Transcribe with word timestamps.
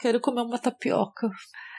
quero 0.00 0.20
comer 0.20 0.42
uma 0.42 0.58
tapioca. 0.58 1.28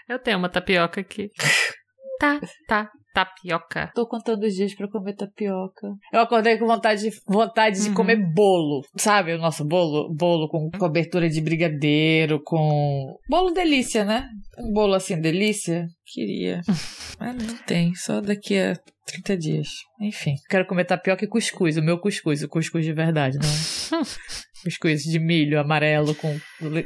Eu 0.08 0.20
tenho 0.20 0.38
uma 0.38 0.50
tapioca 0.50 1.02
aqui. 1.02 1.30
tá, 2.20 2.40
tá, 2.68 2.92
tapioca. 3.14 3.92
Tô 3.94 4.08
contando 4.08 4.44
os 4.44 4.54
dias 4.54 4.74
pra 4.74 4.88
comer 4.90 5.16
tapioca. 5.16 5.88
Eu 6.12 6.22
acordei 6.22 6.58
com 6.58 6.66
vontade, 6.66 7.02
de, 7.02 7.22
vontade 7.28 7.82
de 7.82 7.90
uhum. 7.90 7.96
comer 7.96 8.18
bolo. 8.34 8.82
Sabe 8.98 9.34
o 9.34 9.38
nosso 9.38 9.66
bolo? 9.66 10.14
Bolo 10.14 10.48
com 10.48 10.70
cobertura 10.78 11.30
de 11.30 11.42
brigadeiro, 11.42 12.42
com. 12.44 13.18
Bolo 13.30 13.52
delícia, 13.52 14.06
né? 14.06 14.30
Um 14.58 14.72
bolo 14.72 14.94
assim, 14.94 15.20
delícia. 15.20 15.88
Queria. 16.06 16.62
Mas 17.20 17.36
não 17.36 17.58
tem. 17.66 17.94
Só 17.96 18.22
daqui 18.22 18.58
a 18.58 18.76
30 19.06 19.38
dias. 19.38 19.68
Enfim. 20.00 20.36
Quero 20.50 20.66
comer 20.66 20.86
tapioca 20.86 21.24
e 21.24 21.28
cuscuz. 21.28 21.78
O 21.78 21.82
meu 21.82 22.00
cuscuz. 22.00 22.44
O 22.44 22.50
cuscuz 22.50 22.86
de 22.86 22.94
verdade, 22.94 23.38
não. 23.38 24.02
cuscuz 24.64 25.04
de 25.04 25.20
milho 25.20 25.60
amarelo 25.60 26.16
com, 26.16 26.38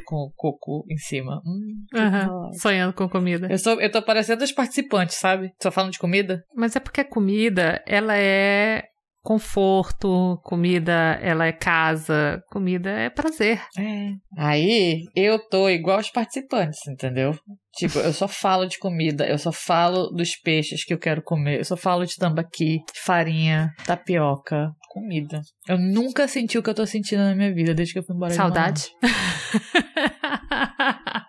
com 0.04 0.30
coco 0.36 0.84
em 0.90 0.96
cima. 0.96 1.40
Hum, 1.44 1.84
uhum. 1.94 2.52
Sonhando 2.54 2.92
com 2.92 3.08
comida. 3.08 3.48
Eu, 3.50 3.58
sou, 3.58 3.80
eu 3.80 3.90
tô 3.90 4.02
parecendo 4.02 4.44
os 4.44 4.52
participantes, 4.52 5.16
sabe? 5.16 5.52
Só 5.62 5.70
falando 5.70 5.92
de 5.92 5.98
comida. 5.98 6.44
Mas 6.54 6.76
é 6.76 6.80
porque 6.80 7.00
a 7.00 7.08
comida, 7.08 7.82
ela 7.86 8.16
é 8.16 8.84
conforto, 9.26 10.40
comida, 10.44 11.18
ela 11.20 11.46
é 11.46 11.52
casa, 11.52 12.40
comida 12.48 12.90
é 12.90 13.10
prazer. 13.10 13.60
É. 13.76 14.10
Aí 14.38 15.02
eu 15.16 15.36
tô 15.48 15.68
igual 15.68 15.98
os 15.98 16.10
participantes, 16.10 16.78
entendeu? 16.86 17.36
Tipo, 17.74 17.98
eu 17.98 18.12
só 18.12 18.28
falo 18.28 18.66
de 18.66 18.78
comida, 18.78 19.26
eu 19.26 19.36
só 19.36 19.50
falo 19.50 20.10
dos 20.10 20.36
peixes 20.36 20.84
que 20.84 20.94
eu 20.94 20.98
quero 20.98 21.22
comer, 21.22 21.58
eu 21.58 21.64
só 21.64 21.76
falo 21.76 22.06
de 22.06 22.14
tambaqui, 22.14 22.78
farinha, 23.04 23.72
tapioca, 23.84 24.70
comida. 24.96 25.42
Eu 25.68 25.78
nunca 25.78 26.26
senti 26.26 26.56
o 26.56 26.62
que 26.62 26.70
eu 26.70 26.74
tô 26.74 26.86
sentindo 26.86 27.22
na 27.22 27.34
minha 27.34 27.52
vida 27.52 27.74
desde 27.74 27.92
que 27.92 27.98
eu 27.98 28.02
fui 28.02 28.16
embora 28.16 28.32
Saudade? 28.32 28.90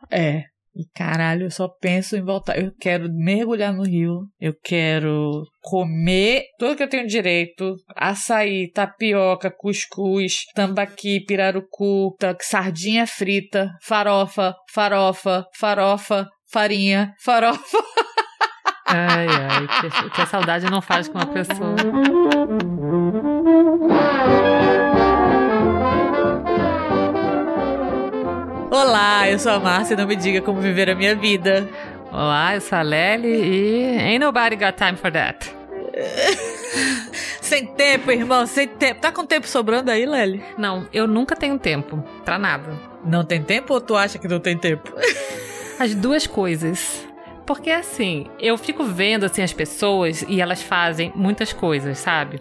é. 0.09 0.43
E 0.73 0.85
caralho, 0.93 1.47
eu 1.47 1.51
só 1.51 1.67
penso 1.67 2.15
em 2.15 2.23
voltar. 2.23 2.57
Eu 2.57 2.71
quero 2.79 3.11
mergulhar 3.11 3.73
no 3.73 3.83
rio. 3.83 4.27
Eu 4.39 4.53
quero 4.63 5.43
comer 5.59 6.43
tudo 6.59 6.75
que 6.75 6.83
eu 6.83 6.89
tenho 6.89 7.07
direito: 7.07 7.75
açaí, 7.95 8.71
tapioca, 8.71 9.51
cuscuz, 9.51 10.45
tambaqui, 10.53 11.25
pirarucu, 11.25 12.15
sardinha 12.41 13.07
frita, 13.07 13.71
farofa, 13.81 14.53
farofa, 14.71 15.45
farofa, 15.57 16.29
farinha, 16.51 17.11
farofa. 17.23 17.77
Ai, 18.89 19.27
ai, 19.27 19.67
que, 19.67 20.09
que 20.11 20.21
a 20.21 20.25
saudade 20.25 20.69
não 20.71 20.81
faz 20.81 21.09
com 21.09 21.17
uma 21.17 21.27
pessoa. 21.27 21.75
Olá, 28.87 29.29
eu 29.29 29.37
sou 29.37 29.51
a 29.51 29.59
Márcia 29.59 29.95
e 29.95 29.97
não 29.97 30.07
me 30.07 30.15
diga 30.15 30.41
como 30.41 30.61
viver 30.61 30.89
a 30.89 30.95
minha 30.95 31.13
vida. 31.13 31.69
Olá, 32.09 32.55
eu 32.55 32.61
sou 32.61 32.77
a 32.77 32.81
Lely 32.81 33.27
e 33.27 33.97
ain't 33.99 34.19
nobody 34.19 34.55
got 34.55 34.77
time 34.77 34.95
for 34.95 35.11
that. 35.11 35.53
sem 37.41 37.65
tempo, 37.65 38.09
irmão, 38.09 38.47
sem 38.47 38.65
tempo. 38.65 39.01
Tá 39.01 39.11
com 39.11 39.25
tempo 39.25 39.45
sobrando 39.45 39.91
aí, 39.91 40.05
Lely? 40.05 40.41
Não, 40.57 40.87
eu 40.93 41.05
nunca 41.05 41.35
tenho 41.35 41.59
tempo 41.59 42.01
pra 42.23 42.39
nada. 42.39 42.79
Não 43.03 43.25
tem 43.25 43.43
tempo 43.43 43.73
ou 43.73 43.81
tu 43.81 43.93
acha 43.93 44.17
que 44.17 44.25
não 44.25 44.39
tem 44.39 44.57
tempo? 44.57 44.89
As 45.77 45.93
duas 45.93 46.25
coisas. 46.25 47.05
Porque 47.45 47.69
assim, 47.69 48.27
eu 48.39 48.57
fico 48.57 48.85
vendo 48.85 49.25
assim 49.25 49.41
as 49.41 49.51
pessoas 49.51 50.23
e 50.29 50.39
elas 50.39 50.61
fazem 50.61 51.11
muitas 51.13 51.51
coisas, 51.51 51.97
sabe? 51.97 52.39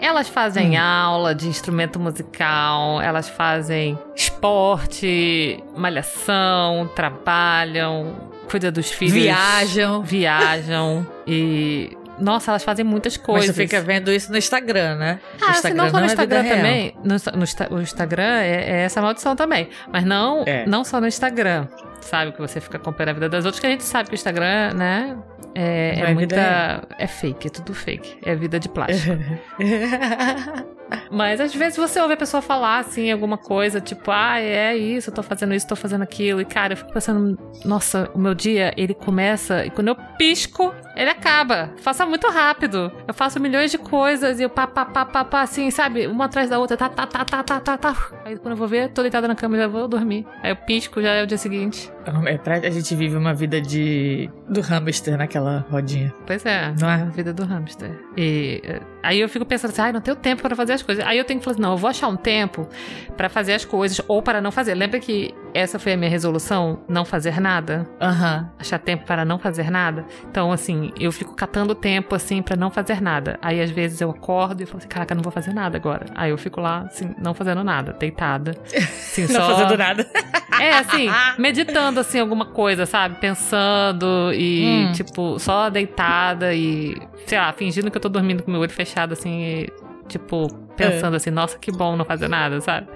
Elas 0.00 0.28
fazem 0.28 0.78
hum. 0.78 0.82
aula 0.82 1.34
de 1.34 1.46
instrumento 1.46 2.00
musical, 2.00 3.00
elas 3.02 3.28
fazem 3.28 3.98
esporte, 4.16 5.62
malhação, 5.76 6.90
trabalham, 6.96 8.16
cuidam 8.48 8.72
dos 8.72 8.90
filhos. 8.90 9.12
Viajam. 9.14 10.02
Viajam. 10.02 11.06
e 11.26 11.96
nossa, 12.20 12.50
elas 12.50 12.62
fazem 12.62 12.84
muitas 12.84 13.16
coisas. 13.16 13.48
Mas 13.48 13.56
você 13.56 13.62
fica 13.62 13.80
vendo 13.80 14.12
isso 14.12 14.30
no 14.30 14.36
Instagram, 14.36 14.96
né? 14.96 15.20
Ah, 15.40 15.52
Instagram 15.52 15.84
não 15.84 15.90
no 15.90 16.00
é 16.00 16.06
Instagram 16.06 16.44
também. 16.44 16.94
No, 17.02 17.14
no, 17.14 17.76
o 17.78 17.80
Instagram 17.80 18.40
é, 18.40 18.70
é, 18.70 18.80
essa 18.82 19.00
maldição 19.00 19.34
também. 19.34 19.70
Mas 19.90 20.04
não, 20.04 20.44
é. 20.46 20.66
não 20.66 20.84
só 20.84 21.00
no 21.00 21.06
Instagram. 21.06 21.66
Sabe 22.00 22.32
que 22.32 22.40
você 22.40 22.60
fica 22.60 22.76
acompanhando 22.76 23.10
a 23.10 23.12
vida 23.14 23.28
das 23.28 23.44
outras, 23.44 23.60
que 23.60 23.66
a 23.66 23.70
gente 23.70 23.84
sabe 23.84 24.08
que 24.08 24.14
o 24.14 24.16
Instagram, 24.16 24.74
né? 24.74 25.16
É, 25.54 26.00
é 26.00 26.14
muita. 26.14 26.82
É 26.98 27.06
fake, 27.06 27.48
é 27.48 27.50
tudo 27.50 27.74
fake. 27.74 28.18
É 28.22 28.34
vida 28.34 28.58
de 28.58 28.68
plástico. 28.68 29.18
Mas 31.10 31.40
às 31.40 31.54
vezes 31.54 31.76
você 31.76 32.00
ouve 32.00 32.14
a 32.14 32.16
pessoa 32.16 32.42
falar 32.42 32.78
assim, 32.78 33.10
alguma 33.12 33.38
coisa, 33.38 33.80
tipo, 33.80 34.10
ah, 34.10 34.40
é 34.40 34.76
isso, 34.76 35.10
eu 35.10 35.14
tô 35.14 35.22
fazendo 35.22 35.54
isso, 35.54 35.66
tô 35.66 35.76
fazendo 35.76 36.02
aquilo. 36.02 36.40
E 36.40 36.44
cara, 36.44 36.72
eu 36.72 36.76
fico 36.76 36.92
pensando, 36.92 37.38
nossa, 37.64 38.10
o 38.14 38.18
meu 38.18 38.34
dia, 38.34 38.72
ele 38.76 38.94
começa 38.94 39.64
e 39.64 39.70
quando 39.70 39.88
eu 39.88 39.96
pisco, 40.18 40.74
ele 41.00 41.08
acaba. 41.08 41.72
Faça 41.78 42.04
muito 42.04 42.28
rápido. 42.28 42.92
Eu 43.08 43.14
faço 43.14 43.40
milhões 43.40 43.70
de 43.70 43.78
coisas 43.78 44.38
e 44.38 44.42
eu 44.42 44.50
pá, 44.50 44.66
pá, 44.66 44.84
pá, 44.84 45.06
pá, 45.06 45.24
pá, 45.24 45.40
assim, 45.40 45.70
sabe? 45.70 46.06
Uma 46.06 46.26
atrás 46.26 46.50
da 46.50 46.58
outra, 46.58 46.76
tá, 46.76 46.90
tá, 46.90 47.06
tá, 47.06 47.24
tá, 47.24 47.42
tá, 47.42 47.58
tá, 47.58 47.78
tá. 47.78 47.96
Aí 48.22 48.36
quando 48.36 48.52
eu 48.52 48.56
vou 48.56 48.68
ver, 48.68 48.90
tô 48.90 49.00
deitada 49.00 49.26
na 49.26 49.34
cama 49.34 49.56
e 49.56 49.60
já 49.60 49.66
vou 49.66 49.88
dormir. 49.88 50.26
Aí 50.42 50.50
eu 50.50 50.56
pisco, 50.56 51.00
já 51.00 51.14
é 51.14 51.22
o 51.22 51.26
dia 51.26 51.38
seguinte. 51.38 51.90
É 52.04 52.66
a 52.66 52.70
gente 52.70 52.94
vive 52.94 53.16
uma 53.16 53.32
vida 53.32 53.60
de. 53.60 54.28
do 54.46 54.60
hamster 54.60 55.16
naquela 55.16 55.66
rodinha. 55.70 56.12
Pois 56.26 56.44
é, 56.44 56.74
não 56.78 56.90
é? 56.90 57.02
A 57.02 57.04
vida 57.06 57.32
do 57.32 57.44
hamster. 57.44 57.90
E 58.16 58.60
eh, 58.62 58.80
aí 59.02 59.20
eu 59.20 59.28
fico 59.28 59.46
pensando 59.46 59.70
assim, 59.70 59.80
ai, 59.80 59.92
não 59.92 60.00
tenho 60.00 60.16
tempo 60.16 60.42
para 60.42 60.54
fazer 60.54 60.74
as 60.74 60.82
coisas. 60.82 61.04
Aí 61.06 61.16
eu 61.16 61.24
tenho 61.24 61.40
que 61.40 61.44
falar 61.44 61.54
assim, 61.54 61.62
não, 61.62 61.72
eu 61.72 61.76
vou 61.78 61.88
achar 61.88 62.08
um 62.08 62.16
tempo 62.16 62.68
para 63.16 63.28
fazer 63.28 63.54
as 63.54 63.64
coisas 63.64 64.02
ou 64.06 64.22
para 64.22 64.40
não 64.40 64.52
fazer. 64.52 64.74
Lembra 64.74 65.00
que 65.00 65.34
essa 65.54 65.78
foi 65.78 65.92
a 65.92 65.96
minha 65.96 66.10
resolução? 66.10 66.80
Não 66.88 67.04
fazer 67.04 67.40
nada? 67.40 67.86
Aham. 68.00 68.38
Uhum. 68.38 68.48
Achar 68.58 68.78
tempo 68.78 69.04
para 69.04 69.24
não 69.24 69.38
fazer 69.38 69.70
nada? 69.70 70.04
Então, 70.30 70.52
assim, 70.52 70.92
eu 70.98 71.10
fico 71.12 71.34
catando 71.34 71.74
tempo, 71.74 72.14
assim, 72.14 72.42
para 72.42 72.56
não 72.56 72.70
fazer 72.70 73.00
nada. 73.00 73.38
Aí, 73.42 73.60
às 73.60 73.70
vezes, 73.70 74.00
eu 74.00 74.10
acordo 74.10 74.62
e 74.62 74.66
falo 74.66 74.78
assim, 74.78 74.88
caraca, 74.88 75.14
não 75.14 75.22
vou 75.22 75.32
fazer 75.32 75.52
nada 75.52 75.76
agora. 75.76 76.06
Aí 76.14 76.30
eu 76.30 76.38
fico 76.38 76.60
lá, 76.60 76.80
assim, 76.80 77.14
não 77.18 77.34
fazendo 77.34 77.62
nada, 77.64 77.92
deitada. 77.92 78.52
Assim, 79.10 79.22
não 79.22 79.40
só... 79.40 79.56
fazendo 79.56 79.76
nada. 79.76 80.06
É, 80.60 80.76
assim, 80.76 81.08
meditando, 81.38 82.00
assim, 82.00 82.18
alguma 82.18 82.44
coisa, 82.44 82.84
sabe? 82.84 83.16
Pensando 83.18 84.30
e, 84.34 84.88
hum. 84.88 84.92
tipo, 84.92 85.38
só 85.38 85.70
deitada 85.70 86.52
e, 86.52 87.00
sei 87.26 87.38
lá, 87.38 87.50
fingindo 87.54 87.90
que 87.90 87.96
eu 87.96 88.00
tô 88.00 88.10
dormindo 88.10 88.42
com 88.42 88.50
meu 88.50 88.60
olho 88.60 88.70
fechado, 88.70 89.12
assim, 89.12 89.40
e, 89.42 89.72
tipo, 90.10 90.48
pensando 90.76 91.14
é. 91.14 91.16
assim, 91.16 91.30
nossa, 91.30 91.58
que 91.58 91.70
bom 91.70 91.96
não 91.96 92.04
fazer 92.04 92.28
nada, 92.28 92.60
sabe? 92.60 92.88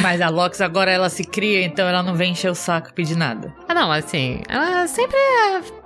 Mas 0.00 0.20
a 0.20 0.28
Lox 0.28 0.60
agora 0.60 0.90
ela 0.90 1.08
se 1.08 1.24
cria, 1.24 1.64
então 1.64 1.86
ela 1.86 2.02
não 2.02 2.14
vem 2.14 2.32
encher 2.32 2.50
o 2.50 2.54
saco 2.54 2.92
pedir 2.94 3.16
nada. 3.16 3.54
Ah, 3.68 3.74
não, 3.74 3.92
assim, 3.92 4.40
ela 4.48 4.86
sempre 4.86 5.16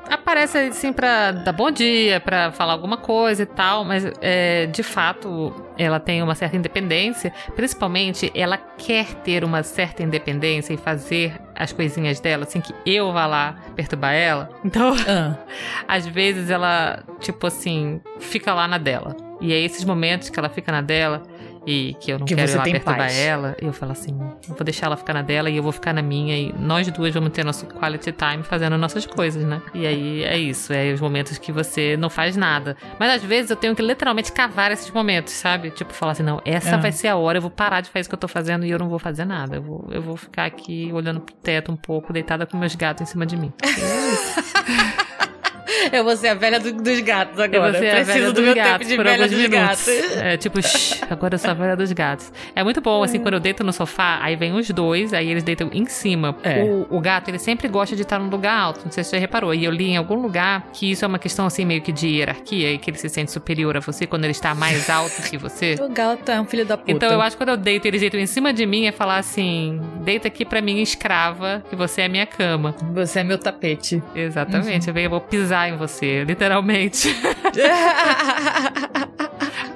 aparece 0.08 0.58
assim 0.58 0.92
pra 0.92 1.32
dar 1.32 1.52
bom 1.52 1.70
dia, 1.70 2.20
pra 2.20 2.50
falar 2.52 2.72
alguma 2.72 2.96
coisa 2.96 3.42
e 3.42 3.46
tal, 3.46 3.84
mas 3.84 4.10
é, 4.20 4.66
de 4.66 4.82
fato 4.82 5.54
ela 5.76 6.00
tem 6.00 6.22
uma 6.22 6.34
certa 6.34 6.56
independência, 6.56 7.32
principalmente 7.54 8.30
ela 8.34 8.56
quer 8.56 9.14
ter 9.16 9.44
uma 9.44 9.62
certa 9.62 10.02
independência 10.02 10.72
e 10.72 10.76
fazer 10.76 11.38
as 11.54 11.72
coisinhas 11.72 12.20
dela, 12.20 12.44
assim, 12.44 12.60
que 12.60 12.74
eu 12.86 13.12
vá 13.12 13.26
lá 13.26 13.56
perturbar 13.74 14.14
ela. 14.14 14.48
Então, 14.64 14.94
ah. 15.08 15.34
às 15.86 16.06
vezes 16.06 16.50
ela, 16.50 17.02
tipo 17.20 17.46
assim, 17.46 18.00
fica 18.20 18.54
lá 18.54 18.66
na 18.68 18.78
dela. 18.78 19.27
E 19.40 19.52
é 19.52 19.60
esses 19.60 19.84
momentos 19.84 20.28
que 20.28 20.38
ela 20.38 20.48
fica 20.48 20.72
na 20.72 20.80
dela 20.80 21.22
e 21.66 21.94
que 22.00 22.10
eu 22.10 22.18
não 22.18 22.24
que 22.24 22.34
quero 22.34 22.50
ir 22.50 22.54
lá 22.54 22.62
perturbar 22.62 22.96
paz. 22.96 23.18
ela, 23.18 23.54
eu 23.60 23.72
falo 23.74 23.92
assim, 23.92 24.18
eu 24.48 24.54
vou 24.54 24.64
deixar 24.64 24.86
ela 24.86 24.96
ficar 24.96 25.12
na 25.12 25.20
dela 25.20 25.50
e 25.50 25.56
eu 25.58 25.62
vou 25.62 25.70
ficar 25.70 25.92
na 25.92 26.00
minha 26.00 26.34
e 26.34 26.54
nós 26.58 26.90
duas 26.90 27.12
vamos 27.12 27.30
ter 27.30 27.44
nosso 27.44 27.66
quality 27.66 28.10
time 28.10 28.42
fazendo 28.42 28.78
nossas 28.78 29.04
coisas, 29.04 29.44
né? 29.44 29.60
E 29.74 29.86
aí 29.86 30.24
é 30.24 30.38
isso, 30.38 30.72
é 30.72 30.90
os 30.92 31.00
momentos 31.00 31.36
que 31.36 31.52
você 31.52 31.94
não 31.98 32.08
faz 32.08 32.38
nada. 32.38 32.74
Mas 32.98 33.16
às 33.16 33.22
vezes 33.22 33.50
eu 33.50 33.56
tenho 33.56 33.76
que 33.76 33.82
literalmente 33.82 34.32
cavar 34.32 34.72
esses 34.72 34.90
momentos, 34.90 35.34
sabe? 35.34 35.70
Tipo, 35.70 35.92
falar 35.92 36.12
assim, 36.12 36.22
não, 36.22 36.40
essa 36.42 36.76
é. 36.76 36.78
vai 36.78 36.90
ser 36.90 37.08
a 37.08 37.16
hora, 37.16 37.36
eu 37.36 37.42
vou 37.42 37.50
parar 37.50 37.82
de 37.82 37.90
fazer 37.90 38.00
isso 38.00 38.08
que 38.08 38.14
eu 38.14 38.20
tô 38.20 38.28
fazendo 38.28 38.64
e 38.64 38.70
eu 38.70 38.78
não 38.78 38.88
vou 38.88 38.98
fazer 38.98 39.26
nada. 39.26 39.56
Eu 39.56 39.62
vou, 39.62 39.88
eu 39.90 40.00
vou 40.00 40.16
ficar 40.16 40.46
aqui 40.46 40.90
olhando 40.92 41.20
pro 41.20 41.34
teto 41.34 41.70
um 41.70 41.76
pouco, 41.76 42.14
deitada 42.14 42.46
com 42.46 42.56
meus 42.56 42.74
gatos 42.74 43.02
em 43.02 43.06
cima 43.06 43.26
de 43.26 43.36
mim. 43.36 43.52
É 43.62 43.68
isso. 44.12 44.40
Eu 45.92 46.04
vou 46.04 46.16
ser 46.16 46.28
a 46.28 46.34
velha 46.34 46.58
do, 46.58 46.72
dos 46.72 47.00
gatos 47.00 47.38
agora. 47.38 47.56
Eu 47.56 47.72
vou 47.72 47.80
ser 47.80 47.90
a 47.90 48.02
velha 48.02 48.32
dos 48.32 48.54
gatos 48.54 48.94
por 48.94 49.06
alguns 49.06 49.30
minutos. 49.30 49.58
Gatos. 49.58 49.88
É 50.16 50.36
tipo, 50.36 50.60
shh, 50.62 51.02
agora 51.10 51.34
eu 51.34 51.38
sou 51.38 51.50
a 51.50 51.54
velha 51.54 51.76
dos 51.76 51.92
gatos. 51.92 52.32
É 52.54 52.62
muito 52.62 52.80
bom, 52.80 53.02
assim, 53.02 53.18
quando 53.18 53.34
eu 53.34 53.40
deito 53.40 53.62
no 53.64 53.72
sofá, 53.72 54.18
aí 54.22 54.36
vem 54.36 54.52
os 54.52 54.68
dois, 54.70 55.12
aí 55.12 55.30
eles 55.30 55.42
deitam 55.42 55.70
em 55.72 55.86
cima. 55.86 56.36
É. 56.42 56.62
O, 56.62 56.86
o, 56.90 57.00
gato, 57.00 57.28
ele 57.28 57.38
sempre 57.38 57.68
gosta 57.68 57.94
de 57.94 58.02
estar 58.02 58.18
num 58.18 58.28
lugar 58.28 58.58
alto, 58.58 58.80
não 58.84 58.92
sei 58.92 59.04
se 59.04 59.10
você 59.10 59.18
reparou. 59.18 59.54
E 59.54 59.64
eu 59.64 59.70
li 59.70 59.90
em 59.90 59.96
algum 59.96 60.16
lugar 60.16 60.68
que 60.72 60.90
isso 60.90 61.04
é 61.04 61.08
uma 61.08 61.18
questão, 61.18 61.46
assim, 61.46 61.64
meio 61.64 61.82
que 61.82 61.92
de 61.92 62.08
hierarquia 62.08 62.72
e 62.72 62.78
que 62.78 62.90
ele 62.90 62.98
se 62.98 63.08
sente 63.08 63.30
superior 63.30 63.76
a 63.76 63.80
você 63.80 64.06
quando 64.06 64.24
ele 64.24 64.32
está 64.32 64.54
mais 64.54 64.88
alto 64.90 65.22
que 65.22 65.36
você. 65.36 65.76
o 65.80 65.88
gato 65.88 66.30
é 66.30 66.40
um 66.40 66.44
filho 66.44 66.64
da 66.64 66.76
puta. 66.76 66.90
Então 66.90 67.10
eu 67.10 67.20
acho 67.20 67.36
que 67.36 67.44
quando 67.44 67.50
eu 67.50 67.56
deito, 67.56 67.86
eles 67.86 68.00
deitam 68.00 68.20
em 68.20 68.26
cima 68.26 68.52
de 68.52 68.64
mim, 68.66 68.86
é 68.86 68.92
falar 68.92 69.18
assim: 69.18 69.80
deita 70.02 70.28
aqui 70.28 70.44
pra 70.44 70.60
mim, 70.60 70.80
escrava, 70.80 71.62
que 71.68 71.76
você 71.76 72.02
é 72.02 72.08
minha 72.08 72.26
cama. 72.26 72.74
Você 72.94 73.20
é 73.20 73.24
meu 73.24 73.38
tapete. 73.38 74.02
Exatamente. 74.14 74.90
Uhum. 74.90 74.98
Eu 74.98 75.10
vou 75.10 75.20
pisar 75.20 75.57
em 75.66 75.76
você, 75.76 76.24
literalmente. 76.24 77.08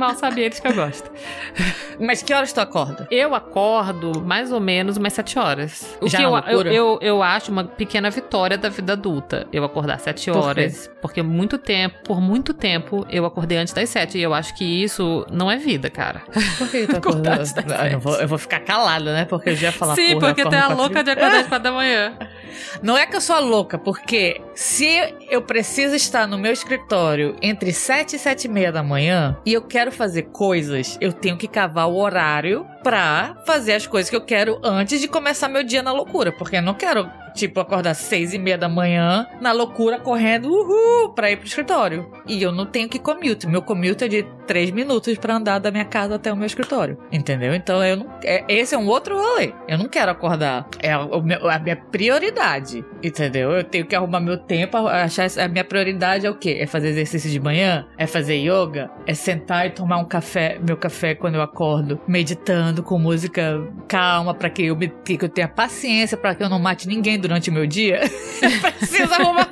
Mal 0.03 0.17
sabe 0.17 0.41
eles 0.41 0.59
que 0.59 0.67
eu 0.67 0.75
gosto. 0.75 1.09
Mas 2.01 2.23
que 2.23 2.35
horas 2.35 2.53
tu 2.53 2.61
acorda? 2.61 3.07
Eu 3.09 3.37
acordo 3.37 4.21
mais 4.21 4.51
ou 4.51 4.59
menos 4.59 4.97
umas 4.97 5.13
sete 5.13 5.39
horas. 5.39 5.97
O 6.01 6.09
Já 6.09 6.19
que 6.19 6.25
na 6.25 6.45
eu, 6.51 6.63
eu, 6.63 6.73
eu, 6.73 6.99
eu 7.01 7.23
acho 7.23 7.53
uma 7.53 7.63
pequena 7.63 8.11
vitória 8.11 8.59
da 8.59 8.69
vida 8.69 8.95
adulta. 8.95 9.47
Eu 9.53 9.63
acordar 9.63 10.01
sete 10.01 10.29
Por 10.29 10.41
quê? 10.41 10.47
horas. 10.47 10.91
Porque 11.01 11.23
muito 11.23 11.57
tempo, 11.57 11.97
por 12.03 12.21
muito 12.21 12.53
tempo, 12.53 13.07
eu 13.09 13.25
acordei 13.25 13.59
antes 13.59 13.73
das 13.73 13.89
sete. 13.89 14.19
E 14.19 14.23
eu 14.23 14.35
acho 14.35 14.57
que 14.57 14.65
isso 14.65 15.25
não 15.31 15.49
é 15.49 15.57
vida, 15.57 15.89
cara. 15.89 16.23
Por 16.59 16.69
que 16.69 16.85
tu 16.87 16.97
acordou? 16.99 17.33
antes 17.33 17.53
das 17.53 17.65
Ah, 17.71 17.89
eu, 17.89 18.01
vou, 18.01 18.15
eu 18.17 18.27
vou 18.27 18.39
ficar 18.39 18.59
calada, 18.59 19.13
né? 19.13 19.25
Porque 19.25 19.51
eu 19.51 19.57
já 19.57 19.69
ia 19.69 19.73
falar 19.73 19.95
Sim, 19.95 20.19
porque 20.19 20.43
tu 20.43 20.53
é 20.55 20.59
a 20.59 20.69
louca 20.69 21.05
de 21.05 21.11
acordar 21.13 21.41
às 21.43 21.47
quatro 21.47 21.63
da 21.63 21.73
manhã. 21.73 22.17
Não 22.83 22.97
é 22.99 23.07
que 23.07 23.15
eu 23.15 23.21
sou 23.21 23.37
a 23.37 23.41
louca, 23.41 23.79
porque 23.79 24.41
se 24.55 25.15
eu 25.31 25.43
preciso 25.43 25.95
estar 25.95 26.27
no 26.27 26.37
meu 26.37 26.53
escritório 26.53 27.37
entre 27.41 27.73
7 27.73 28.17
e 28.17 28.19
7 28.19 28.45
e 28.45 28.49
meia 28.49 28.73
da 28.73 28.83
manhã 28.83 29.37
e 29.47 29.53
eu 29.53 29.63
quero 29.63 29.92
fazer 29.93 30.23
coisas, 30.33 30.99
eu 31.01 31.13
tenho 31.13 31.37
que 31.37 31.49
cavar 31.49 31.89
o 31.89 31.97
horário 31.97 32.67
pra 32.83 33.37
fazer 33.47 33.75
as 33.75 33.87
coisas 33.87 34.11
que 34.11 34.17
eu 34.17 34.21
quero 34.21 34.59
antes 34.63 35.01
de 35.01 35.09
começar 35.09 35.49
meu 35.49 35.63
dia 35.63 35.83
na 35.83 35.93
loucura. 35.93 36.33
Porque 36.33 36.57
eu 36.57 36.63
não 36.63 36.75
quero, 36.75 37.09
tipo, 37.35 37.61
acordar 37.61 37.95
6 37.95 38.35
e 38.35 38.39
meia 38.39 38.59
da 38.59 38.69
manhã 38.69 39.27
na 39.41 39.53
loucura, 39.53 40.01
correndo, 40.01 40.49
uhul, 40.49 41.11
pra 41.15 41.31
ir 41.31 41.37
pro 41.37 41.47
escritório. 41.47 42.11
E 42.27 42.43
eu 42.43 42.53
não 42.53 42.67
tenho 42.67 42.89
que 42.89 42.99
commute. 42.99 43.47
Meu 43.47 43.63
commute 43.63 44.05
é 44.05 44.09
de 44.09 44.27
3 44.53 44.71
minutos 44.71 45.17
pra 45.17 45.37
andar 45.37 45.59
da 45.59 45.71
minha 45.71 45.85
casa 45.87 46.17
até 46.17 46.31
o 46.31 46.37
meu 46.37 46.45
escritório. 46.47 46.99
Entendeu? 47.11 47.55
Então 47.55 47.83
eu 47.83 47.97
não. 47.97 48.07
é- 48.23 48.45
esse 48.49 48.75
é 48.75 48.79
um 48.79 48.87
outro 48.87 49.17
rolê. 49.17 49.55
Eu 49.67 49.79
não 49.79 49.89
quero 49.89 50.11
acordar. 50.13 50.69
É 50.79 50.91
meu- 51.23 51.49
a 51.49 51.59
minha 51.59 51.75
prioridade. 51.77 52.85
Entendeu? 53.03 53.51
Eu 53.53 53.65
tenho 53.65 53.87
que 53.87 53.97
arrumar 53.97 54.21
meu 54.21 54.37
tempo. 54.37 54.77
Achar 54.87 55.27
a 55.39 55.49
minha 55.49 55.65
prioridade 55.65 56.27
é 56.27 56.31
o 56.31 56.35
quê? 56.35 56.59
É 56.61 56.67
fazer 56.67 56.89
exercício 56.89 57.31
de 57.31 57.41
manhã? 57.41 57.87
É 57.97 58.07
fazer 58.07 58.37
yoga? 58.37 58.91
É 59.07 59.15
sentar 59.15 59.67
e 59.67 59.71
tomar 59.71 59.97
um 59.97 60.05
café, 60.05 60.59
meu 60.61 60.77
café 60.77 61.15
quando 61.15 61.37
eu 61.37 61.43
acordo, 61.43 61.99
meditando 62.07 62.83
com 62.83 62.99
música 62.99 63.59
calma 63.89 64.35
pra 64.35 64.51
que 64.51 64.67
eu, 64.67 64.77
que 64.77 65.19
eu 65.19 65.29
tenha 65.31 65.49
paciência 65.49 66.17
pra 66.19 66.35
que 66.35 66.43
eu 66.43 66.51
não 66.51 66.59
mate 66.59 66.87
ninguém 66.87 67.19
durante 67.19 67.49
o 67.49 67.53
meu 67.55 67.67
dia. 67.67 68.01
Eu 68.43 68.73
preciso 68.73 69.15
arrumar. 69.15 69.49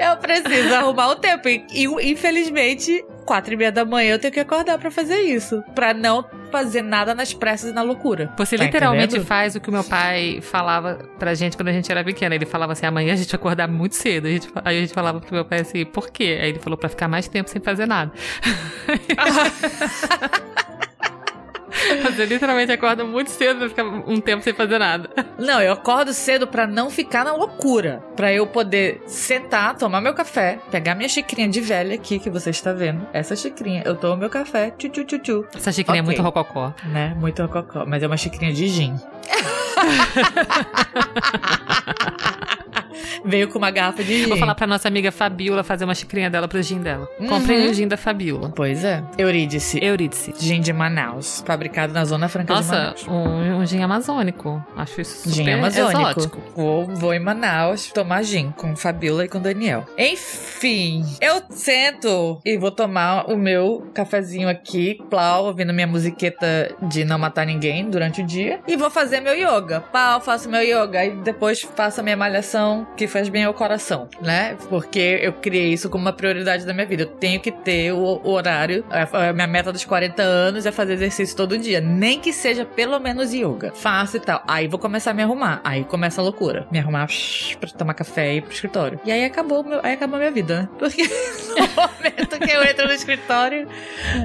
Eu 0.00 0.16
preciso 0.16 0.74
arrumar 0.74 1.08
o 1.08 1.16
tempo. 1.16 1.48
E, 1.48 1.64
e, 1.72 1.84
infelizmente, 2.10 3.04
quatro 3.26 3.52
e 3.52 3.56
meia 3.56 3.70
da 3.70 3.84
manhã 3.84 4.14
eu 4.14 4.18
tenho 4.18 4.32
que 4.32 4.40
acordar 4.40 4.78
pra 4.78 4.90
fazer 4.90 5.20
isso. 5.20 5.62
Pra 5.74 5.92
não 5.92 6.24
fazer 6.50 6.80
nada 6.82 7.14
nas 7.14 7.34
pressas 7.34 7.70
e 7.70 7.74
na 7.74 7.82
loucura. 7.82 8.32
Você 8.38 8.56
Tá 8.56 8.64
literalmente 8.64 9.04
entendendo? 9.08 9.26
faz 9.26 9.54
o 9.54 9.60
que 9.60 9.68
o 9.68 9.72
meu 9.72 9.84
pai 9.84 10.40
falava 10.40 10.98
pra 11.18 11.34
gente 11.34 11.54
quando 11.56 11.68
a 11.68 11.72
gente 11.72 11.92
era 11.92 12.02
pequena. 12.02 12.34
Ele 12.34 12.46
falava 12.46 12.72
assim: 12.72 12.86
amanhã 12.86 13.12
a 13.12 13.16
gente 13.16 13.28
vai 13.28 13.38
acordar 13.38 13.68
muito 13.68 13.94
cedo. 13.94 14.26
A 14.26 14.30
gente, 14.30 14.48
aí 14.64 14.78
a 14.78 14.80
gente 14.80 14.94
falava 14.94 15.20
pro 15.20 15.34
meu 15.34 15.44
pai 15.44 15.60
assim: 15.60 15.84
por 15.84 16.10
quê? 16.10 16.38
Aí 16.40 16.48
ele 16.48 16.58
falou 16.58 16.78
pra 16.78 16.88
ficar 16.88 17.06
mais 17.06 17.28
tempo 17.28 17.50
sem 17.50 17.60
fazer 17.60 17.86
nada. 17.86 18.10
Você 22.10 22.26
literalmente 22.26 22.72
acorda 22.72 23.04
muito 23.04 23.30
cedo 23.30 23.58
pra 23.60 23.68
ficar 23.68 23.84
um 23.84 24.20
tempo 24.20 24.42
sem 24.42 24.52
fazer 24.52 24.78
nada. 24.78 25.08
Não, 25.38 25.60
eu 25.60 25.72
acordo 25.72 26.12
cedo 26.12 26.46
pra 26.46 26.66
não 26.66 26.90
ficar 26.90 27.24
na 27.24 27.32
loucura. 27.34 28.02
Pra 28.16 28.32
eu 28.32 28.46
poder 28.46 29.02
sentar, 29.06 29.76
tomar 29.76 30.00
meu 30.00 30.14
café, 30.14 30.58
pegar 30.70 30.94
minha 30.94 31.08
xicrinha 31.08 31.48
de 31.48 31.60
velha 31.60 31.94
aqui 31.94 32.18
que 32.18 32.30
você 32.30 32.50
está 32.50 32.72
vendo. 32.72 33.06
Essa 33.12 33.34
xicrinha, 33.36 33.82
eu 33.84 33.94
tomo 33.96 34.16
meu 34.16 34.30
café, 34.30 34.70
tchu 34.76 34.88
tchu 34.88 35.04
tchu 35.04 35.18
tchu, 35.18 35.46
Essa 35.56 35.72
xicrinha 35.72 36.00
é 36.00 36.02
Ok. 36.02 36.06
muito 36.06 36.22
rococó. 36.22 36.72
né? 36.86 37.14
Muito 37.18 37.42
rococó, 37.42 37.84
mas 37.86 38.02
é 38.02 38.06
uma 38.06 38.16
xicrinha 38.16 38.52
de 38.52 38.66
gin. 38.68 38.94
Veio 43.24 43.48
com 43.48 43.58
uma 43.58 43.70
garrafa 43.70 44.02
de 44.02 44.22
gin. 44.22 44.28
Vou 44.28 44.36
falar 44.36 44.54
pra 44.54 44.66
nossa 44.66 44.88
amiga 44.88 45.10
Fabiola 45.12 45.62
fazer 45.62 45.84
uma 45.84 45.94
xicrinha 45.94 46.30
dela 46.30 46.48
pro 46.48 46.62
gin 46.62 46.78
dela. 46.80 47.06
Comprei 47.28 47.64
Uhum. 47.66 47.70
o 47.70 47.74
gin 47.74 47.88
da 47.88 47.96
Fabiola. 47.96 48.52
Pois 48.54 48.84
é. 48.84 49.02
Eurídice. 49.18 49.78
Eurídice. 49.82 50.34
Gin 50.38 50.60
de 50.60 50.72
Manaus. 50.72 51.42
Fabricado 51.46 51.92
na 51.92 52.04
Zona 52.04 52.28
Franca 52.28 52.54
de 52.54 52.60
Nossa, 52.60 52.74
Manaus. 52.74 53.06
um, 53.08 53.56
um 53.60 53.66
gin 53.66 53.82
amazônico. 53.82 54.64
Acho 54.76 55.00
isso 55.00 55.28
super 55.28 55.44
Gin 55.44 55.50
amazônico. 55.50 56.00
exótico. 56.20 56.40
Vou, 56.56 56.86
vou 56.86 57.14
em 57.14 57.18
Manaus 57.20 57.90
tomar 57.92 58.22
gin 58.22 58.50
com 58.56 58.74
Fabiola 58.76 59.24
e 59.24 59.28
com 59.28 59.40
Daniel. 59.40 59.84
Enfim, 59.98 61.04
eu 61.20 61.42
sento 61.50 62.40
e 62.44 62.56
vou 62.56 62.70
tomar 62.70 63.30
o 63.30 63.36
meu 63.36 63.90
cafezinho 63.94 64.48
aqui, 64.48 64.98
plau, 65.10 65.46
ouvindo 65.46 65.72
minha 65.72 65.86
musiqueta 65.86 66.74
de 66.82 67.04
não 67.04 67.18
matar 67.18 67.46
ninguém 67.46 67.88
durante 67.88 68.22
o 68.22 68.26
dia. 68.26 68.60
E 68.66 68.76
vou 68.76 68.90
fazer 68.90 69.20
meu 69.20 69.34
yoga. 69.34 69.80
Pau, 69.92 70.20
faço 70.20 70.48
meu 70.48 70.62
yoga. 70.62 71.04
E 71.04 71.10
depois 71.16 71.60
faço 71.62 72.00
a 72.00 72.02
minha 72.02 72.16
malhação, 72.16 72.86
que 72.96 73.06
faz 73.10 73.28
bem 73.28 73.44
ao 73.44 73.52
coração, 73.52 74.08
né? 74.22 74.56
Porque 74.68 75.18
eu 75.20 75.32
criei 75.32 75.72
isso 75.72 75.90
como 75.90 76.04
uma 76.04 76.12
prioridade 76.12 76.64
da 76.64 76.72
minha 76.72 76.86
vida. 76.86 77.02
Eu 77.02 77.06
tenho 77.06 77.40
que 77.40 77.50
ter 77.50 77.92
o, 77.92 78.20
horário. 78.24 78.84
A, 78.90 79.32
minha 79.32 79.46
meta 79.46 79.72
dos 79.72 79.84
40 79.84 80.22
anos 80.22 80.66
é 80.66 80.72
fazer 80.72 80.94
exercício 80.94 81.36
todo 81.36 81.58
dia. 81.58 81.80
Nem 81.80 82.18
que 82.20 82.32
seja 82.32 82.64
pelo 82.64 82.98
menos 82.98 83.32
yoga. 83.32 83.72
Faço 83.74 84.16
e 84.16 84.20
tal. 84.20 84.42
Aí 84.46 84.68
vou 84.68 84.78
começar 84.78 85.10
a 85.10 85.14
me 85.14 85.22
arrumar. 85.22 85.60
Aí 85.64 85.84
começa 85.84 86.20
a 86.20 86.24
loucura. 86.24 86.66
Me 86.70 86.78
arrumar 86.78 87.08
pra 87.58 87.70
tomar 87.70 87.94
café 87.94 88.34
e 88.34 88.38
ir 88.38 88.42
pro 88.42 88.52
escritório. 88.52 89.00
E 89.04 89.12
aí 89.12 89.24
acabou, 89.24 89.64
aí 89.82 89.94
acabou 89.94 90.16
a 90.16 90.18
minha 90.18 90.30
vida, 90.30 90.62
né? 90.62 90.68
Porque 90.78 91.02
no 91.48 91.66
momento 91.76 92.38
que 92.38 92.50
eu 92.50 92.62
entro 92.62 92.86
no 92.86 92.92
escritório. 92.92 93.68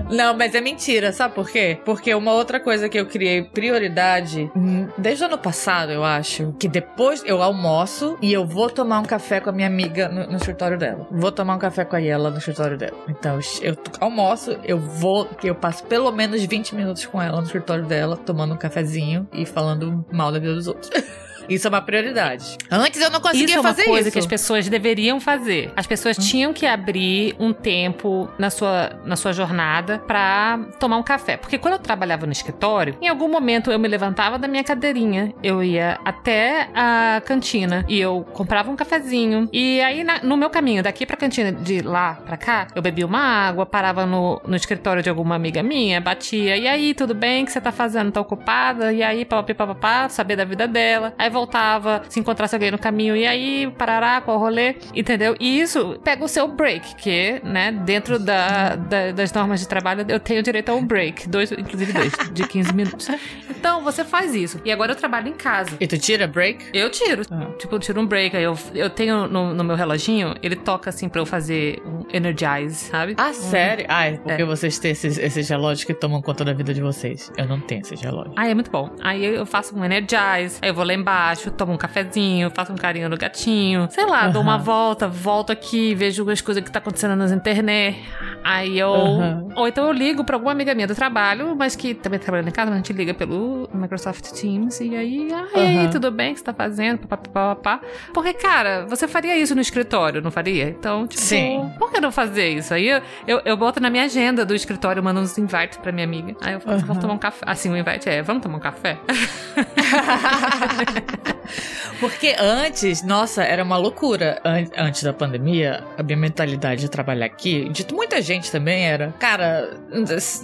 Não, 0.10 0.36
mas 0.36 0.54
é 0.56 0.62
mentira, 0.62 1.12
sabe 1.12 1.34
por 1.34 1.50
quê? 1.50 1.80
Porque 1.84 2.14
uma 2.14 2.32
outra 2.34 2.60
coisa 2.60 2.88
que 2.88 3.00
eu 3.00 3.06
criei 3.06 3.44
prioridade, 3.44 4.52
hum, 4.56 4.88
desde 4.98 5.24
o 5.24 5.28
ano 5.28 5.38
passado, 5.38 5.92
eu 5.92 6.04
acho, 6.04 6.54
que 6.60 6.68
depois 6.68 7.24
eu 7.26 7.42
almoço 7.42 8.18
e 8.22 8.32
eu 8.32 8.46
vou 8.46 8.70
tomar 8.76 9.00
um 9.00 9.06
café 9.06 9.40
com 9.40 9.50
a 9.50 9.54
minha 9.54 9.68
amiga 9.68 10.10
no, 10.10 10.28
no 10.28 10.36
escritório 10.36 10.78
dela. 10.78 11.08
Vou 11.10 11.32
tomar 11.32 11.56
um 11.56 11.60
café 11.60 11.86
com 11.86 11.96
a 11.96 12.00
Yela 12.00 12.30
no 12.30 12.38
escritório 12.38 12.78
dela. 12.78 12.98
Então, 13.08 13.40
eu 13.62 13.76
almoço, 14.00 14.60
eu 14.64 14.78
vou, 14.78 15.26
que 15.26 15.50
eu 15.50 15.56
passo 15.56 15.84
pelo 15.86 16.12
menos 16.12 16.44
20 16.44 16.76
minutos 16.76 17.06
com 17.06 17.22
ela 17.22 17.38
no 17.38 17.44
escritório 17.44 17.86
dela, 17.86 18.18
tomando 18.18 18.54
um 18.54 18.58
cafezinho 18.58 19.28
e 19.34 19.46
falando 19.46 20.06
mal 20.12 20.32
da 20.32 20.38
vida 20.38 20.54
dos 20.54 20.68
outros. 20.68 20.92
Isso 21.50 21.68
é 21.68 21.70
uma 21.70 21.82
prioridade. 21.82 22.58
Antes 22.72 23.00
eu 23.02 23.10
não 23.10 23.20
conseguia 23.22 23.46
Isso 23.46 23.58
é 23.58 23.60
uma 23.60 23.70
fazer 23.70 23.86
coisa 23.86 24.02
isso. 24.10 24.12
que 24.12 24.20
as 24.20 24.26
pessoas 24.26 24.68
deveriam 24.70 25.20
fazer. 25.20 25.72
As 25.76 25.86
pessoas 25.88 26.18
tinham 26.18 26.54
que 26.54 26.66
abrir 26.66 27.36
um 27.40 27.54
tempo 27.54 28.30
na 28.38 28.50
sua, 28.50 29.00
na 29.06 29.16
sua 29.16 29.34
jornada 29.34 30.00
pra 30.00 30.60
tomar 30.80 30.98
um 30.98 31.04
café. 31.04 31.38
Porque 31.38 31.58
quando 31.58 31.74
eu 31.74 31.80
trabalhava 31.80 32.26
no 32.26 32.32
escritório, 32.32 32.96
em 33.02 33.08
algum 33.08 33.28
momento 33.28 33.72
eu 33.72 33.80
me 33.80 33.88
levantava 33.88 34.38
da 34.38 34.48
minha 34.48 34.64
cadeirinha, 34.64 35.34
eu 35.44 35.64
ia 35.64 36.00
até 36.06 36.70
a 36.74 37.22
cantina 37.26 37.86
e 37.88 38.00
eu 38.00 38.26
comprava 38.34 38.70
um 38.72 38.76
cafezinho. 38.76 39.50
E 39.52 39.82
aí, 39.82 40.04
na- 40.04 40.22
no 40.24 40.38
meu 40.38 40.50
caminho 40.50 40.82
daqui 40.84 41.06
pra 41.06 41.18
cantina, 41.18 41.52
de 41.52 41.82
lá 41.82 42.16
pra 42.26 42.38
cá, 42.38 42.68
eu 42.76 42.82
bebia 42.82 43.06
uma 43.06 43.20
água, 43.20 43.66
parava 43.66 44.06
no, 44.06 44.42
no 44.46 44.56
escritório 44.56 45.02
de 45.04 45.10
alguma 45.10 45.36
amiga 45.36 45.62
minha, 45.64 46.00
batia. 46.02 46.58
E 46.58 46.68
aí, 46.68 46.94
tudo 46.94 47.14
bem? 47.14 47.44
O 47.44 47.46
que 47.46 47.52
você 47.52 47.62
tá 47.62 47.72
fazendo? 47.72 48.12
Tá 48.12 48.22
ocupada? 48.22 48.92
E 48.94 49.02
aí, 49.04 49.26
papapá, 49.26 50.10
saber 50.10 50.36
da 50.36 50.46
vida 50.46 50.68
dela. 50.68 51.14
Aí 51.18 51.30
voltava, 51.36 52.02
se 52.10 52.20
encontrasse 52.20 52.56
alguém 52.56 52.72
no 52.72 52.78
caminho, 52.80 53.16
e 53.16 53.26
aí, 53.28 53.70
parará, 53.78 54.22
qual 54.22 54.40
rolê, 54.40 54.76
entendeu? 54.96 55.36
E 55.40 55.60
isso 55.60 56.00
pega 56.04 56.24
o 56.24 56.28
seu 56.28 56.48
break, 56.48 56.96
que, 56.96 57.42
né, 57.44 57.72
dentro 57.72 58.18
da, 58.18 58.76
da- 58.76 59.12
das 59.12 59.32
normas 59.34 59.60
de 59.60 59.68
trabalho, 59.68 60.06
eu 60.08 60.20
tenho 60.20 60.42
direito 60.42 60.70
a 60.70 60.74
um 60.74 60.86
break, 60.86 61.28
dois, 61.30 61.52
inclusive 61.52 61.92
dois, 61.94 62.14
de 62.32 62.48
15 62.48 62.74
minutos. 62.74 63.08
Então, 63.50 63.84
você 63.84 64.04
faz 64.04 64.34
isso. 64.34 64.60
E 64.64 64.72
agora 64.72 64.92
eu 64.94 64.96
trabalho 64.96 65.28
em 65.28 65.34
casa. 65.34 65.76
E 65.80 65.86
tu 65.88 65.98
tira 65.98 66.26
break? 66.28 66.66
Eu 66.74 66.90
tiro. 66.90 67.24
Ah. 67.32 67.48
Tipo, 67.60 67.76
eu 67.76 67.80
tiro 67.80 68.00
um 68.02 68.06
break. 68.06 68.36
Aí 68.38 68.44
eu, 68.44 68.58
eu 68.74 68.90
tenho 68.90 69.28
no, 69.28 69.54
no 69.54 69.64
meu 69.64 69.76
reloginho, 69.76 70.36
ele 70.42 70.56
toca 70.56 70.90
assim 70.90 71.10
pra 71.10 71.20
eu 71.22 71.26
fazer 71.26 71.82
um 71.86 72.06
energize, 72.14 72.76
sabe? 72.90 73.16
Ah, 73.18 73.34
sério? 73.34 73.86
Ah, 73.90 74.08
é 74.08 74.12
porque 74.18 74.42
É. 74.42 74.46
vocês 74.46 74.80
têm 74.80 74.92
esses, 74.92 75.18
esses 75.18 75.50
relógios 75.50 75.84
que 75.84 75.94
tomam 75.94 76.22
conta 76.22 76.46
da 76.46 76.54
vida 76.54 76.74
de 76.74 76.82
vocês. 76.82 77.32
Eu 77.38 77.46
não 77.48 77.60
tenho 77.60 77.82
esses 77.82 78.00
relógios. 78.00 78.34
Aí 78.38 78.52
é 78.52 78.54
muito 78.54 78.72
bom. 78.72 78.90
Aí 79.02 79.24
eu 79.26 79.46
faço 79.46 79.76
um 79.78 79.84
energize, 79.84 80.60
aí 80.62 80.70
eu 80.70 80.74
vou 80.74 80.84
lá 80.86 80.94
embaixo, 81.26 81.52
tomo 81.52 81.74
um 81.74 81.78
cafezinho, 81.78 82.52
faço 82.52 82.72
um 82.72 82.76
carinho 82.76 83.10
no 83.10 83.18
gatinho. 83.18 83.88
Sei 83.90 84.06
lá, 84.06 84.28
dou 84.28 84.42
uma 84.42 84.58
volta, 84.58 85.08
volto 85.08 85.52
aqui, 85.52 85.96
vejo 85.96 86.30
as 86.30 86.42
coisas 86.42 86.64
que 86.64 86.72
tá 86.72 86.80
acontecendo 86.80 87.16
nas 87.16 87.32
internet. 87.32 87.98
Aí 88.44 88.78
eu. 88.78 88.94
Aham. 88.94 89.48
Ou 89.56 89.68
então 89.68 89.88
eu 89.88 89.92
ligo 89.92 90.24
pra 90.24 90.36
alguma 90.36 90.52
amiga 90.52 90.76
minha 90.76 90.88
do 90.88 90.96
trabalho, 90.96 91.56
mas 91.56 91.76
que 91.76 91.94
também 91.96 92.20
tá 92.20 92.26
trabalhando 92.26 92.50
em 92.50 92.52
casa, 92.52 92.70
mas 92.70 92.76
a 92.76 92.78
gente 92.78 92.94
liga 92.94 93.14
pelo 93.14 93.68
Microsoft 93.74 94.30
Teams. 94.32 94.80
E 94.82 94.96
aí, 94.96 95.30
ah, 95.34 95.48
e 95.56 95.60
aí, 95.60 95.78
Aham. 95.78 95.90
tudo 95.90 96.12
bem? 96.12 96.32
O 96.32 96.34
que 96.34 96.40
você 96.40 96.46
tá 96.46 96.54
fazendo? 96.54 97.08
Pá, 97.08 97.18
pá, 97.18 97.30
pá, 97.30 97.56
pá. 97.56 97.82
Porque, 98.14 98.34
cara, 98.34 98.86
você 98.88 99.08
faria 99.08 99.36
isso 99.38 99.56
no 99.56 99.62
escritório, 99.62 100.22
não 100.22 100.30
faria? 100.30 100.70
Então, 100.70 101.08
tipo, 101.08 101.24
Sim. 101.24 101.72
por 101.80 101.92
que 101.92 102.00
não 102.00 102.12
fazer 102.12 102.50
isso? 102.50 102.74
Aí 102.74 102.88
eu, 102.88 103.02
eu, 103.28 103.42
eu 103.46 103.58
boto 103.58 103.80
na 103.80 103.90
minha 103.90 104.04
agenda 104.04 104.46
do 104.46 104.54
escritório, 104.54 105.04
mando 105.04 105.22
uns 105.22 105.38
invites 105.38 105.78
pra 105.78 105.92
minha 105.92 106.06
amiga. 106.06 106.36
Aí 106.42 106.54
eu 106.54 106.60
falo, 106.60 106.76
assim, 106.76 106.86
vamos 106.86 107.02
tomar 107.02 107.14
um 107.14 107.18
café. 107.18 107.46
Assim, 107.48 107.72
o 107.72 107.78
invite 107.78 108.10
é, 108.10 108.22
vamos 108.22 108.44
tomar 108.44 108.58
um 108.58 108.62
café? 108.62 109.00
Porque 112.00 112.36
antes, 112.38 113.04
nossa, 113.04 113.44
era 113.44 113.64
uma 113.64 113.78
loucura. 113.78 114.42
An 114.44 114.66
antes 114.78 115.04
da 115.04 115.14
pandemia, 115.14 115.84
a 115.98 116.04
minha 116.04 116.18
mentalidade 116.18 116.82
de 116.82 116.90
trabalhar 116.90 117.26
aqui, 117.26 117.70
de 117.70 117.86
muita 117.94 118.22
gente 118.22 118.52
também 118.52 118.86
era, 118.86 119.14
cara, 119.20 119.78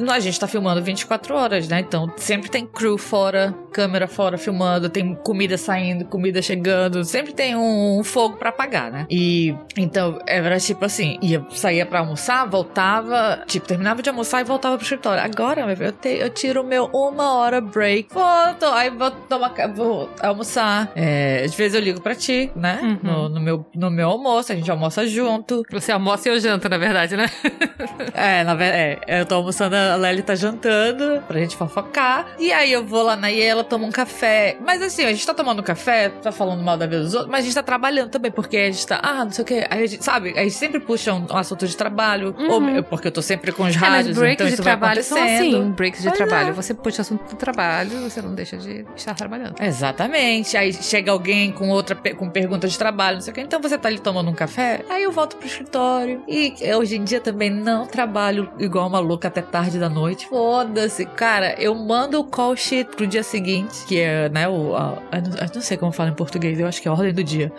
a 0.09 0.19
gente 0.19 0.39
tá 0.39 0.47
filmando 0.47 0.81
24 0.81 1.35
horas, 1.35 1.67
né? 1.67 1.79
Então 1.79 2.11
sempre 2.17 2.49
tem 2.49 2.65
crew 2.65 2.97
fora, 2.97 3.53
câmera 3.71 4.07
fora 4.07 4.37
filmando, 4.37 4.89
tem 4.89 5.15
comida 5.15 5.57
saindo, 5.57 6.05
comida 6.05 6.41
chegando, 6.41 7.03
sempre 7.03 7.33
tem 7.33 7.55
um, 7.55 7.99
um 7.99 8.03
fogo 8.03 8.37
para 8.37 8.49
apagar, 8.49 8.91
né? 8.91 9.05
E 9.09 9.55
então 9.77 10.19
era 10.27 10.59
tipo 10.59 10.85
assim, 10.85 11.17
ia 11.21 11.45
saía 11.51 11.85
para 11.85 11.99
almoçar, 11.99 12.45
voltava, 12.47 13.43
tipo, 13.45 13.67
terminava 13.67 14.01
de 14.01 14.09
almoçar 14.09 14.41
e 14.41 14.43
voltava 14.43 14.77
pro 14.77 14.83
escritório. 14.83 15.23
Agora, 15.23 15.65
meu, 15.65 15.75
eu, 15.75 15.91
te, 15.91 16.09
eu 16.09 16.29
tiro 16.29 16.61
o 16.61 16.63
meu 16.63 16.85
uma 16.93 17.33
hora 17.33 17.59
break, 17.59 18.13
volto, 18.13 18.65
aí 18.65 18.89
vou 18.89 19.11
tomar, 19.11 19.53
vou 19.73 20.09
almoçar. 20.21 20.60
É, 20.95 21.43
às 21.45 21.53
vezes 21.53 21.75
eu 21.75 21.81
ligo 21.81 22.01
para 22.01 22.15
ti, 22.15 22.51
né? 22.55 22.79
Uhum. 22.81 22.99
No, 23.03 23.29
no, 23.29 23.39
meu, 23.39 23.65
no 23.75 23.89
meu 23.89 24.09
almoço, 24.09 24.51
a 24.51 24.55
gente 24.55 24.69
almoça 24.69 25.05
junto. 25.05 25.63
Você 25.71 25.91
almoça 25.91 26.27
e 26.27 26.31
eu 26.31 26.39
janto, 26.39 26.67
na 26.67 26.77
verdade, 26.77 27.15
né? 27.15 27.29
é, 28.13 28.43
na 28.43 28.55
verdade, 28.55 29.01
é, 29.07 29.21
eu 29.21 29.25
tô 29.25 29.35
almoçando, 29.35 29.75
a 29.75 29.95
Lely 29.95 30.23
tá 30.23 30.35
jantando 30.35 31.21
pra 31.27 31.39
gente 31.39 31.55
fofocar. 31.55 32.25
E 32.39 32.51
aí 32.51 32.71
eu 32.71 32.85
vou 32.85 33.03
lá 33.03 33.15
na 33.15 33.27
Iela 33.27 33.61
ela 33.61 33.63
toma 33.63 33.85
um 33.85 33.91
café. 33.91 34.57
Mas 34.65 34.81
assim, 34.81 35.03
a 35.05 35.11
gente 35.11 35.25
tá 35.25 35.33
tomando 35.33 35.61
café, 35.61 36.09
tá 36.09 36.31
falando 36.31 36.63
mal 36.63 36.77
da 36.77 36.85
vida 36.85 37.01
dos 37.01 37.13
outros, 37.13 37.31
mas 37.31 37.41
a 37.41 37.43
gente 37.43 37.53
tá 37.53 37.63
trabalhando 37.63 38.09
também, 38.09 38.31
porque 38.31 38.57
a 38.57 38.71
gente 38.71 38.85
tá, 38.85 38.99
ah, 39.03 39.23
não 39.23 39.31
sei 39.31 39.43
o 39.43 39.45
que. 39.45 39.65
Aí 39.69 39.83
a 39.83 39.85
gente, 39.85 40.03
sabe, 40.03 40.33
a 40.37 40.43
gente 40.43 40.55
sempre 40.55 40.79
puxa 40.79 41.13
um, 41.13 41.25
um 41.29 41.37
assunto 41.37 41.67
de 41.67 41.75
trabalho, 41.77 42.35
uhum. 42.37 42.75
ou 42.77 42.83
porque 42.83 43.07
eu 43.07 43.11
tô 43.11 43.21
sempre 43.21 43.51
com 43.51 43.63
os 43.63 43.75
é, 43.75 43.77
rádios, 43.77 44.17
breaks 44.17 44.33
então 44.35 44.47
de 44.47 44.53
isso 44.53 44.63
trabalho 44.63 45.03
vai 45.03 45.21
acontecendo. 45.21 45.51
São 45.51 45.61
assim, 45.61 45.71
breaks 45.71 46.01
de 46.01 46.11
trabalho. 46.11 46.49
É. 46.49 46.53
Você 46.53 46.73
puxa 46.73 47.01
assunto 47.01 47.29
do 47.29 47.35
trabalho, 47.35 48.09
você 48.09 48.21
não 48.21 48.33
deixa 48.33 48.57
de 48.57 48.85
estar 48.95 49.13
trabalhando. 49.13 49.55
Exatamente. 49.61 50.50
Aí 50.57 50.73
chega 50.73 51.11
alguém 51.11 51.51
com 51.51 51.69
outra 51.69 51.95
com 52.15 52.29
pergunta 52.29 52.67
de 52.67 52.77
trabalho, 52.77 53.15
não 53.15 53.21
sei 53.21 53.31
o 53.31 53.35
que. 53.35 53.41
Então 53.41 53.61
você 53.61 53.77
tá 53.77 53.87
ali 53.87 53.99
tomando 53.99 54.29
um 54.29 54.33
café, 54.33 54.83
aí 54.89 55.03
eu 55.03 55.11
volto 55.11 55.35
pro 55.37 55.47
escritório. 55.47 56.23
E 56.27 56.53
hoje 56.75 56.97
em 56.97 57.03
dia 57.03 57.19
também 57.19 57.49
não 57.49 57.85
trabalho 57.85 58.51
igual 58.59 58.87
uma 58.87 58.99
louca 58.99 59.27
até 59.27 59.41
tarde 59.41 59.79
da 59.79 59.89
noite. 59.89 60.27
Foda-se. 60.27 61.05
Cara, 61.05 61.55
eu 61.59 61.75
mando 61.75 62.19
o 62.19 62.23
call 62.23 62.55
sheet 62.55 62.95
pro 62.95 63.05
dia 63.07 63.23
seguinte, 63.23 63.85
que 63.85 63.99
é 63.99 64.29
né? 64.29 64.47
O, 64.47 64.75
a, 64.75 64.97
eu 65.11 65.49
não 65.53 65.61
sei 65.61 65.77
como 65.77 65.91
fala 65.91 66.09
em 66.09 66.13
português, 66.13 66.59
eu 66.59 66.67
acho 66.67 66.81
que 66.81 66.87
é 66.87 66.91
a 66.91 66.93
ordem 66.93 67.13
do 67.13 67.23
dia. 67.23 67.51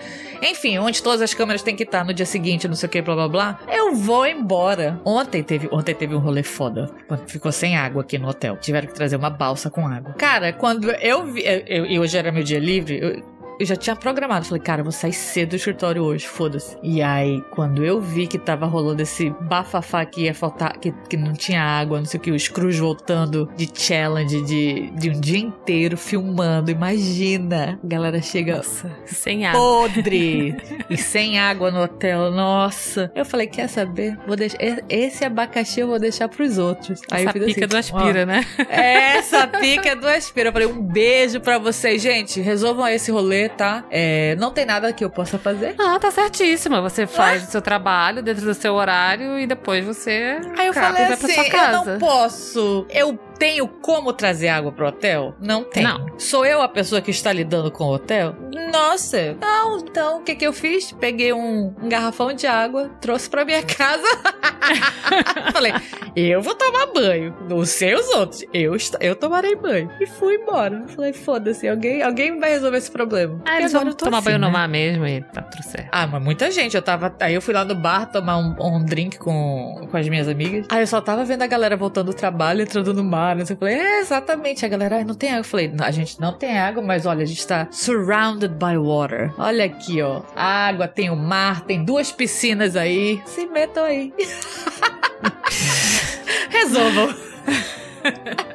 Enfim, 0.43 0.79
onde 0.79 1.03
todas 1.03 1.23
as 1.23 1.35
câmeras 1.35 1.63
têm 1.63 1.77
que 1.77 1.83
estar 1.85 2.05
no 2.05 2.13
dia 2.13 2.27
seguinte, 2.27 2.67
não 2.67 2.75
sei 2.75 2.87
o 2.87 2.91
que, 2.91 3.01
blá 3.01 3.15
blá 3.15 3.29
blá. 3.29 3.59
Eu 3.69 3.95
vou 3.95 4.27
embora. 4.27 5.01
Ontem 5.05 5.43
teve, 5.43 5.69
ontem 5.71 5.95
teve 5.95 6.15
um 6.15 6.19
rolê 6.19 6.43
foda. 6.43 6.91
Ficou 7.27 7.53
sem 7.53 7.77
água 7.77 8.03
aqui 8.03 8.19
no 8.19 8.29
hotel. 8.29 8.57
Tiveram 8.57 8.87
que 8.89 8.95
trazer 8.95 9.17
uma 9.17 9.31
balsa 9.31 9.71
com 9.71 9.87
água. 9.87 10.15
Cara, 10.15 10.53
quando 10.53 10.91
eu 10.91 11.27
vi. 11.27 11.45
E 11.69 11.99
hoje 11.99 12.17
era 12.17 12.33
meu 12.33 12.43
dia 12.43 12.59
livre, 12.59 12.72
eu, 12.79 13.23
eu 13.63 13.67
já 13.67 13.77
tinha 13.77 13.95
programado. 13.95 14.45
Falei, 14.45 14.61
cara, 14.61 14.81
eu 14.81 14.85
vou 14.85 14.93
sair 14.93 15.13
cedo 15.13 15.51
do 15.51 15.57
escritório 15.57 16.03
hoje, 16.03 16.27
foda-se. 16.27 16.77
E 16.83 17.01
aí, 17.01 17.43
quando 17.51 17.85
eu 17.85 18.01
vi 18.01 18.27
que 18.27 18.39
tava 18.39 18.67
rolando 18.67 19.03
esse 19.03 19.31
bafafá 19.41 20.05
que 20.05 20.23
ia 20.23 20.35
faltar, 20.35 20.77
que, 20.79 20.93
que 21.09 21.17
não 21.17 21.33
tinha 21.33 21.63
água, 21.63 21.99
não 21.99 22.05
sei 22.05 22.19
o 22.19 22.23
que, 22.23 22.31
os 22.31 22.49
cruz 22.49 22.79
voltando 22.79 23.49
de 23.57 23.69
challenge 23.73 24.43
de, 24.43 24.91
de 24.91 25.11
um 25.11 25.21
dia 25.21 25.39
inteiro 25.39 25.97
filmando. 25.97 26.71
Imagina, 26.71 27.79
a 27.83 27.87
galera 27.87 28.21
chega. 28.21 28.57
Nossa, 28.57 28.91
sem 29.07 29.47
água. 29.47 29.61
Podre! 29.61 30.57
e 30.91 30.97
sem 30.97 31.39
água 31.39 31.71
no 31.71 31.83
hotel, 31.83 32.31
nossa. 32.31 33.13
Eu 33.15 33.25
falei, 33.25 33.47
quer 33.47 33.69
saber? 33.69 34.19
Vou 34.27 34.37
deixar. 34.37 34.59
Esse 34.89 35.25
abacaxi 35.25 35.81
eu 35.81 35.87
vou 35.87 35.99
deixar 36.01 36.29
pros 36.29 36.59
outros. 36.59 37.01
Aí 37.11 37.25
Essa 37.25 37.33
pica 37.33 37.47
assim, 37.47 37.67
do 37.67 37.77
aspira, 37.77 38.23
ó, 38.23 38.27
né? 38.27 38.47
Essa 38.69 39.47
pica 39.47 39.95
do 39.95 40.09
aspira. 40.09 40.49
Eu 40.49 40.53
falei, 40.53 40.67
um 40.67 40.83
beijo 40.83 41.41
pra 41.41 41.59
vocês, 41.59 42.03
gente. 42.03 42.41
Resolvam 42.41 42.89
esse 42.89 43.11
rolê 43.11 43.52
tá? 43.57 43.85
É, 43.91 44.37
não 44.37 44.51
tem 44.51 44.65
nada 44.65 44.93
que 44.93 45.05
eu 45.05 45.11
possa 45.11 45.39
fazer. 45.39 45.75
Ah, 45.79 45.99
tá 45.99 46.11
certíssima. 46.11 46.81
Você 46.81 47.07
faz 47.07 47.43
ah. 47.43 47.47
o 47.47 47.51
seu 47.51 47.63
trabalho 47.63 48.23
dentro 48.23 48.45
do 48.45 48.55
seu 48.55 48.75
horário 48.75 49.39
e 49.39 49.47
depois 49.47 49.85
você. 49.85 50.41
Aí 50.59 50.67
eu 50.67 50.75
falei 50.75 51.05
assim: 51.05 51.33
eu 51.33 51.73
não 51.73 51.99
posso. 51.99 52.87
Eu 52.91 53.19
tenho 53.43 53.67
como 53.67 54.13
trazer 54.13 54.47
água 54.51 54.71
pro 54.71 54.87
hotel? 54.87 55.35
Não 55.41 55.65
tem. 55.65 55.83
Não. 55.83 56.17
Sou 56.17 56.47
eu 56.47 56.63
a 56.63 56.69
pessoa 56.69 57.01
que 57.01 57.11
está 57.11 57.33
lidando 57.33 57.73
com 57.73 57.83
o 57.83 57.95
hotel? 57.95 58.37
Nossa. 58.73 59.37
Não, 59.41 59.79
então 59.79 60.21
o 60.21 60.23
que 60.23 60.37
que 60.37 60.47
eu 60.47 60.53
fiz? 60.53 60.93
Peguei 60.93 61.33
um, 61.33 61.75
um 61.83 61.89
garrafão 61.89 62.33
de 62.33 62.47
água, 62.47 62.89
trouxe 63.01 63.29
pra 63.29 63.45
minha 63.45 63.61
casa. 63.67 64.07
Falei, 65.53 65.73
eu 66.15 66.41
vou 66.41 66.55
tomar 66.55 66.87
banho. 66.93 67.35
Não 67.49 67.65
sei 67.65 67.95
os 67.95 68.09
outros. 68.11 68.45
Eu, 68.55 68.77
eu 69.01 69.17
tomarei 69.17 69.57
banho. 69.57 69.91
E 70.01 70.07
fui 70.07 70.37
embora. 70.37 70.85
Falei, 70.87 71.13
foda-se, 71.13 71.67
alguém, 71.67 72.01
alguém 72.01 72.39
vai 72.39 72.51
resolver 72.51 72.79
esse 72.79 72.93
problema. 72.93 73.43
Ah, 73.45 73.59
eles 73.59 73.73
vão 73.73 73.93
tomar 73.93 74.19
assim, 74.19 74.27
banho 74.27 74.39
né? 74.39 74.47
no 74.47 74.53
mar 74.53 74.69
mesmo 74.69 75.05
e 75.05 75.21
tá 75.21 75.43
tudo 75.43 75.65
certo. 75.65 75.89
Ah, 75.91 76.07
mas 76.07 76.23
muita 76.23 76.49
gente. 76.53 76.77
Eu 76.77 76.83
tava. 76.83 77.13
Aí 77.19 77.35
eu 77.35 77.43
fui 77.43 77.53
lá 77.53 77.65
no 77.65 77.75
bar 77.75 78.07
tomar 78.07 78.39
um, 78.39 78.55
um 78.61 78.85
drink 78.85 79.19
com, 79.19 79.89
com 79.91 79.97
as 79.97 80.09
minhas 80.09 80.29
amigas. 80.29 80.67
Aí 80.71 80.83
eu 80.83 80.87
só 80.87 81.01
tava 81.01 81.25
vendo 81.25 81.43
a 81.43 81.47
galera 81.49 81.77
voltando 81.77 82.07
do 82.07 82.15
trabalho, 82.15 82.63
entrando 82.63 82.95
no 82.95 83.03
mar 83.03 83.32
eu 83.41 83.57
falei, 83.57 83.75
é, 83.75 84.01
exatamente. 84.01 84.65
A 84.65 84.69
galera, 84.69 85.05
não 85.05 85.15
tem 85.15 85.31
água. 85.31 85.41
Eu 85.41 85.45
falei, 85.45 85.73
a 85.81 85.91
gente 85.91 86.21
não 86.21 86.33
tem 86.33 86.59
água, 86.59 86.83
mas 86.83 87.07
olha, 87.07 87.23
a 87.23 87.27
gente 87.27 87.47
tá 87.47 87.69
surrounded 87.71 88.55
by 88.55 88.77
water. 88.77 89.33
Olha 89.39 89.65
aqui, 89.65 90.01
ó. 90.03 90.23
água, 90.37 90.87
tem 90.87 91.11
o 91.11 91.17
mar, 91.17 91.63
tem 91.63 91.85
duas 91.85 92.13
piscinas 92.13 92.77
aí. 92.77 93.23
Se 93.27 93.47
metam 93.47 93.85
aí. 93.85 94.13
Resolvam. 96.51 97.15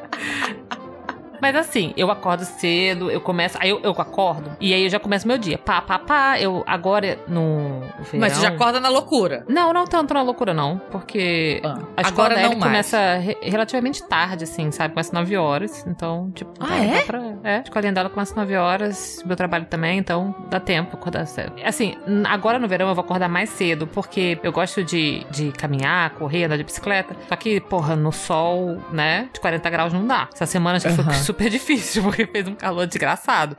Mas 1.41 1.55
assim, 1.55 1.93
eu 1.95 2.09
acordo 2.11 2.43
cedo, 2.45 3.09
eu 3.11 3.21
começo. 3.21 3.57
Aí 3.59 3.69
eu, 3.69 3.79
eu 3.81 3.91
acordo 3.91 4.55
e 4.59 4.73
aí 4.73 4.83
eu 4.83 4.89
já 4.89 4.99
começo 4.99 5.27
meu 5.27 5.37
dia. 5.37 5.57
Pá, 5.57 5.81
pá, 5.81 5.99
pá. 5.99 6.39
Eu 6.39 6.63
agora 6.65 7.19
no. 7.27 7.81
Verão, 7.99 8.19
Mas 8.19 8.33
você 8.33 8.41
já 8.41 8.49
acorda 8.49 8.79
na 8.79 8.89
loucura? 8.89 9.45
Não, 9.47 9.73
não 9.73 9.85
tanto 9.85 10.13
na 10.13 10.21
loucura, 10.21 10.53
não. 10.53 10.77
Porque 10.91 11.61
ah, 11.63 11.79
a 11.95 12.01
escola 12.01 12.33
agora 12.33 12.41
não 12.41 12.59
começa 12.59 13.15
re 13.15 13.37
relativamente 13.41 14.03
tarde, 14.03 14.43
assim, 14.43 14.71
sabe? 14.71 14.93
Começa 14.93 15.13
9 15.13 15.37
horas. 15.37 15.85
Então, 15.87 16.31
tipo. 16.31 16.51
Ah, 16.59 16.77
é? 16.77 17.01
Pra, 17.03 17.21
é, 17.43 17.57
a 17.57 17.61
escolinha 17.61 17.93
dela 17.93 18.09
começa 18.09 18.35
9 18.35 18.55
horas, 18.55 19.21
meu 19.25 19.35
trabalho 19.35 19.65
também, 19.65 19.99
então 19.99 20.35
dá 20.49 20.59
tempo 20.59 20.95
acordar 20.95 21.25
cedo. 21.25 21.53
Assim, 21.63 21.95
agora 22.25 22.59
no 22.59 22.67
verão 22.67 22.87
eu 22.89 22.95
vou 22.95 23.03
acordar 23.03 23.29
mais 23.29 23.49
cedo, 23.49 23.87
porque 23.87 24.39
eu 24.43 24.51
gosto 24.51 24.83
de, 24.83 25.25
de 25.31 25.51
caminhar, 25.51 26.11
correr, 26.11 26.45
andar 26.45 26.57
de 26.57 26.63
bicicleta. 26.63 27.15
Só 27.27 27.35
que, 27.35 27.59
porra, 27.59 27.95
no 27.95 28.11
sol, 28.11 28.77
né, 28.91 29.29
de 29.33 29.39
40 29.39 29.69
graus 29.69 29.93
não 29.93 30.05
dá. 30.05 30.27
Essa 30.33 30.45
semana 30.45 30.79
já 30.79 30.89
uhum. 30.89 30.95
foi 30.95 31.05
super 31.27 31.49
difícil, 31.49 32.01
porque 32.03 32.25
fez 32.25 32.47
um 32.47 32.55
calor 32.55 32.87
desgraçado. 32.87 33.57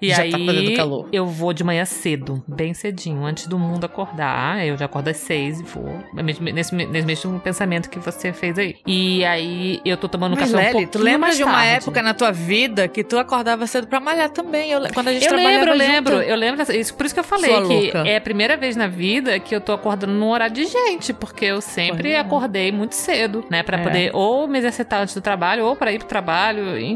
E 0.00 0.08
já 0.08 0.16
tá 0.16 0.22
aí 0.22 0.70
tá 0.70 0.76
calor. 0.76 1.08
eu 1.12 1.26
vou 1.26 1.52
de 1.52 1.64
manhã 1.64 1.84
cedo, 1.84 2.42
bem 2.46 2.74
cedinho, 2.74 3.24
antes 3.24 3.46
do 3.46 3.58
mundo 3.58 3.84
acordar. 3.84 4.66
Eu 4.66 4.76
já 4.76 4.86
acordo 4.86 5.08
às 5.08 5.16
seis 5.16 5.60
e 5.60 5.62
vou. 5.62 5.98
Nesse, 6.14 6.42
nesse 6.42 6.74
mesmo 6.74 7.40
pensamento 7.40 7.88
que 7.88 7.98
você 7.98 8.32
fez 8.32 8.58
aí. 8.58 8.76
E 8.86 9.24
aí 9.24 9.80
eu 9.84 9.96
tô 9.96 10.08
tomando 10.08 10.36
Mas, 10.36 10.50
café 10.50 10.56
Lely, 10.56 10.68
um 10.68 10.72
pouquinho 10.72 10.90
tu 10.90 10.98
lembra 10.98 11.30
de 11.30 11.42
uma 11.42 11.52
tarde. 11.52 11.68
época 11.68 12.02
na 12.02 12.14
tua 12.14 12.32
vida 12.32 12.88
que 12.88 13.04
tu 13.04 13.18
acordava 13.18 13.66
cedo 13.66 13.86
pra 13.86 14.00
malhar 14.00 14.30
também? 14.30 14.70
Eu, 14.70 14.82
quando 14.92 15.08
a 15.08 15.12
gente 15.12 15.26
eu 15.26 15.34
lembro, 15.34 15.70
eu 15.70 15.76
lembro, 15.76 16.14
eu 16.16 16.36
lembro. 16.36 16.72
Isso, 16.72 16.94
por 16.94 17.06
isso 17.06 17.14
que 17.14 17.20
eu 17.20 17.24
falei 17.24 17.50
Sua 17.50 17.66
que 17.66 17.74
louca. 17.74 17.98
é 18.08 18.16
a 18.16 18.20
primeira 18.20 18.56
vez 18.56 18.76
na 18.76 18.86
vida 18.86 19.38
que 19.38 19.54
eu 19.54 19.60
tô 19.60 19.72
acordando 19.72 20.12
num 20.12 20.28
horário 20.28 20.54
de 20.54 20.66
gente, 20.66 21.12
porque 21.12 21.44
eu 21.44 21.60
sempre 21.60 22.10
é. 22.10 22.18
acordei 22.18 22.72
muito 22.72 22.94
cedo, 22.94 23.44
né? 23.48 23.62
Pra 23.62 23.78
é. 23.78 23.82
poder 23.82 24.10
ou 24.12 24.48
me 24.48 24.58
exercitar 24.58 25.02
antes 25.02 25.14
do 25.14 25.20
trabalho, 25.20 25.64
ou 25.64 25.76
para 25.76 25.92
ir 25.92 25.98
pro 25.98 26.08
trabalho, 26.08 26.78
enfim, 26.78 26.95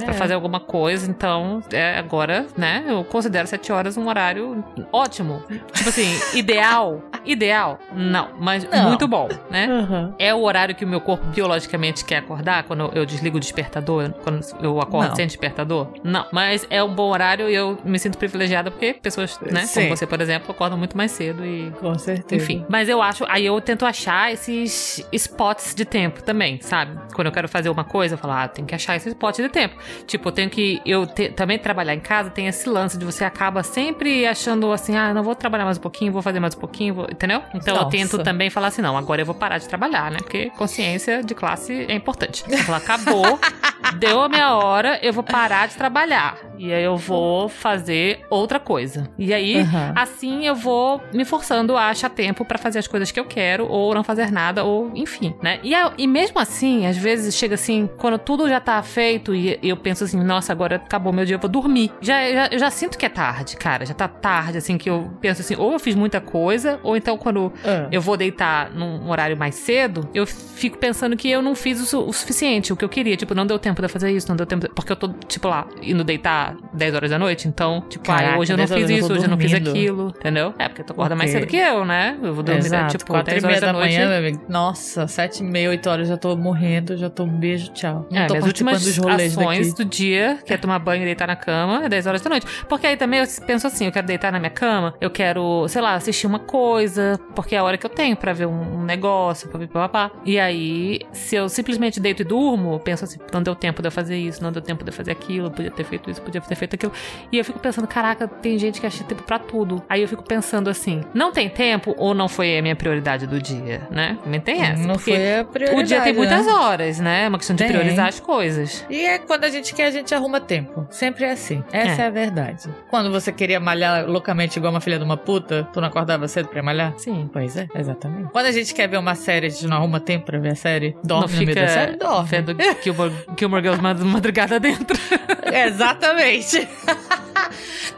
é. 0.00 0.04
para 0.04 0.14
fazer 0.14 0.34
alguma 0.34 0.60
coisa. 0.60 1.10
Então, 1.10 1.62
é, 1.72 1.98
agora, 1.98 2.46
né? 2.56 2.84
Eu 2.86 3.04
considero 3.04 3.46
sete 3.46 3.72
horas 3.72 3.96
um 3.96 4.08
horário 4.08 4.64
ótimo. 4.92 5.42
Tipo 5.72 5.88
assim, 5.88 6.08
ideal. 6.34 7.02
Ideal? 7.24 7.78
Não, 7.92 8.30
mas 8.38 8.64
não. 8.64 8.88
muito 8.88 9.06
bom, 9.06 9.28
né? 9.50 9.66
Uhum. 9.66 10.14
É 10.18 10.34
o 10.34 10.42
horário 10.42 10.74
que 10.74 10.84
o 10.84 10.88
meu 10.88 11.00
corpo 11.00 11.26
biologicamente 11.26 12.04
quer 12.04 12.18
acordar 12.18 12.64
quando 12.64 12.90
eu 12.94 13.04
desligo 13.04 13.36
o 13.36 13.40
despertador, 13.40 14.12
quando 14.22 14.40
eu 14.62 14.80
acordo 14.80 15.10
não. 15.10 15.16
sem 15.16 15.26
despertador? 15.26 15.88
Não, 16.02 16.26
mas 16.32 16.66
é 16.70 16.82
um 16.82 16.94
bom 16.94 17.10
horário 17.10 17.48
e 17.48 17.54
eu 17.54 17.78
me 17.84 17.98
sinto 17.98 18.16
privilegiada 18.16 18.70
porque 18.70 18.94
pessoas, 18.94 19.38
né, 19.40 19.66
Sim. 19.66 19.82
como 19.82 19.96
você, 19.96 20.06
por 20.06 20.20
exemplo, 20.20 20.50
acordam 20.50 20.78
muito 20.78 20.96
mais 20.96 21.12
cedo 21.12 21.44
e. 21.44 21.70
Com 21.72 21.98
certeza. 21.98 22.42
Enfim. 22.42 22.64
Mas 22.68 22.88
eu 22.88 23.02
acho, 23.02 23.24
aí 23.28 23.44
eu 23.44 23.60
tento 23.60 23.84
achar 23.84 24.32
esses 24.32 25.06
spots 25.12 25.74
de 25.74 25.84
tempo 25.84 26.22
também, 26.22 26.60
sabe? 26.60 26.98
Quando 27.14 27.26
eu 27.26 27.32
quero 27.32 27.48
fazer 27.48 27.68
uma 27.68 27.84
coisa, 27.84 28.14
eu 28.14 28.18
falo, 28.18 28.34
ah, 28.34 28.48
tem 28.48 28.64
que 28.64 28.74
achar 28.74 28.96
esse 28.96 29.08
spot 29.08 29.29
de 29.36 29.48
tempo. 29.48 29.76
Tipo, 30.06 30.28
eu 30.28 30.32
tenho 30.32 30.50
que. 30.50 30.80
Eu 30.84 31.06
te, 31.06 31.28
também 31.30 31.58
trabalhar 31.58 31.94
em 31.94 32.00
casa 32.00 32.30
tem 32.30 32.46
esse 32.46 32.68
lance 32.68 32.98
de 32.98 33.04
você 33.04 33.24
acaba 33.24 33.62
sempre 33.62 34.26
achando 34.26 34.70
assim, 34.72 34.96
ah, 34.96 35.12
não 35.12 35.22
vou 35.22 35.34
trabalhar 35.34 35.64
mais 35.64 35.78
um 35.78 35.80
pouquinho, 35.80 36.12
vou 36.12 36.22
fazer 36.22 36.40
mais 36.40 36.54
um 36.54 36.58
pouquinho, 36.58 36.94
vou, 36.94 37.06
entendeu? 37.10 37.42
Então 37.54 37.74
Nossa. 37.74 37.86
eu 37.86 37.90
tento 37.90 38.18
também 38.22 38.50
falar 38.50 38.68
assim, 38.68 38.82
não, 38.82 38.96
agora 38.96 39.20
eu 39.22 39.26
vou 39.26 39.34
parar 39.34 39.58
de 39.58 39.68
trabalhar, 39.68 40.10
né? 40.10 40.18
Porque 40.18 40.50
consciência 40.50 41.22
de 41.22 41.34
classe 41.34 41.86
é 41.88 41.94
importante. 41.94 42.44
Ela 42.66 42.78
acabou, 42.78 43.38
deu 43.98 44.22
a 44.22 44.28
minha 44.28 44.54
hora, 44.56 44.98
eu 45.02 45.12
vou 45.12 45.22
parar 45.22 45.68
de 45.68 45.74
trabalhar. 45.74 46.38
E 46.58 46.72
aí 46.72 46.82
eu 46.82 46.96
vou 46.96 47.48
fazer 47.48 48.20
outra 48.28 48.60
coisa. 48.60 49.10
E 49.18 49.32
aí, 49.32 49.60
Aham. 49.60 49.92
assim 49.96 50.46
eu 50.46 50.54
vou 50.54 51.00
me 51.12 51.24
forçando 51.24 51.76
a 51.76 51.88
achar 51.88 52.10
tempo 52.10 52.44
pra 52.44 52.58
fazer 52.58 52.78
as 52.78 52.86
coisas 52.86 53.10
que 53.10 53.18
eu 53.18 53.24
quero, 53.24 53.66
ou 53.66 53.94
não 53.94 54.04
fazer 54.04 54.30
nada, 54.30 54.64
ou 54.64 54.90
enfim, 54.94 55.34
né? 55.42 55.58
E, 55.62 55.72
e 55.96 56.06
mesmo 56.06 56.38
assim, 56.38 56.86
às 56.86 56.96
vezes 56.96 57.34
chega 57.34 57.54
assim, 57.54 57.88
quando 57.98 58.18
tudo 58.18 58.48
já 58.48 58.60
tá 58.60 58.82
feito 58.82 59.19
e 59.34 59.58
eu 59.62 59.76
penso 59.76 60.04
assim, 60.04 60.22
nossa, 60.22 60.52
agora 60.52 60.76
acabou 60.76 61.12
meu 61.12 61.24
dia, 61.24 61.36
eu 61.36 61.40
vou 61.40 61.50
dormir. 61.50 61.90
Já, 62.00 62.30
já- 62.32 62.48
eu 62.50 62.58
já 62.58 62.70
sinto 62.70 62.96
que 62.98 63.04
é 63.06 63.08
tarde, 63.08 63.56
cara. 63.56 63.84
Já 63.84 63.94
tá 63.94 64.08
tarde, 64.08 64.58
assim, 64.58 64.76
que 64.78 64.88
eu 64.88 65.10
penso 65.20 65.40
assim, 65.42 65.54
ou 65.56 65.72
eu 65.72 65.78
fiz 65.78 65.94
muita 65.94 66.20
coisa, 66.20 66.78
ou 66.82 66.96
então 66.96 67.16
quando 67.18 67.52
Ah. 67.64 67.88
eu 67.92 68.00
vou 68.00 68.16
deitar 68.16 68.70
num 68.70 69.08
horário 69.10 69.36
mais 69.36 69.54
cedo, 69.54 70.08
eu 70.14 70.26
fico 70.26 70.78
pensando 70.78 71.16
que 71.16 71.28
eu 71.30 71.42
não 71.42 71.54
fiz 71.54 71.92
o, 71.92 72.08
o 72.08 72.12
suficiente, 72.12 72.72
o 72.72 72.76
que 72.76 72.84
eu 72.84 72.88
queria. 72.88 73.16
Tipo, 73.16 73.34
não 73.34 73.46
deu 73.46 73.58
tempo 73.58 73.80
de 73.80 73.84
eu 73.86 73.88
fazer 73.90 74.10
isso, 74.10 74.28
não 74.28 74.36
deu 74.36 74.46
tempo. 74.46 74.66
de- 74.66 74.74
Porque 74.74 74.92
eu 74.92 74.96
tô, 74.96 75.08
tipo, 75.28 75.48
lá, 75.48 75.66
indo 75.82 76.02
deitar 76.04 76.56
10 76.72 76.94
horas 76.94 77.10
da 77.10 77.18
noite, 77.18 77.48
então, 77.48 77.82
tipo, 77.88 78.04
Caraca, 78.04 78.34
ah, 78.34 78.38
hoje 78.38 78.52
eu 78.52 78.56
não 78.56 78.64
10 78.64 78.70
horas 78.72 78.82
fiz 78.82 78.90
eu 78.90 78.96
isso, 78.98 79.08
tô 79.08 79.14
hoje 79.14 79.24
eu 79.24 79.30
não 79.30 79.38
fiz 79.38 79.52
aquilo, 79.54 80.08
entendeu? 80.16 80.54
É, 80.58 80.68
porque 80.68 80.82
tu 80.84 80.92
acorda 80.92 81.14
mais 81.16 81.30
Ok. 81.30 81.40
cedo 81.40 81.48
que 81.50 81.56
eu, 81.56 81.84
né? 81.84 82.16
Eu 82.22 82.34
vou 82.34 82.42
dormir, 82.42 82.60
Exato, 82.66 82.96
tipo, 82.98 83.10
4 83.10 83.30
e 83.30 83.40
10 83.40 83.44
meia 83.44 83.52
horas 83.56 83.60
da 83.60 83.66
da 83.66 83.72
noite. 83.72 83.96
manhã. 83.96 84.40
Nossa, 84.48 85.06
7 85.06 85.40
e 85.40 85.42
meia, 85.44 85.70
8 85.70 85.88
horas 85.88 86.08
já 86.08 86.16
tô 86.16 86.36
morrendo, 86.36 86.96
já 86.96 87.08
tô 87.10 87.24
um 87.24 87.28
beijo, 87.38 87.70
tchau. 87.72 88.06
Não 88.10 88.18
É, 88.18 88.26
tô 88.26 88.34
participando 88.34 88.46
últimas 88.46 88.84
dos 88.84 88.96
rolês 88.98 89.09
ações 89.10 89.74
do 89.74 89.84
dia, 89.84 90.38
que 90.44 90.52
é 90.52 90.56
tomar 90.56 90.78
banho 90.78 91.02
e 91.02 91.04
deitar 91.04 91.26
na 91.26 91.36
cama, 91.36 91.84
é 91.84 91.88
10 91.88 92.06
horas 92.06 92.20
da 92.20 92.30
noite. 92.30 92.46
Porque 92.68 92.86
aí 92.86 92.96
também 92.96 93.20
eu 93.20 93.26
penso 93.46 93.66
assim, 93.66 93.86
eu 93.86 93.92
quero 93.92 94.06
deitar 94.06 94.32
na 94.32 94.38
minha 94.38 94.50
cama, 94.50 94.94
eu 95.00 95.10
quero, 95.10 95.66
sei 95.68 95.80
lá, 95.80 95.94
assistir 95.94 96.26
uma 96.26 96.38
coisa, 96.38 97.18
porque 97.34 97.54
é 97.54 97.58
a 97.58 97.64
hora 97.64 97.76
que 97.76 97.86
eu 97.86 97.90
tenho 97.90 98.16
pra 98.16 98.32
ver 98.32 98.46
um, 98.46 98.82
negócio, 98.84 99.48
papapá. 99.48 100.10
E 100.24 100.38
aí, 100.38 101.00
se 101.12 101.36
eu 101.36 101.48
simplesmente 101.48 102.00
deito 102.00 102.22
e 102.22 102.24
durmo, 102.24 102.74
eu 102.74 102.80
penso 102.80 103.04
assim, 103.04 103.18
não 103.32 103.42
deu 103.42 103.54
tempo 103.54 103.82
de 103.82 103.88
eu 103.88 103.92
fazer 103.92 104.16
isso, 104.16 104.42
não 104.42 104.50
deu 104.50 104.62
tempo 104.62 104.84
de 104.84 104.90
eu 104.90 104.94
fazer 104.94 105.12
aquilo, 105.12 105.50
podia 105.50 105.70
ter 105.70 105.84
feito 105.84 106.10
isso, 106.10 106.20
podia 106.20 106.40
ter 106.40 106.54
feito 106.54 106.74
aquilo. 106.74 106.92
E 107.30 107.38
eu 107.38 107.44
fico 107.44 107.58
pensando, 107.58 107.86
caraca, 107.86 108.26
tem 108.26 108.58
gente 108.58 108.80
que 108.80 108.86
acha 108.86 109.04
tempo 109.04 109.22
pra 109.22 109.38
tudo. 109.38 109.82
Aí 109.88 110.02
eu 110.02 110.08
fico 110.08 110.22
pensando 110.22 110.68
assim, 110.68 111.02
não 111.14 111.32
tem 111.32 111.48
tempo 111.48 111.94
ou 111.96 112.14
não 112.14 112.28
foi 112.28 112.58
a 112.58 112.62
minha 112.62 112.76
prioridade 112.76 113.26
do 113.26 113.40
dia, 113.40 113.82
né? 113.90 114.18
Também 114.22 114.40
tem 114.40 114.62
essa. 114.62 114.82
Não 114.82 114.98
foi 114.98 115.40
a 115.40 115.44
prioridade, 115.44 115.84
o 115.84 115.86
dia 115.86 116.00
tem 116.00 116.12
muitas 116.12 116.46
né? 116.46 116.52
horas, 116.52 116.98
né? 116.98 117.24
É 117.24 117.28
uma 117.28 117.38
questão 117.38 117.56
de 117.56 117.64
Tem. 117.64 117.72
priorizar 117.72 118.08
as 118.08 118.20
coisas. 118.20 118.84
E 118.88 118.99
é 119.04 119.18
quando 119.18 119.44
a 119.44 119.48
gente 119.48 119.74
quer, 119.74 119.86
a 119.86 119.90
gente 119.90 120.14
arruma 120.14 120.40
tempo. 120.40 120.86
Sempre 120.90 121.24
é 121.24 121.32
assim. 121.32 121.62
Essa 121.72 122.02
é, 122.02 122.04
É. 122.04 122.08
a 122.08 122.10
verdade. 122.10 122.68
Quando 122.88 123.10
você 123.10 123.30
queria 123.32 123.58
malhar 123.60 124.06
loucamente 124.08 124.58
igual 124.58 124.72
uma 124.72 124.80
filha 124.80 124.98
de 124.98 125.04
uma 125.04 125.16
puta, 125.16 125.68
tu 125.72 125.80
não 125.80 125.88
acordava 125.88 126.26
cedo 126.28 126.48
pra 126.48 126.62
malhar? 126.62 126.94
Sim. 126.98 127.28
Pois 127.32 127.56
é, 127.56 127.68
exatamente. 127.74 128.30
Quando 128.32 128.46
a 128.46 128.52
gente 128.52 128.74
quer 128.74 128.88
ver 128.88 128.98
uma 128.98 129.14
série, 129.14 129.46
a 129.46 129.50
gente 129.50 129.66
não 129.66 129.76
arruma 129.76 130.00
tempo 130.00 130.26
pra 130.26 130.38
ver 130.38 130.50
a 130.50 130.54
série. 130.56 130.96
Dorme 131.04 131.26
não 131.26 131.32
no 131.32 131.38
meio 131.38 131.48
fica 131.48 131.60
da 131.62 131.68
série? 131.68 131.96
Dorme. 131.96 132.28
vendo 132.28 132.56
Gilmore, 132.82 133.12
Gilmore 133.38 133.62
Girls 133.62 133.82
mad- 133.82 134.00
madrugada 134.00 134.58
dentro. 134.60 134.96
Exatamente. 135.52 136.68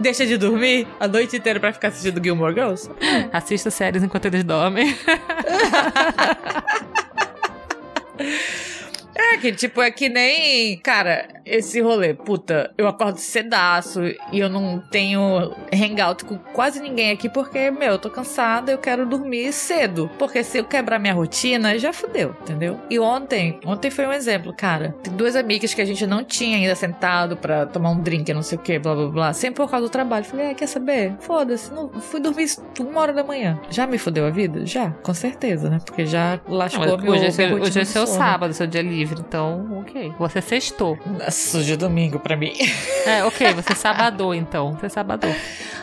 Deixa 0.01 0.25
de 0.27 0.37
dormir 0.37 0.87
a 0.99 1.07
noite 1.07 1.37
inteira 1.37 1.61
pra 1.61 1.73
ficar 1.73 1.89
assistindo 1.89 2.23
Gilmore 2.23 2.55
Girls? 2.55 2.91
Assista 3.33 3.71
séries 3.71 4.03
enquanto 4.03 4.25
eles 4.27 4.43
dormem. 4.43 4.97
É 9.33 9.37
que, 9.39 9.53
tipo, 9.53 9.81
é 9.81 9.91
que 9.91 10.09
nem. 10.09 10.77
Cara, 10.79 11.27
esse 11.45 11.81
rolê, 11.81 12.13
puta, 12.15 12.73
eu 12.77 12.87
acordo 12.87 13.17
cedaço 13.19 14.03
e 14.31 14.39
eu 14.39 14.49
não 14.49 14.79
tenho 14.91 15.55
hangout 15.73 16.25
com 16.25 16.37
quase 16.37 16.81
ninguém 16.81 17.11
aqui 17.11 17.29
porque, 17.29 17.71
meu, 17.71 17.93
eu 17.93 17.99
tô 17.99 18.11
cansada, 18.11 18.71
eu 18.71 18.79
quero 18.79 19.07
dormir 19.07 19.53
cedo. 19.53 20.11
Porque 20.19 20.45
se 20.45 20.59
eu 20.59 20.65
quebrar 20.65 20.99
minha 20.99 21.15
rotina, 21.15 21.79
já 21.79 21.93
fudeu, 21.93 22.37
entendeu? 22.43 22.79
E 22.91 22.99
ontem, 22.99 23.59
ontem 23.65 23.91
foi 23.91 24.07
um 24.07 24.13
exemplo, 24.13 24.53
cara. 24.55 24.95
Tem 25.03 25.13
duas 25.15 25.35
amigas 25.35 25.73
que 25.73 25.81
a 25.81 25.85
gente 25.85 26.07
não 26.07 26.23
tinha 26.23 26.57
ainda 26.59 26.75
sentado 26.75 27.37
pra 27.37 27.65
tomar 27.67 27.91
um 27.91 28.01
drink, 28.01 28.33
não 28.35 28.43
sei 28.43 28.59
o 28.59 28.61
que, 28.61 28.79
blá 28.79 28.95
blá 28.95 29.09
blá. 29.09 29.33
Sempre 29.33 29.63
por 29.65 29.71
causa 29.71 29.87
do 29.87 29.91
trabalho. 29.91 30.25
Falei, 30.25 30.51
ah, 30.51 30.55
quer 30.55 30.67
saber? 30.67 31.15
Foda-se, 31.21 31.73
não, 31.73 31.89
fui 32.01 32.21
dormir 32.21 32.47
uma 32.79 33.01
hora 33.01 33.13
da 33.13 33.25
manhã. 33.25 33.59
Já 33.71 33.87
me 33.87 33.97
fudeu 33.99 34.27
a 34.27 34.31
vida? 34.31 34.67
Já, 34.67 34.91
com 34.91 35.15
certeza, 35.15 35.71
né? 35.71 35.79
Porque 35.85 36.05
já 36.05 36.39
lascou 36.47 36.87
Não, 36.87 36.99
meu 36.99 37.13
hoje, 37.13 37.27
é 37.27 37.31
seu, 37.31 37.49
rotina 37.49 37.67
hoje 37.67 37.81
é 37.81 37.85
seu 37.85 38.07
sono. 38.07 38.19
sábado, 38.19 38.53
seu 38.53 38.67
dia 38.67 38.83
livre, 38.83 39.22
então, 39.27 39.79
ok. 39.81 40.13
Você 40.19 40.41
sextou. 40.43 40.99
Hoje 41.55 41.73
é 41.73 41.77
domingo 41.77 42.19
pra 42.19 42.37
mim. 42.37 42.53
É, 43.05 43.25
ok, 43.25 43.53
você 43.55 43.75
sabadou, 43.75 44.33
então. 44.33 44.75
Você 44.75 44.89
sabadou. 44.89 45.35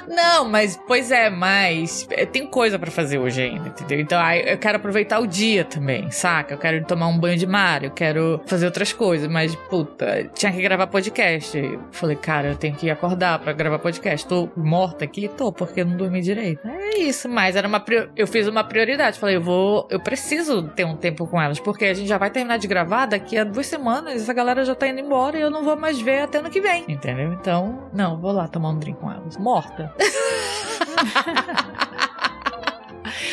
Não, 0.07 0.47
mas, 0.47 0.79
pois 0.87 1.11
é, 1.11 1.29
mas 1.29 2.07
é, 2.09 2.25
tem 2.25 2.47
coisa 2.47 2.79
pra 2.79 2.89
fazer 2.89 3.19
hoje 3.19 3.41
ainda, 3.41 3.67
entendeu? 3.67 3.99
Então, 3.99 4.19
aí 4.19 4.49
eu 4.49 4.57
quero 4.57 4.77
aproveitar 4.77 5.19
o 5.19 5.27
dia 5.27 5.63
também, 5.65 6.09
saca? 6.09 6.53
Eu 6.53 6.57
quero 6.57 6.83
tomar 6.85 7.07
um 7.07 7.19
banho 7.19 7.37
de 7.37 7.45
mar, 7.45 7.83
eu 7.83 7.91
quero 7.91 8.41
fazer 8.47 8.65
outras 8.65 8.93
coisas, 8.93 9.27
mas, 9.27 9.53
puta, 9.53 10.29
tinha 10.33 10.51
que 10.51 10.61
gravar 10.61 10.87
podcast. 10.87 11.57
Eu 11.57 11.81
Falei, 11.91 12.15
cara, 12.15 12.47
eu 12.47 12.55
tenho 12.55 12.75
que 12.75 12.89
acordar 12.89 13.37
pra 13.39 13.53
gravar 13.53 13.79
podcast. 13.79 14.25
Tô 14.25 14.49
morta 14.55 15.05
aqui? 15.05 15.27
Tô, 15.27 15.51
porque 15.51 15.81
eu 15.81 15.85
não 15.85 15.97
dormi 15.97 16.21
direito. 16.21 16.67
É 16.67 16.97
isso, 16.99 17.29
mas 17.29 17.55
era 17.55 17.67
uma 17.67 17.79
prior... 17.79 18.09
eu 18.15 18.25
fiz 18.25 18.47
uma 18.47 18.63
prioridade. 18.63 19.19
Falei, 19.19 19.35
eu 19.35 19.41
vou, 19.41 19.87
eu 19.91 19.99
preciso 19.99 20.63
ter 20.63 20.85
um 20.85 20.95
tempo 20.95 21.27
com 21.27 21.39
elas, 21.39 21.59
porque 21.59 21.85
a 21.85 21.93
gente 21.93 22.07
já 22.07 22.17
vai 22.17 22.31
terminar 22.31 22.57
de 22.57 22.67
gravar 22.67 23.05
daqui 23.05 23.28
a 23.37 23.43
duas 23.43 23.67
semanas, 23.67 24.21
essa 24.21 24.33
galera 24.33 24.65
já 24.65 24.75
tá 24.75 24.87
indo 24.87 24.99
embora 24.99 25.37
e 25.37 25.41
eu 25.41 25.51
não 25.51 25.63
vou 25.63 25.75
mais 25.75 25.99
ver 26.01 26.21
até 26.21 26.39
ano 26.39 26.49
que 26.49 26.61
vem, 26.61 26.85
entendeu? 26.87 27.33
Então, 27.33 27.89
não, 27.93 28.19
vou 28.19 28.31
lá 28.31 28.47
tomar 28.47 28.69
um 28.69 28.79
drink 28.79 28.99
com 28.99 29.11
elas. 29.11 29.37
Morta. 29.37 29.93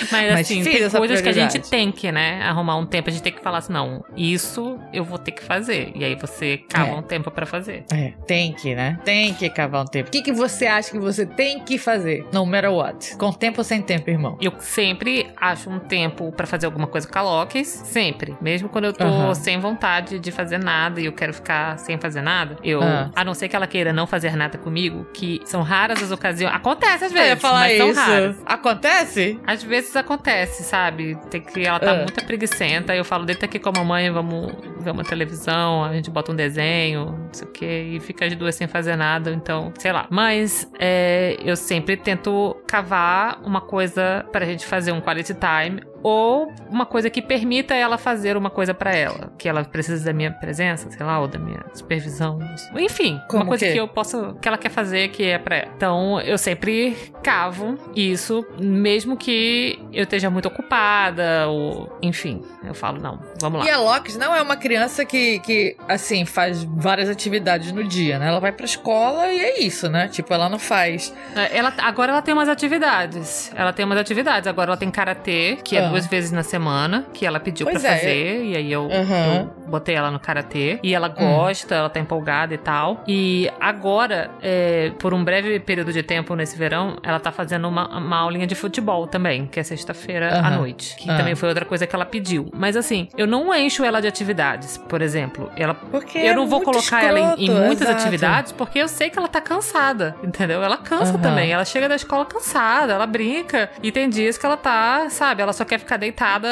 Mas, 0.00 0.10
Mas 0.12 0.40
assim, 0.40 0.62
tem 0.62 0.88
coisas 0.90 1.20
que 1.20 1.28
a 1.28 1.32
gente 1.32 1.58
tem 1.70 1.90
que, 1.92 2.10
né, 2.12 2.42
arrumar 2.42 2.76
um 2.76 2.86
tempo. 2.86 3.08
A 3.08 3.12
gente 3.12 3.22
tem 3.22 3.32
que 3.32 3.42
falar 3.42 3.58
assim, 3.58 3.72
não, 3.72 4.04
isso 4.16 4.78
eu 4.92 5.04
vou 5.04 5.18
ter 5.18 5.32
que 5.32 5.42
fazer. 5.42 5.92
E 5.94 6.04
aí 6.04 6.14
você 6.14 6.58
cava 6.68 6.90
É. 6.90 6.94
um 6.94 7.02
tempo 7.02 7.30
pra 7.30 7.46
fazer. 7.46 7.84
É, 7.92 8.12
tem 8.26 8.52
que, 8.52 8.74
né? 8.74 8.98
Tem 9.04 9.34
que 9.34 9.48
cavar 9.50 9.82
um 9.82 9.86
tempo. 9.86 10.08
O 10.08 10.12
que, 10.12 10.22
que 10.22 10.32
você 10.32 10.66
acha 10.66 10.90
que 10.90 10.98
você 10.98 11.24
tem 11.26 11.60
que 11.60 11.78
fazer? 11.78 12.26
No 12.32 12.44
matter 12.46 12.70
what. 12.72 13.16
Com 13.16 13.32
tempo 13.32 13.60
ou 13.60 13.64
sem 13.64 13.80
tempo, 13.82 14.08
irmão? 14.10 14.36
Eu 14.40 14.52
sempre 14.58 15.26
acho 15.36 15.68
um 15.70 15.78
tempo 15.78 16.32
pra 16.32 16.46
fazer 16.46 16.66
alguma 16.66 16.86
coisa 16.86 17.06
com 17.08 17.18
a 17.18 17.22
Loki, 17.22 17.64
sempre. 17.64 18.36
Mesmo 18.40 18.68
quando 18.68 18.84
eu 18.86 18.92
tô 18.92 19.34
sem 19.34 19.58
vontade 19.58 20.18
de 20.18 20.30
fazer 20.32 20.58
nada 20.58 21.00
e 21.00 21.06
eu 21.06 21.12
quero 21.12 21.32
ficar 21.32 21.78
sem 21.78 21.98
fazer 21.98 22.20
nada, 22.22 22.56
eu, 22.62 22.82
Ah. 22.82 23.10
a 23.14 23.24
não 23.24 23.34
ser 23.34 23.48
que 23.48 23.56
ela 23.56 23.66
queira 23.66 23.92
não 23.92 24.06
fazer 24.06 24.36
nada 24.36 24.58
comigo, 24.58 25.06
que 25.12 25.40
são 25.44 25.62
raras 25.62 26.02
as 26.02 26.10
ocasiões. 26.10 26.54
Acontece 26.54 27.04
às 27.04 27.12
Eu 27.12 27.18
ia 27.18 27.24
vezes, 27.24 27.40
falar 27.40 27.60
mas 27.60 27.76
são 27.78 27.90
isso. 27.90 28.00
raras. 28.00 28.36
Acontece? 28.46 29.40
Às 29.46 29.62
vezes 29.66 29.94
acontece, 29.96 30.62
sabe? 30.62 31.18
Tem 31.30 31.40
que 31.40 31.66
ela 31.66 31.78
tá 31.78 31.90
Ah. 31.92 31.96
muito 31.96 32.24
preguiçenta. 32.24 32.94
Eu 32.96 33.04
falo, 33.04 33.24
deita 33.26 33.44
aqui 33.44 33.58
com 33.58 33.68
a 33.68 33.72
mamãe, 33.72 34.10
vamos 34.10 34.52
ver 34.80 34.90
uma 34.92 35.04
televisão, 35.04 35.84
a 35.84 35.92
gente 35.92 36.10
bota 36.10 36.32
um 36.32 36.36
desenho, 36.36 37.06
não 37.26 37.28
sei 37.32 37.46
o 37.46 37.50
quê, 37.50 37.82
e 37.96 38.00
fica 38.00 38.24
as 38.24 38.34
duas 38.34 38.54
sem 38.54 38.66
fazer 38.66 38.96
nada, 38.96 39.30
então, 39.32 39.72
sei 39.78 39.92
lá. 39.92 40.06
Mas 40.08 40.70
é, 40.78 41.36
eu 41.44 41.56
sempre 41.56 41.96
tento 41.96 42.56
cavar 42.66 43.40
uma 43.44 43.60
coisa 43.60 44.24
pra 44.32 44.46
gente 44.46 44.64
fazer 44.64 44.92
um 44.92 45.00
quality 45.00 45.34
time. 45.34 45.82
Ou 46.02 46.52
uma 46.70 46.86
coisa 46.86 47.10
que 47.10 47.20
permita 47.20 47.74
ela 47.74 47.98
fazer 47.98 48.36
uma 48.36 48.50
coisa 48.50 48.72
pra 48.74 48.94
ela. 48.94 49.32
Que 49.38 49.48
ela 49.48 49.64
precisa 49.64 50.04
da 50.04 50.12
minha 50.12 50.30
presença, 50.30 50.90
sei 50.90 51.04
lá, 51.04 51.18
ou 51.20 51.26
da 51.28 51.38
minha 51.38 51.60
supervisão. 51.74 52.38
Enfim, 52.76 53.20
Como 53.28 53.42
uma 53.42 53.48
coisa 53.48 53.66
que? 53.66 53.72
que 53.72 53.78
eu 53.80 53.88
posso. 53.88 54.34
que 54.40 54.46
ela 54.48 54.58
quer 54.58 54.70
fazer 54.70 55.08
que 55.08 55.24
é 55.24 55.38
pra 55.38 55.56
ela. 55.56 55.68
Então, 55.76 56.20
eu 56.20 56.38
sempre 56.38 56.96
cavo 57.22 57.76
isso, 57.94 58.46
mesmo 58.60 59.16
que 59.16 59.78
eu 59.92 60.04
esteja 60.04 60.30
muito 60.30 60.46
ocupada, 60.46 61.48
ou. 61.48 61.96
Enfim, 62.02 62.42
eu 62.64 62.74
falo, 62.74 63.00
não, 63.00 63.20
vamos 63.40 63.60
lá. 63.60 63.66
E 63.66 63.70
a 63.70 63.78
Locks 63.78 64.16
não 64.16 64.34
é 64.34 64.40
uma 64.42 64.56
criança 64.56 65.04
que, 65.04 65.40
que, 65.40 65.76
assim, 65.88 66.24
faz 66.24 66.62
várias 66.64 67.08
atividades 67.08 67.72
no 67.72 67.82
dia, 67.82 68.18
né? 68.18 68.28
Ela 68.28 68.40
vai 68.40 68.52
pra 68.52 68.64
escola 68.64 69.32
e 69.32 69.40
é 69.40 69.60
isso, 69.62 69.88
né? 69.88 70.08
Tipo, 70.08 70.32
ela 70.34 70.48
não 70.48 70.58
faz. 70.58 71.12
É, 71.34 71.56
Ela, 71.58 71.72
agora 71.78 72.12
ela 72.12 72.22
tem 72.22 72.34
umas 72.34 72.48
atividades. 72.48 73.50
Ela 73.54 73.72
tem 73.72 73.84
umas 73.84 73.98
atividades. 73.98 74.46
Agora 74.46 74.70
ela 74.70 74.76
tem 74.76 74.90
karatê, 74.90 75.58
que 75.64 75.76
é 75.76 75.85
Ah. 75.86 75.90
duas 75.90 76.06
vezes 76.06 76.32
na 76.32 76.42
semana, 76.42 77.06
que 77.12 77.24
ela 77.26 77.38
pediu 77.40 77.66
Pois 77.66 77.80
pra 77.82 77.92
é. 77.92 77.96
fazer. 77.96 78.44
E 78.44 78.56
aí 78.56 78.72
eu, 78.72 78.88
Aham. 78.90 79.34
eu 79.64 79.68
botei 79.70 79.94
ela 79.94 80.10
no 80.10 80.18
karatê. 80.20 80.78
E 80.82 80.94
ela 80.94 81.08
Hum. 81.08 81.12
gosta, 81.36 81.74
ela 81.74 81.88
tá 81.90 81.98
empolgada 82.00 82.54
e 82.54 82.58
tal. 82.58 83.02
E 83.06 83.50
agora, 83.60 84.30
é, 84.42 84.92
por 84.98 85.12
um 85.14 85.22
breve 85.24 85.58
período 85.60 85.92
de 85.92 86.02
tempo 86.02 86.34
nesse 86.34 86.56
verão, 86.56 86.96
ela 87.02 87.18
tá 87.20 87.30
fazendo 87.32 87.68
uma, 87.68 87.86
uma 87.98 88.18
aulinha 88.18 88.46
de 88.46 88.54
futebol 88.54 89.06
também, 89.06 89.46
que 89.46 89.58
é 89.60 89.62
sexta-feira 89.62 90.34
à 90.34 90.38
Aham. 90.48 90.56
noite. 90.58 90.96
Que 90.96 91.10
Ah. 91.10 91.16
também 91.16 91.34
foi 91.34 91.48
outra 91.48 91.64
coisa 91.64 91.86
que 91.86 91.94
ela 91.94 92.04
pediu. 92.06 92.48
Mas 92.54 92.76
assim, 92.76 93.08
eu 93.16 93.26
não 93.26 93.54
encho 93.54 93.84
ela 93.84 94.00
de 94.00 94.08
atividades, 94.08 94.78
por 94.78 95.02
exemplo. 95.02 95.50
Ela 95.56 95.74
Porque 95.74 96.18
eu 96.18 96.32
é 96.32 96.34
não 96.34 96.46
vou 96.46 96.60
colocar 96.62 97.02
ela 97.04 97.18
em, 97.18 97.22
em 97.24 97.44
escroto, 97.44 97.62
muitas 97.66 97.88
exato. 97.88 98.00
atividades 98.02 98.52
porque 98.52 98.78
eu 98.78 98.88
sei 98.88 99.10
que 99.10 99.18
ela 99.18 99.28
tá 99.28 99.40
cansada, 99.40 100.16
entendeu? 100.22 100.62
Ela 100.62 100.76
cansa 100.76 101.18
também. 101.18 101.50
Ela 101.52 101.64
chega 101.64 101.88
da 101.88 101.94
escola 101.96 102.24
cansada, 102.24 102.92
ela 102.94 103.06
brinca. 103.06 103.70
E 103.82 103.90
tem 103.92 104.08
dias 104.08 104.36
que 104.38 104.44
ela 104.46 104.56
tá, 104.56 105.08
sabe, 105.10 105.42
ela 105.42 105.52
só 105.52 105.64
quer 105.64 105.75
ficar 105.78 105.96
deitada 105.96 106.48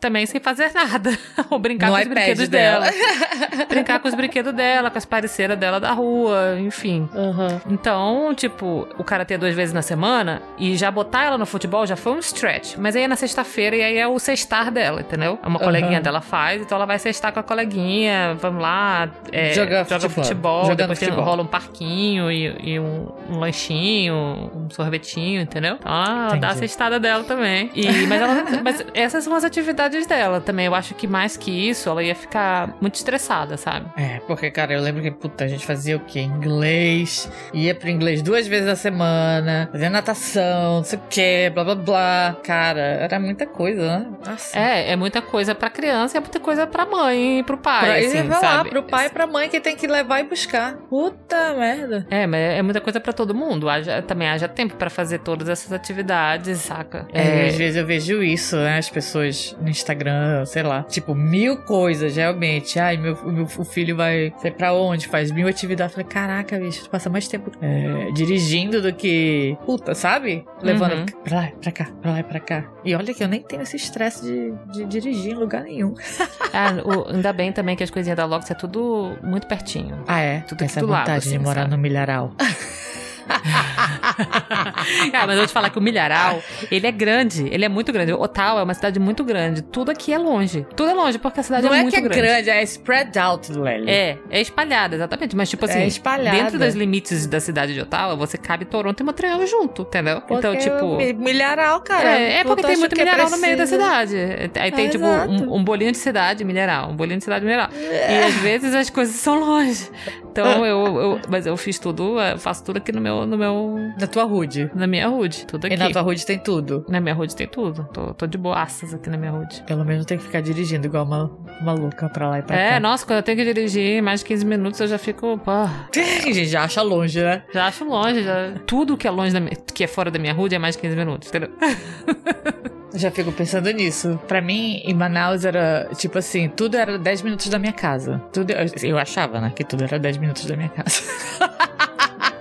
também 0.00 0.26
sem 0.26 0.40
fazer 0.40 0.72
nada. 0.72 1.10
Ou 1.50 1.58
brincar 1.58 1.88
No 1.88 1.94
com 1.96 2.00
os 2.02 2.08
brinquedos 2.08 2.48
dela. 2.48 2.86
brincar 3.68 3.98
com 4.00 4.08
os 4.08 4.14
brinquedos 4.14 4.52
dela, 4.52 4.90
com 4.90 4.98
as 4.98 5.04
parceiras 5.04 5.58
dela 5.58 5.78
da 5.80 5.92
rua, 5.92 6.56
enfim. 6.60 7.08
Uhum. 7.14 7.60
Então, 7.70 8.32
tipo, 8.34 8.86
o 8.98 9.04
cara 9.04 9.24
ter 9.24 9.38
duas 9.38 9.54
vezes 9.54 9.72
na 9.74 9.82
semana 9.82 10.42
e 10.58 10.76
já 10.76 10.90
botar 10.90 11.24
ela 11.24 11.38
no 11.38 11.46
futebol 11.46 11.86
já 11.86 11.96
foi 11.96 12.12
um 12.12 12.18
stretch. 12.18 12.76
Mas 12.78 12.94
aí 12.96 13.02
é 13.02 13.08
na 13.08 13.16
sexta-feira 13.16 13.76
e 13.76 13.82
aí 13.82 13.96
é 13.98 14.06
o 14.06 14.18
sextar 14.18 14.70
dela, 14.70 15.00
entendeu? 15.00 15.38
É 15.42 15.46
uma 15.46 15.58
Uhum. 15.58 15.64
coleguinha 15.64 16.00
dela 16.00 16.20
faz, 16.20 16.62
então 16.62 16.76
ela 16.76 16.86
vai 16.86 16.98
sextar 16.98 17.32
com 17.32 17.40
a 17.40 17.42
coleguinha, 17.42 18.34
vamos 18.40 18.62
lá, 18.62 19.08
é, 19.32 19.52
Jogar 19.52 19.84
joga 19.84 20.00
futebol. 20.08 20.24
futebol, 20.24 20.62
Jogando 20.64 20.78
depois 20.78 20.98
futebol. 20.98 21.24
rola 21.24 21.42
um 21.42 21.46
parquinho 21.46 22.30
e, 22.30 22.72
e 22.74 22.80
um, 22.80 23.08
um 23.28 23.38
lanchinho, 23.38 24.14
um 24.54 24.70
sorvetinho, 24.70 25.40
entendeu? 25.40 25.76
Então 25.80 25.92
ela 25.92 26.28
dá 26.28 26.32
a 26.32 26.36
Entendi. 26.36 26.58
sextada 26.58 26.98
dela 27.00 27.24
também. 27.24 27.70
E, 27.74 28.06
mas, 28.06 28.20
ela- 28.20 28.44
mas 28.62 28.84
essas 28.94 29.24
são 29.24 29.34
as 29.34 29.44
atividades 29.44 30.06
dela 30.06 30.40
também. 30.40 30.66
Eu 30.66 30.74
acho 30.74 30.94
que 30.94 31.06
mais 31.06 31.36
que 31.36 31.50
isso, 31.50 31.88
ela 31.88 32.02
ia 32.02 32.14
ficar 32.14 32.76
muito 32.80 32.94
estressada, 32.94 33.56
sabe? 33.56 33.86
É, 33.96 34.20
porque, 34.26 34.50
cara, 34.50 34.72
eu 34.72 34.80
lembro 34.80 35.02
que, 35.02 35.10
puta, 35.10 35.44
a 35.44 35.48
gente 35.48 35.66
fazia 35.66 35.96
o 35.96 36.00
quê? 36.00 36.20
Inglês. 36.20 37.30
Ia 37.52 37.74
pro 37.74 37.88
inglês 37.88 38.22
duas 38.22 38.46
vezes 38.46 38.66
na 38.66 38.76
semana. 38.76 39.68
Fazia 39.72 39.90
natação, 39.90 40.76
não 40.76 40.84
sei 40.84 40.98
o 40.98 41.02
quê, 41.08 41.50
blá 41.52 41.64
blá 41.64 41.74
blá. 41.74 42.36
Cara, 42.42 42.80
era 42.80 43.18
muita 43.18 43.46
coisa, 43.46 43.98
né? 43.98 44.06
Nossa. 44.26 44.58
É, 44.58 44.92
é 44.92 44.96
muita 44.96 45.22
coisa 45.22 45.54
pra 45.54 45.70
criança 45.70 46.16
e 46.16 46.18
é 46.18 46.20
muita 46.20 46.40
coisa 46.40 46.66
pra 46.66 46.86
mãe 46.86 47.40
e 47.40 47.42
pro 47.42 47.56
pai, 47.58 47.80
Pra, 47.84 47.96
assim, 47.98 48.18
e 48.18 48.22
vai 48.22 48.42
lá, 48.42 48.64
pro 48.64 48.82
pai 48.82 49.06
e 49.06 49.10
pra 49.10 49.26
mãe 49.26 49.48
que 49.48 49.60
tem 49.60 49.76
que 49.76 49.86
levar 49.86 50.20
e 50.20 50.24
buscar. 50.24 50.74
Puta 50.88 51.54
merda. 51.54 52.06
É, 52.10 52.26
mas 52.26 52.40
é 52.40 52.62
muita 52.62 52.80
coisa 52.80 53.00
pra 53.00 53.12
todo 53.12 53.34
mundo. 53.34 53.68
Haja, 53.68 54.02
também 54.02 54.28
haja 54.28 54.48
tempo 54.48 54.76
pra 54.76 54.90
fazer 54.90 55.18
todas 55.20 55.48
essas 55.48 55.72
atividades, 55.72 56.58
saca? 56.58 57.06
É, 57.12 57.48
às 57.48 57.56
vezes 57.56 57.76
eu 57.76 57.86
vejo 57.86 58.22
isso, 58.22 58.49
né? 58.56 58.78
As 58.78 58.88
pessoas 58.90 59.56
no 59.60 59.68
Instagram, 59.68 60.44
sei 60.46 60.62
lá, 60.62 60.82
tipo, 60.84 61.14
mil 61.14 61.56
coisas, 61.58 62.16
realmente. 62.16 62.78
Ai, 62.78 62.96
meu, 62.96 63.14
o 63.14 63.30
meu 63.32 63.44
o 63.58 63.64
filho 63.64 63.96
vai 63.96 64.32
sei 64.38 64.50
pra 64.50 64.72
onde, 64.72 65.06
faz 65.08 65.30
mil 65.30 65.46
atividades. 65.48 65.94
Falei, 65.94 66.08
caraca, 66.08 66.58
bicho, 66.58 66.84
tu 66.84 66.90
passa 66.90 67.08
mais 67.10 67.26
tempo 67.28 67.50
é, 67.60 68.10
dirigindo 68.12 68.80
do 68.82 68.92
que. 68.92 69.56
Puta, 69.66 69.94
sabe? 69.94 70.44
Levando 70.62 70.92
Uhum. 70.94 71.06
pra 71.24 71.36
lá, 71.36 71.48
pra 71.60 71.72
cá, 71.72 71.88
pra 72.00 72.10
lá 72.12 72.20
e 72.20 72.22
pra 72.22 72.40
cá. 72.40 72.64
E 72.84 72.94
olha 72.94 73.12
que 73.14 73.22
eu 73.22 73.28
nem 73.28 73.40
tenho 73.42 73.62
esse 73.62 73.76
estresse 73.76 74.22
de, 74.24 74.52
de 74.72 74.84
dirigir 74.86 75.32
em 75.32 75.36
lugar 75.36 75.62
nenhum. 75.64 75.94
Ah, 76.52 76.72
o- 76.84 77.08
ainda 77.14 77.32
bem 77.32 77.52
também 77.52 77.76
que 77.76 77.84
as 77.84 77.90
coisinhas 77.90 78.16
da 78.16 78.24
Lox 78.24 78.50
é 78.50 78.54
tudo 78.54 79.16
muito 79.22 79.46
pertinho. 79.46 80.02
Ah, 80.08 80.18
é? 80.20 80.40
Tudo 80.40 80.64
Essa 80.64 80.80
do 80.80 80.88
lado, 80.88 81.02
vontade 81.02 81.22
de 81.22 81.28
assim, 81.28 81.38
morar 81.38 81.60
sabe? 81.60 81.70
no 81.70 81.78
milharal. 81.78 82.32
Ah, 85.12 85.26
mas 85.26 85.30
eu 85.30 85.36
vou 85.38 85.46
te 85.46 85.52
falar 85.52 85.70
que 85.70 85.78
o 85.78 85.82
Milharal, 85.82 86.42
ele 86.70 86.86
é 86.86 86.92
grande, 86.92 87.46
ele 87.50 87.64
é 87.64 87.68
muito 87.68 87.92
grande. 87.92 88.12
Ottawa 88.12 88.60
é 88.60 88.62
uma 88.64 88.74
cidade 88.74 88.98
muito 88.98 89.22
grande. 89.24 89.62
Tudo 89.62 89.90
aqui 89.90 90.12
é 90.12 90.18
longe. 90.18 90.66
Tudo 90.76 90.90
é 90.90 90.94
longe, 90.94 91.18
porque 91.18 91.40
a 91.40 91.42
cidade 91.42 91.64
Não 91.66 91.72
é 91.74 91.78
é 91.78 91.82
muito 91.82 91.94
que 91.94 91.98
é 92.00 92.02
grande. 92.02 92.20
grande, 92.20 92.50
é 92.50 92.62
spread 92.62 93.18
out, 93.18 93.52
Lely. 93.52 93.88
É, 93.90 94.18
é 94.30 94.40
espalhada, 94.40 94.96
exatamente. 94.96 95.36
Mas, 95.36 95.48
tipo 95.50 95.64
É 95.66 95.70
assim, 95.70 95.86
espalhada. 95.86 96.36
dentro 96.36 96.58
dos 96.58 96.74
limites 96.74 97.26
da 97.26 97.40
cidade 97.40 97.74
de 97.74 97.80
Ottawa, 97.80 98.16
você 98.16 98.36
cabe 98.38 98.64
Toronto 98.64 99.00
e 99.00 99.04
Montreal 99.04 99.44
junto, 99.46 99.82
entendeu? 99.82 100.20
Porque 100.20 100.34
então, 100.34 100.56
tipo. 100.56 100.96
mi- 100.96 101.12
Milharal, 101.12 101.80
cara. 101.80 102.18
É, 102.18 102.38
é 102.40 102.44
porque 102.44 102.62
tem 102.62 102.76
muito 102.76 102.94
que 102.94 103.00
é 103.00 103.04
mineral 103.04 103.30
no 103.30 103.38
meio 103.38 103.56
da 103.56 103.66
cidade. 103.66 104.16
Aí 104.58 104.72
tem, 104.72 104.86
É, 104.86 104.88
tipo, 104.88 105.04
um, 105.04 105.56
um 105.56 105.64
bolinho 105.64 105.92
de 105.92 105.98
cidade 105.98 106.44
mineral, 106.44 106.90
um 106.90 106.96
bolinho 106.96 107.18
de 107.18 107.24
cidade 107.24 107.44
mineral. 107.44 107.68
É. 107.74 108.12
E 108.20 108.24
às 108.24 108.34
vezes 108.36 108.74
as 108.74 108.90
coisas 108.90 109.14
são 109.14 109.38
longe. 109.40 109.88
Então 110.30 110.44
eu, 110.66 110.84
eu- 111.00 111.20
Mas 111.28 111.46
eu 111.46 111.56
fiz 111.56 111.78
tudo, 111.78 112.18
eu 112.20 112.38
faço 112.38 112.64
tudo 112.64 112.76
aqui 112.78 112.92
no 112.92 113.00
meu. 113.00 113.26
No 113.26 113.36
meu 113.36 113.76
Na 113.98 114.06
tua 114.06 114.24
rude. 114.24 114.70
na 114.74 114.86
minha 114.86 115.08
hood. 115.10 115.46
Tudo 115.46 115.66
aqui. 115.66 115.74
E 115.74 115.76
na 115.78 115.90
tua 115.90 116.02
rude 116.02 116.24
tem 116.24 116.38
tudo. 116.38 116.84
Na 116.88 117.00
minha 117.00 117.16
hood 117.16 117.34
tem 117.34 117.46
tudo. 117.46 117.88
Tô, 117.92 118.14
tô 118.14 118.26
de 118.26 118.38
boaças 118.38 118.94
aqui 118.94 119.10
na 119.10 119.16
minha 119.16 119.32
hood. 119.32 119.62
Pelo 119.66 119.84
menos 119.84 119.98
não 119.98 120.04
tem 120.06 120.18
que 120.18 120.24
ficar 120.24 120.40
dirigindo 120.40 120.86
igual 120.86 121.04
uma 121.04 121.30
maluca 121.62 122.08
pra 122.08 122.28
lá 122.28 122.38
e 122.38 122.42
pra 122.42 122.56
É, 122.56 122.70
cá. 122.72 122.80
nossa, 122.80 123.04
quando 123.06 123.18
eu 123.18 123.22
tenho 123.22 123.38
que 123.38 123.44
dirigir 123.44 124.02
mais 124.02 124.20
de 124.20 124.26
15 124.26 124.44
minutos, 124.44 124.80
eu 124.80 124.86
já 124.88 124.98
fico. 124.98 125.38
Pô, 125.38 125.50
gente 126.24 126.46
já 126.46 126.64
acha 126.64 126.82
longe, 126.82 127.20
né? 127.20 127.42
já 127.52 127.66
acho 127.66 127.84
longe. 127.84 128.22
Já... 128.22 128.52
Tudo 128.66 128.96
que 128.96 129.06
é 129.06 129.10
longe 129.10 129.32
da 129.32 129.40
minha, 129.40 129.56
que 129.74 129.84
é 129.84 129.86
fora 129.86 130.10
da 130.10 130.18
minha 130.18 130.34
hood 130.34 130.54
é 130.54 130.58
mais 130.58 130.74
de 130.76 130.82
15 130.82 130.96
minutos, 130.96 131.28
entendeu? 131.28 131.50
Já 132.94 133.10
fico 133.10 133.30
pensando 133.32 133.70
nisso. 133.70 134.18
Pra 134.26 134.40
mim, 134.40 134.82
em 134.84 134.94
Manaus 134.94 135.44
era, 135.44 135.88
tipo 135.96 136.18
assim, 136.18 136.48
tudo 136.48 136.76
era 136.76 136.98
10 136.98 137.22
minutos 137.22 137.48
da 137.48 137.58
minha 137.58 137.72
casa. 137.72 138.20
Tudo, 138.32 138.52
eu 138.82 138.98
achava, 138.98 139.40
né, 139.40 139.52
que 139.54 139.62
tudo 139.64 139.84
era 139.84 139.98
10 139.98 140.16
minutos 140.18 140.44
da 140.46 140.56
minha 140.56 140.68
casa. 140.70 141.02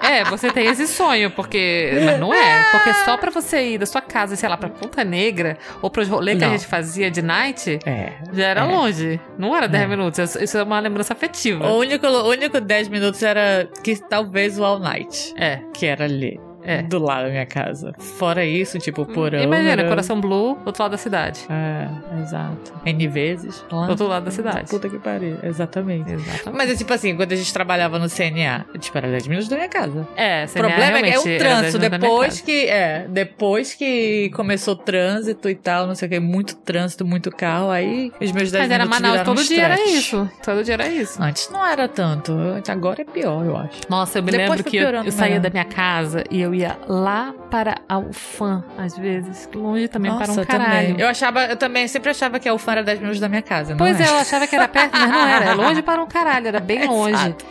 É, 0.02 0.24
você 0.24 0.52
tem 0.52 0.66
esse 0.66 0.88
sonho, 0.88 1.30
porque. 1.30 1.92
Mas 2.04 2.20
não 2.20 2.34
é. 2.34 2.64
Porque 2.72 2.92
só 3.06 3.16
pra 3.16 3.30
você 3.30 3.74
ir 3.74 3.78
da 3.78 3.86
sua 3.86 4.02
casa, 4.02 4.36
sei 4.36 4.50
lá, 4.50 4.58
pra 4.58 4.68
Ponta 4.68 5.04
Negra, 5.04 5.56
ou 5.84 5.90
pros 5.92 6.08
rolês 6.08 6.40
que 6.40 6.44
a 6.44 6.50
gente 6.50 6.66
fazia 6.66 7.12
de 7.12 7.22
night, 7.22 7.78
É. 7.86 8.14
já 8.34 8.48
era 8.48 8.62
É. 8.62 8.64
longe. 8.64 9.22
Não 9.38 9.56
era 9.56 9.68
10 9.68 9.84
É. 9.84 9.88
minutos. 9.88 10.18
Isso 10.18 10.44
isso 10.44 10.58
é 10.58 10.64
uma 10.64 10.80
lembrança 10.80 11.14
afetiva. 11.14 11.68
O 11.68 11.78
único, 11.78 12.08
o 12.08 12.28
único 12.28 12.60
10 12.60 12.88
minutos 12.88 13.22
era 13.22 13.70
que 13.84 13.98
talvez 13.98 14.58
o 14.58 14.64
All 14.64 14.80
Night, 14.80 15.32
É, 15.38 15.60
que 15.76 15.86
era 15.86 16.06
ali. 16.06 16.40
É. 16.64 16.82
Do 16.82 17.00
lado 17.00 17.26
da 17.26 17.30
minha 17.30 17.46
casa. 17.46 17.94
Fora 17.98 18.46
isso, 18.46 18.78
tipo, 18.80 19.06
porão. 19.06 19.40
Imagina, 19.42 19.72
era- 19.72 19.88
Coração 19.88 20.20
Blue, 20.20 20.58
outro 20.66 20.84
lado 20.84 20.92
da 20.92 20.98
cidade. 20.98 21.42
É, 21.50 21.88
exato. 22.22 22.74
N 22.86 23.08
vezes. 23.08 23.64
Lá. 23.72 23.88
Outro 23.90 24.08
lado 24.08 24.26
da 24.26 24.32
cidade. 24.32 24.70
Puta 24.70 24.90
que 24.90 24.98
pariu. 25.00 25.38
Exatamente. 25.44 26.12
Exatamente. 26.12 26.52
Mas 26.58 26.70
é 26.72 26.76
tipo 26.76 26.94
assim, 26.94 27.16
quando 27.16 27.32
a 27.32 27.36
gente 27.36 27.52
trabalhava 27.54 27.98
no 28.00 28.08
CNA, 28.10 28.66
tipo, 28.80 28.98
era 28.98 29.08
10 29.08 29.28
minutos 29.28 29.50
da 29.50 29.56
minha 29.56 29.70
casa. 29.70 30.08
É, 30.16 30.46
O 30.46 30.50
problema 30.54 30.98
é 31.00 31.02
que 31.04 31.10
é 31.10 31.20
o 31.20 31.24
trânsito. 31.24 31.40
10 31.40 31.46
minutos 31.56 31.74
da 31.74 31.90
minha 31.90 32.00
Depois 32.00 32.42
que. 32.42 32.68
É, 32.68 33.06
depois 33.10 33.74
que 33.74 34.30
começou 34.36 34.74
o 34.74 34.78
trânsito 34.78 35.50
e 35.50 35.56
tal, 35.56 35.88
não 35.88 35.96
sei 35.96 36.08
o 36.08 36.12
que, 36.12 36.20
muito 36.20 36.56
trânsito, 36.56 37.06
muito 37.06 37.32
carro, 37.32 37.70
aí 37.70 38.12
os 38.22 38.32
meus 38.32 38.52
10 38.52 38.64
Mas 38.64 38.72
era 38.72 38.86
Manaus, 38.86 39.22
todo 39.22 39.40
um 39.40 39.44
dia 39.44 39.64
era 39.64 39.82
isso. 39.90 40.30
Todo 40.44 40.64
dia 40.64 40.74
era 40.76 40.88
isso. 40.88 41.22
Antes 41.22 41.50
não 41.50 41.66
era 41.66 41.88
tanto. 41.88 42.34
Agora 42.68 43.02
é 43.02 43.06
pior, 43.06 43.46
eu 43.46 43.58
acho. 43.58 43.80
Nossa, 43.90 44.20
eu 44.20 44.24
me 44.24 44.32
Depois 44.32 44.50
lembro 44.50 44.64
que 44.64 44.78
eu, 44.78 44.90
eu 44.90 45.12
saía 45.12 45.36
né? 45.36 45.40
da 45.40 45.50
minha 45.50 45.66
casa 45.66 46.24
e 46.30 46.42
eu 46.42 46.49
ia 46.54 46.78
lá 46.88 47.34
para 47.50 47.76
Alfã, 47.88 48.64
às 48.78 48.98
vezes. 48.98 49.50
Longe 49.54 49.88
também 49.88 50.12
para 50.12 50.26
um 50.32 50.36
Nossa, 50.36 50.46
caralho. 50.46 50.88
também. 50.90 51.02
Eu 51.02 51.08
achava, 51.08 51.46
eu 51.46 51.58
também 51.58 51.88
sempre 51.88 52.10
achava 52.12 52.40
que 52.40 52.48
a 52.48 52.54
UFAM 52.54 52.72
era 52.74 52.84
10 52.84 53.00
minutos 53.00 53.20
da 53.20 53.30
minha 53.30 53.42
casa. 53.42 53.76
Pois 53.78 54.00
é, 54.00 54.04
é, 54.04 54.10
eu 54.10 54.16
achava 54.18 54.46
que 54.48 54.56
era 54.56 54.68
perto, 54.68 54.92
mas 54.94 55.10
não 55.10 55.28
era. 55.28 55.46
É 55.46 55.54
longe 55.54 55.82
para 55.82 56.02
um 56.02 56.08
caralho, 56.08 56.48
era 56.48 56.60
bem 56.60 56.86
longe. 56.88 57.14
Exato. 57.14 57.46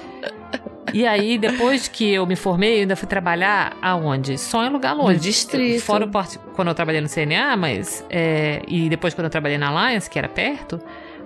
E 0.93 1.07
aí, 1.07 1.37
depois 1.37 1.87
que 1.87 2.15
eu 2.15 2.25
me 2.25 2.35
formei, 2.35 2.77
eu 2.77 2.81
ainda 2.81 2.97
fui 2.97 3.07
trabalhar 3.07 3.77
aonde? 3.83 4.39
Só 4.39 4.65
em 4.65 4.71
lugar 4.71 4.95
longe. 4.95 5.15
No 5.15 5.21
distrito. 5.21 5.83
Fora 5.85 6.07
o 6.07 6.09
porte, 6.09 6.39
quando 6.55 6.69
eu 6.69 6.75
trabalhei 6.75 7.01
no 7.01 7.09
CNA, 7.09 7.57
mas. 7.57 8.05
é, 8.09 8.63
e 8.67 8.89
depois 8.89 9.13
quando 9.13 9.27
eu 9.27 9.31
trabalhei 9.31 9.59
na 9.59 9.69
Alliance, 9.69 10.09
que 10.09 10.19
era 10.19 10.29
perto. 10.29 10.81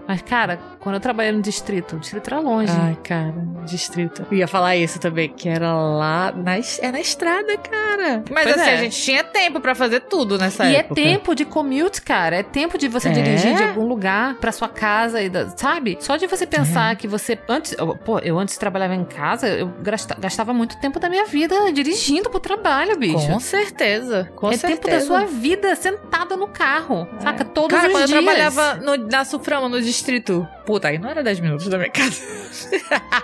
Mas, 0.06 0.20
cara, 0.22 0.58
quando 0.80 0.96
eu 0.96 1.00
trabalhei 1.00 1.32
no 1.32 1.40
distrito, 1.40 1.96
o 1.96 1.98
distrito 1.98 2.26
era 2.28 2.40
longe. 2.40 2.72
Ai, 2.72 2.96
cara, 3.04 3.34
distrito. 3.64 4.26
Eu 4.30 4.36
ia 4.38 4.48
falar 4.48 4.76
isso 4.76 4.98
também, 4.98 5.28
que 5.28 5.48
era 5.48 5.72
lá 5.72 6.32
na, 6.32 6.56
é 6.56 6.92
na 6.92 7.00
estrada, 7.00 7.56
cara. 7.58 8.24
Mas 8.30 8.44
Pois 8.44 8.58
assim, 8.58 8.70
é. 8.70 8.74
a 8.74 8.76
gente 8.78 9.00
tinha 9.00 9.22
tempo 9.24 9.60
pra 9.60 9.74
fazer 9.74 10.00
tudo 10.00 10.36
nessa 10.38 10.64
E 10.66 10.76
época. 10.76 11.00
é 11.00 11.04
tempo 11.04 11.34
de 11.34 11.44
commute, 11.44 12.02
cara. 12.02 12.36
É 12.36 12.42
tempo 12.42 12.76
de 12.76 12.88
você 12.88 13.08
É? 13.08 13.12
dirigir 13.12 13.54
de 13.54 13.62
algum 13.62 13.86
lugar 13.86 14.34
pra 14.36 14.50
sua 14.52 14.68
casa 14.68 15.22
e 15.22 15.28
da- 15.28 15.48
sabe? 15.56 15.96
Só 16.00 16.16
de 16.16 16.26
você 16.26 16.44
É. 16.44 16.46
pensar 16.46 16.96
que 16.96 17.06
você 17.06 17.38
antes, 17.48 17.74
pô, 18.04 18.18
eu 18.18 18.38
antes 18.38 18.56
trabalhava 18.58 18.94
em 18.94 19.04
casa, 19.04 19.48
eu 19.48 19.68
gasta- 19.82 20.16
gastava 20.18 20.52
muito 20.52 20.78
tempo 20.80 20.98
da 20.98 21.08
minha 21.08 21.24
vida 21.26 21.54
dirigindo 21.72 22.28
pro 22.28 22.40
trabalho, 22.40 22.98
bicho. 22.98 23.26
Com 23.28 23.38
certeza, 23.40 24.28
com 24.34 24.48
é 24.50 24.56
certeza. 24.56 24.80
tempo 24.80 24.90
da 24.90 25.00
sua 25.00 25.24
vida 25.26 25.74
sentada 25.76 26.36
no 26.36 26.48
carro, 26.48 27.06
saca? 27.20 27.44
Todos 27.44 27.70
Cara, 27.76 27.86
os 27.88 27.92
quando 27.92 28.06
dias. 28.06 28.18
eu 28.18 28.22
trabalhava 28.24 28.74
no- 28.82 28.96
na 29.08 29.24
Suframa, 29.24 29.68
no 29.68 29.76
distrito. 29.76 29.91
Puta, 30.64 30.88
aí 30.88 30.98
não 30.98 31.08
era 31.08 31.22
10 31.22 31.40
minutos 31.40 31.66
da 31.68 31.76
minha 31.76 31.90
casa. 31.92 32.22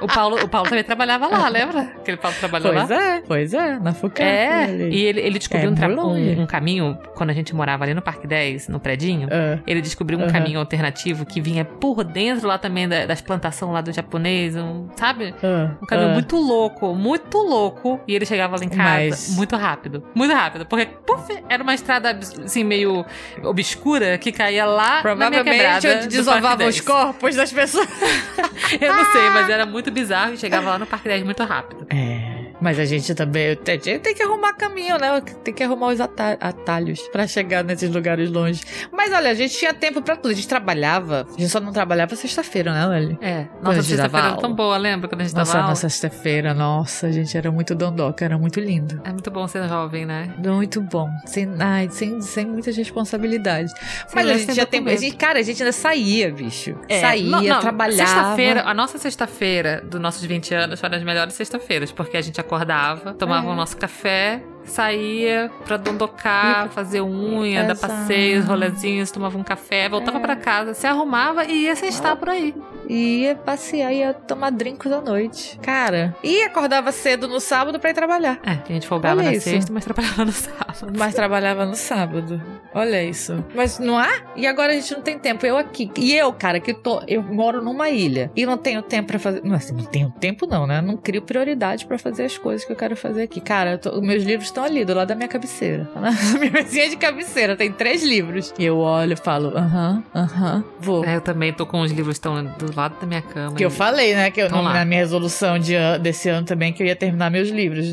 O 0.01 0.07
Paulo, 0.07 0.37
o 0.43 0.49
Paulo 0.49 0.69
também 0.69 0.85
trabalhava 0.85 1.27
lá, 1.29 1.49
lembra? 1.49 1.81
Aquele 2.01 2.17
Paulo 2.17 2.37
trabalhou 2.39 2.73
Pois 2.73 2.89
lá. 2.91 2.97
é, 3.17 3.21
pois 3.27 3.55
é, 3.55 3.79
na 3.79 3.93
Fucam. 3.95 4.25
É, 4.25 4.65
ali. 4.65 4.89
e 4.91 5.05
ele, 5.05 5.21
ele 5.21 5.39
descobriu 5.39 5.69
É 5.69 5.73
um, 5.73 5.75
tra- 5.75 5.89
um, 5.89 6.43
um 6.43 6.47
caminho, 6.47 6.99
quando 7.15 7.31
a 7.31 7.33
gente 7.33 7.55
morava 7.55 7.85
ali 7.85 7.95
no 7.95 8.03
Parque 8.03 8.27
10, 8.27 8.69
no 8.69 8.81
predinho, 8.81 9.29
Ah, 9.31 9.59
Ele 9.67 9.81
descobriu 9.81 10.19
um 10.19 10.23
Aham. 10.23 10.33
caminho 10.33 10.59
alternativo 10.59 11.25
que 11.27 11.41
vinha 11.41 11.65
por 11.65 12.03
dentro 12.05 12.47
lá 12.49 12.59
também 12.59 12.89
da- 12.89 13.07
das 13.07 13.21
plantações 13.21 13.73
lá 13.73 13.81
do 13.81 13.93
japonês, 13.93 14.57
um, 14.57 14.89
sabe? 14.97 15.35
ah, 15.43 15.77
Um 15.83 15.87
caminho 15.87 16.11
ah. 16.11 16.15
muito 16.15 16.37
louco, 16.37 16.95
muito 16.95 17.39
louco. 17.39 18.01
E 18.09 18.15
ele 18.15 18.27
chegava 18.27 18.57
lá 18.57 18.65
em 18.65 18.69
casa 18.69 18.83
Mas- 18.83 19.37
muito 19.37 19.55
rápido. 19.57 20.03
Muito 20.15 20.35
rápido. 20.35 20.67
Porque, 20.67 20.87
puf, 20.87 21.33
era 21.49 21.63
uma 21.63 21.75
estrada 21.75 22.19
assim, 22.45 22.65
meio 22.65 23.05
obscura 23.45 24.19
que 24.19 24.33
caía 24.33 24.65
lá 24.67 24.79
na 24.79 24.87
minha 24.87 25.03
Provavelmente 25.03 25.45
quebrada. 25.81 25.99
onde 25.99 26.09
desovava 26.09 26.58
Parque 26.59 26.69
os 26.69 26.75
10. 26.75 26.81
corpos 26.81 27.37
das 27.37 27.53
pessoas. 27.53 27.89
Eu 28.81 28.95
não 28.95 29.13
sei, 29.13 29.31
mas 29.31 29.49
era 29.49 29.65
muito 29.65 29.91
bizarro 29.91 30.35
e 30.35 30.37
chegava 30.37 30.71
lá 30.71 30.79
no 30.79 30.87
Parque 30.87 31.09
10 31.09 31.23
muito 31.25 31.43
rápido. 31.45 31.87
É. 31.91 32.18
Mas 32.61 32.79
a 32.79 32.85
gente 32.85 33.15
também 33.15 33.57
tem, 33.57 33.79
tem 33.79 34.15
que 34.15 34.23
arrumar 34.23 34.53
caminho, 34.55 34.99
né? 34.99 35.21
Tem 35.45 35.55
que 35.55 35.63
arrumar 35.63 35.89
os 35.89 36.01
atalhos 36.01 37.01
para 37.09 37.27
chegar 37.27 37.63
nesses 37.63 37.91
lugares 37.91 38.31
longe. 38.31 38.63
Mas 38.93 39.13
olha, 39.13 39.31
a 39.31 39.35
gente 39.35 39.57
tinha 39.57 39.73
tempo 39.73 40.03
para 40.03 40.17
tudo. 40.17 40.33
A 40.33 40.35
gente 40.35 40.49
trabalhava. 40.49 41.27
A 41.29 41.41
gente 41.41 41.49
só 41.49 41.61
não 41.61 41.73
trabalhava 41.73 42.15
sexta-feira, 42.17 42.73
né, 42.73 42.87
Lely? 42.87 43.19
É. 43.21 43.47
Nossa, 43.63 43.83
sexta-feira 43.83 44.29
era 44.29 44.37
tão 44.37 44.53
boa, 44.55 44.77
lembra 44.77 45.09
quando 45.09 45.21
a 45.21 45.25
gente 45.25 45.35
nossa, 45.35 45.53
tava 45.53 45.69
Nossa, 45.69 45.89
sexta-feira, 45.89 46.55
nossa, 46.55 47.07
a 47.07 47.13
gente 47.13 47.37
era 47.37 47.51
muito 47.51 47.75
dondoca, 47.75 48.25
era 48.25 48.37
muito 48.37 48.61
lindo. 48.61 49.01
É 49.05 49.11
muito 49.11 49.31
bom 49.31 49.47
ser 49.47 49.69
jovem, 49.69 50.05
né? 50.05 50.33
Muito 50.39 50.81
bom. 50.81 51.09
Sem, 51.27 51.49
ai, 51.59 51.89
sem, 51.91 52.21
sem 52.21 52.47
muitas 52.47 52.77
responsabilidades. 52.77 53.73
Sem 53.73 54.15
Mas 54.15 54.29
a 54.29 54.35
gente 54.35 54.53
tinha 54.53 54.67
tempo. 54.67 54.89
A 54.89 54.97
gente, 54.97 55.17
cara, 55.17 55.39
a 55.39 55.43
gente 55.43 55.63
ainda 55.63 55.73
saía, 55.73 56.33
bicho. 56.33 56.77
É. 56.89 57.01
Saía, 57.01 57.31
não, 57.31 57.43
não, 57.43 57.61
trabalhava. 57.61 58.07
Sexta-feira, 58.07 58.63
a 58.65 58.75
nossa 58.75 58.99
sexta-feira 58.99 59.83
dos 59.85 60.01
nossos 60.01 60.25
20 60.25 60.55
anos 60.55 60.81
foi 60.81 60.89
das 60.89 61.03
melhores 61.03 61.35
sexta-feiras, 61.35 61.93
porque 61.93 62.17
a 62.17 62.21
gente 62.21 62.41
acordava, 62.49 63.13
tomava 63.13 63.47
o 63.49 63.55
nosso 63.55 63.77
café, 63.77 64.43
saía 64.69 65.51
pra 65.65 65.77
dondocar, 65.77 66.67
e... 66.67 66.69
fazer 66.71 67.01
unha, 67.03 67.65
Exato. 67.65 67.81
dar 67.81 67.89
passeios, 67.89 68.45
rolezinhos, 68.45 69.11
tomava 69.11 69.39
um 69.39 69.43
café, 69.43 69.89
voltava 69.89 70.19
é. 70.19 70.21
para 70.21 70.37
casa, 70.37 70.75
se 70.75 70.87
arrumava 70.87 71.45
e 71.45 71.65
ia 71.65 71.77
sextar 71.77 72.17
por 72.17 72.29
aí. 72.29 72.55
Ia 72.89 73.35
passear, 73.35 73.93
ia 73.93 74.15
tomar 74.15 74.51
drinks 74.51 74.91
à 74.91 75.01
noite. 75.01 75.59
Cara, 75.61 76.17
e 76.23 76.43
acordava 76.43 76.91
cedo 76.91 77.29
no 77.29 77.39
sábado 77.39 77.79
para 77.79 77.91
ir 77.91 77.95
trabalhar. 77.95 78.41
É, 78.43 78.53
a 78.53 78.73
gente 78.73 78.87
folgava 78.87 79.21
Olha 79.21 79.31
na 79.31 79.37
isso. 79.37 79.49
sexta, 79.49 79.73
mas 79.73 79.85
trabalhava 79.85 80.25
no 80.25 80.33
sábado. 80.33 80.93
Mas 80.97 81.15
trabalhava 81.15 81.67
no 81.67 81.75
sábado. 81.75 82.41
Olha 82.75 83.05
isso. 83.05 83.45
Mas 83.55 83.79
não 83.79 83.99
há? 83.99 84.09
E 84.37 84.47
agora 84.47 84.73
a 84.73 84.75
gente 84.75 84.95
não 84.95 85.03
tem 85.03 85.19
tempo. 85.19 85.45
Eu 85.45 85.59
aqui. 85.59 85.91
E 85.99 86.15
eu, 86.15 86.33
cara, 86.33 86.61
que 86.61 86.73
tô. 86.73 87.03
Eu 87.07 87.23
moro 87.23 87.63
numa 87.63 87.91
ilha. 87.91 88.31
E 88.35 88.47
não 88.47 88.57
tenho 88.57 88.81
tempo 88.81 89.09
para 89.09 89.19
fazer. 89.19 89.43
Não, 89.45 89.57
assim, 89.57 89.75
não 89.75 89.85
tenho 89.85 90.11
tempo, 90.11 90.47
não, 90.47 90.67
né? 90.67 90.81
Não 90.81 90.97
crio 90.97 91.21
prioridade 91.21 91.87
para 91.87 91.99
fazer 91.99 92.25
as 92.25 92.39
coisas 92.39 92.65
que 92.65 92.73
eu 92.73 92.77
quero 92.77 92.97
fazer 92.97 93.23
aqui. 93.23 93.41
Cara, 93.41 93.77
tô, 93.77 94.01
meus 94.01 94.25
livros 94.25 94.51
estão 94.59 94.65
ali, 94.65 94.85
do 94.85 94.95
lado 94.95 95.09
da 95.09 95.15
minha 95.15 95.29
cabeceira. 95.29 95.89
Na 95.95 96.11
minha 96.39 96.51
mesinha 96.51 96.89
de 96.89 96.97
cabeceira 96.97 97.57
tem 97.57 97.71
três 97.71 98.03
livros. 98.03 98.53
E 98.59 98.65
eu 98.65 98.79
olho 98.79 99.13
e 99.13 99.17
falo, 99.17 99.57
aham, 99.57 100.03
uh 100.15 100.19
aham, 100.19 100.29
-huh, 100.37 100.59
uh 100.59 100.61
-huh, 100.61 100.65
vou. 100.81 101.05
É, 101.05 101.17
eu 101.17 101.21
também 101.21 101.53
tô 101.53 101.65
com 101.65 101.81
os 101.81 101.93
livros 101.93 102.17
estão 102.17 102.45
do 102.45 102.75
lado 102.75 102.99
da 103.01 103.07
minha 103.07 103.23
cama. 103.23 103.57
Que 103.57 103.65
eu 103.65 103.71
falei, 103.71 104.15
né? 104.15 104.31
Que 104.31 104.43
eu, 104.43 104.51
na 104.51 104.85
minha 104.85 105.01
resolução 105.01 105.59
de, 105.59 105.75
desse 106.03 106.29
ano 106.29 106.45
também 106.45 106.73
que 106.73 106.83
eu 106.83 106.87
ia 106.87 106.97
terminar 106.97 107.31
meus 107.31 107.49
livros. 107.49 107.87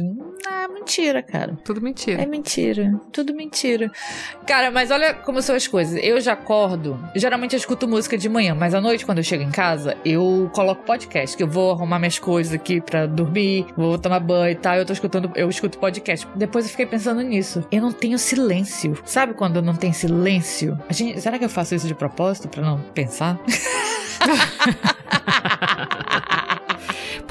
Ah, 0.47 0.67
mentira, 0.67 1.23
cara. 1.23 1.57
Tudo 1.63 1.81
mentira. 1.81 2.21
É 2.21 2.25
mentira. 2.25 2.99
Tudo 3.11 3.33
mentira. 3.33 3.91
Cara, 4.45 4.69
mas 4.69 4.91
olha 4.91 5.13
como 5.13 5.41
são 5.41 5.55
as 5.55 5.67
coisas. 5.67 5.99
Eu 6.03 6.21
já 6.21 6.33
acordo. 6.33 6.99
Geralmente 7.15 7.53
eu 7.53 7.57
escuto 7.57 7.87
música 7.87 8.17
de 8.17 8.29
manhã, 8.29 8.53
mas 8.53 8.73
à 8.73 8.81
noite, 8.81 9.05
quando 9.05 9.17
eu 9.19 9.23
chego 9.23 9.43
em 9.43 9.51
casa, 9.51 9.97
eu 10.05 10.49
coloco 10.53 10.83
podcast. 10.83 11.35
Que 11.35 11.43
eu 11.43 11.47
vou 11.47 11.71
arrumar 11.71 11.97
minhas 11.99 12.19
coisas 12.19 12.53
aqui 12.53 12.79
pra 12.79 13.05
dormir, 13.05 13.65
vou 13.75 13.97
tomar 13.97 14.19
banho 14.19 14.51
e 14.51 14.55
tal. 14.55 14.75
Eu 14.75 14.85
tô 14.85 14.93
escutando, 14.93 15.31
eu 15.35 15.49
escuto 15.49 15.79
podcast. 15.79 16.27
Depois 16.35 16.65
eu 16.65 16.71
fiquei 16.71 16.85
pensando 16.85 17.21
nisso. 17.21 17.65
Eu 17.71 17.81
não 17.81 17.91
tenho 17.91 18.19
silêncio. 18.19 18.97
Sabe 19.05 19.33
quando 19.33 19.61
não 19.61 19.75
tem 19.75 19.91
silêncio? 19.93 20.79
A 20.87 20.93
gente, 20.93 21.19
será 21.21 21.39
que 21.39 21.45
eu 21.45 21.49
faço 21.49 21.73
isso 21.73 21.87
de 21.87 21.95
propósito 21.95 22.47
pra 22.47 22.61
não 22.61 22.79
pensar? 22.93 23.39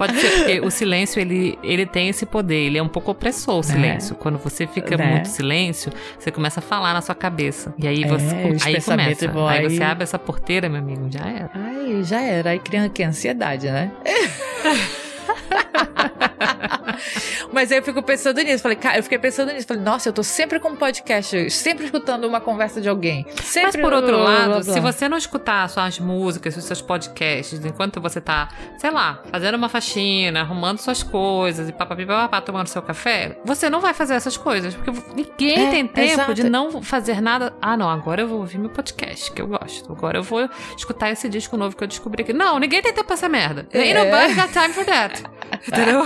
Pode 0.07 0.21
ser, 0.21 0.31
porque 0.31 0.61
o 0.61 0.71
silêncio, 0.71 1.21
ele, 1.21 1.59
ele 1.63 1.87
tem 1.87 2.09
esse 2.09 2.27
poder, 2.27 2.67
ele 2.67 2.79
é 2.79 2.83
um 2.83 2.89
pouco 2.89 3.11
opressor, 3.11 3.57
o 3.57 3.61
é. 3.61 3.63
silêncio. 3.63 4.15
É. 4.15 4.23
Quando 4.23 4.39
você 4.39 4.67
fica 4.67 4.95
é. 4.95 5.07
muito 5.07 5.29
silêncio, 5.29 5.93
você 6.19 6.31
começa 6.31 6.61
a 6.61 6.63
falar 6.63 6.93
na 6.93 7.01
sua 7.01 7.15
cabeça. 7.15 7.75
E 7.79 7.87
aí 7.87 8.05
você 8.05 8.35
é, 8.35 8.57
aí 8.65 8.83
começa. 8.83 9.29
Vão, 9.29 9.49
aí, 9.49 9.61
aí 9.61 9.71
você 9.71 9.83
abre 9.83 10.05
essa 10.05 10.19
porteira, 10.19 10.69
meu 10.69 10.81
amigo, 10.81 11.09
já 11.11 11.27
era. 11.27 11.51
Aí 11.55 12.03
já 12.05 12.21
era. 12.21 12.51
Aí 12.51 12.59
cria 12.59 12.85
aqui 12.85 13.03
ansiedade, 13.03 13.71
né? 13.71 13.91
Mas 17.55 17.71
aí 17.71 17.79
eu 17.79 17.83
fico 17.83 18.03
pensando 18.03 18.43
nisso. 18.43 18.63
Falei, 18.63 18.77
cara, 18.77 18.99
eu 18.99 19.03
fiquei 19.03 19.19
pensando 19.19 19.53
nisso. 19.53 19.67
Falei, 19.67 19.83
nossa, 19.83 20.09
eu 20.09 20.13
tô 20.13 20.23
sempre 20.23 20.59
com 20.59 20.71
um 20.71 20.77
podcast, 20.77 21.51
sempre 21.51 21.85
escutando 21.85 22.27
uma 22.27 22.41
conversa 22.41 22.81
de 22.81 22.89
alguém. 22.89 23.25
Sempre 23.43 23.71
Mas 23.75 23.77
por 23.77 23.93
outro 23.93 24.19
lado, 24.19 24.47
blá, 24.47 24.61
blá. 24.61 24.75
se 24.75 24.81
você 24.81 25.09
não 25.09 25.17
escutar 25.17 25.69
suas 25.69 26.01
músicas, 26.01 26.57
os 26.57 26.65
seus 26.65 26.83
podcasts, 26.83 27.65
enquanto 27.65 28.01
você 28.01 28.21
tá, 28.21 28.49
sei 28.77 28.91
lá, 28.91 29.23
fazendo 29.31 29.55
uma 29.55 29.69
faxina, 29.69 30.41
arrumando 30.41 30.79
suas 30.79 31.03
coisas 31.03 31.69
e 31.69 31.73
papapá, 31.73 32.41
tomando 32.41 32.67
seu 32.67 32.83
café, 32.83 33.39
você 33.45 33.71
não 33.71 33.81
vai 33.81 33.95
fazer 33.95 34.15
essas 34.15 34.37
coisas. 34.37 34.75
Porque 34.75 34.91
ninguém 35.15 35.69
é, 35.69 35.71
tem 35.71 35.87
tempo 35.87 36.13
exato. 36.13 36.35
de 36.35 36.51
não 36.51 36.83
fazer 36.83 37.21
nada. 37.21 37.55
Ah, 37.63 37.77
não, 37.77 37.89
agora 37.89 38.23
eu 38.23 38.29
vou 38.29 38.41
ouvir 38.41 38.59
meu 38.59 38.71
podcast, 38.71 39.31
que 39.31 39.41
eu 39.41 39.47
gosto. 39.47 39.93
Agora 39.93 40.19
eu 40.19 40.23
vou 40.23 40.49
escutar 40.77 41.11
esse 41.11 41.29
disco 41.29 41.57
novo 41.57 41.77
que 41.77 41.85
eu 41.85 41.89
descobri 41.89 42.23
aqui. 42.23 42.33
Não, 42.33 42.59
ninguém 42.59 42.83
tem 42.83 42.93
tempo 42.93 43.07
pra 43.07 43.15
essa 43.15 43.29
merda. 43.29 43.67
É. 43.73 43.81
Ain't 43.81 43.95
nobody 43.95 44.35
got 44.35 44.53
time 44.53 44.75
for 44.75 44.85
that. 44.85 45.23
Entendeu? 45.69 46.05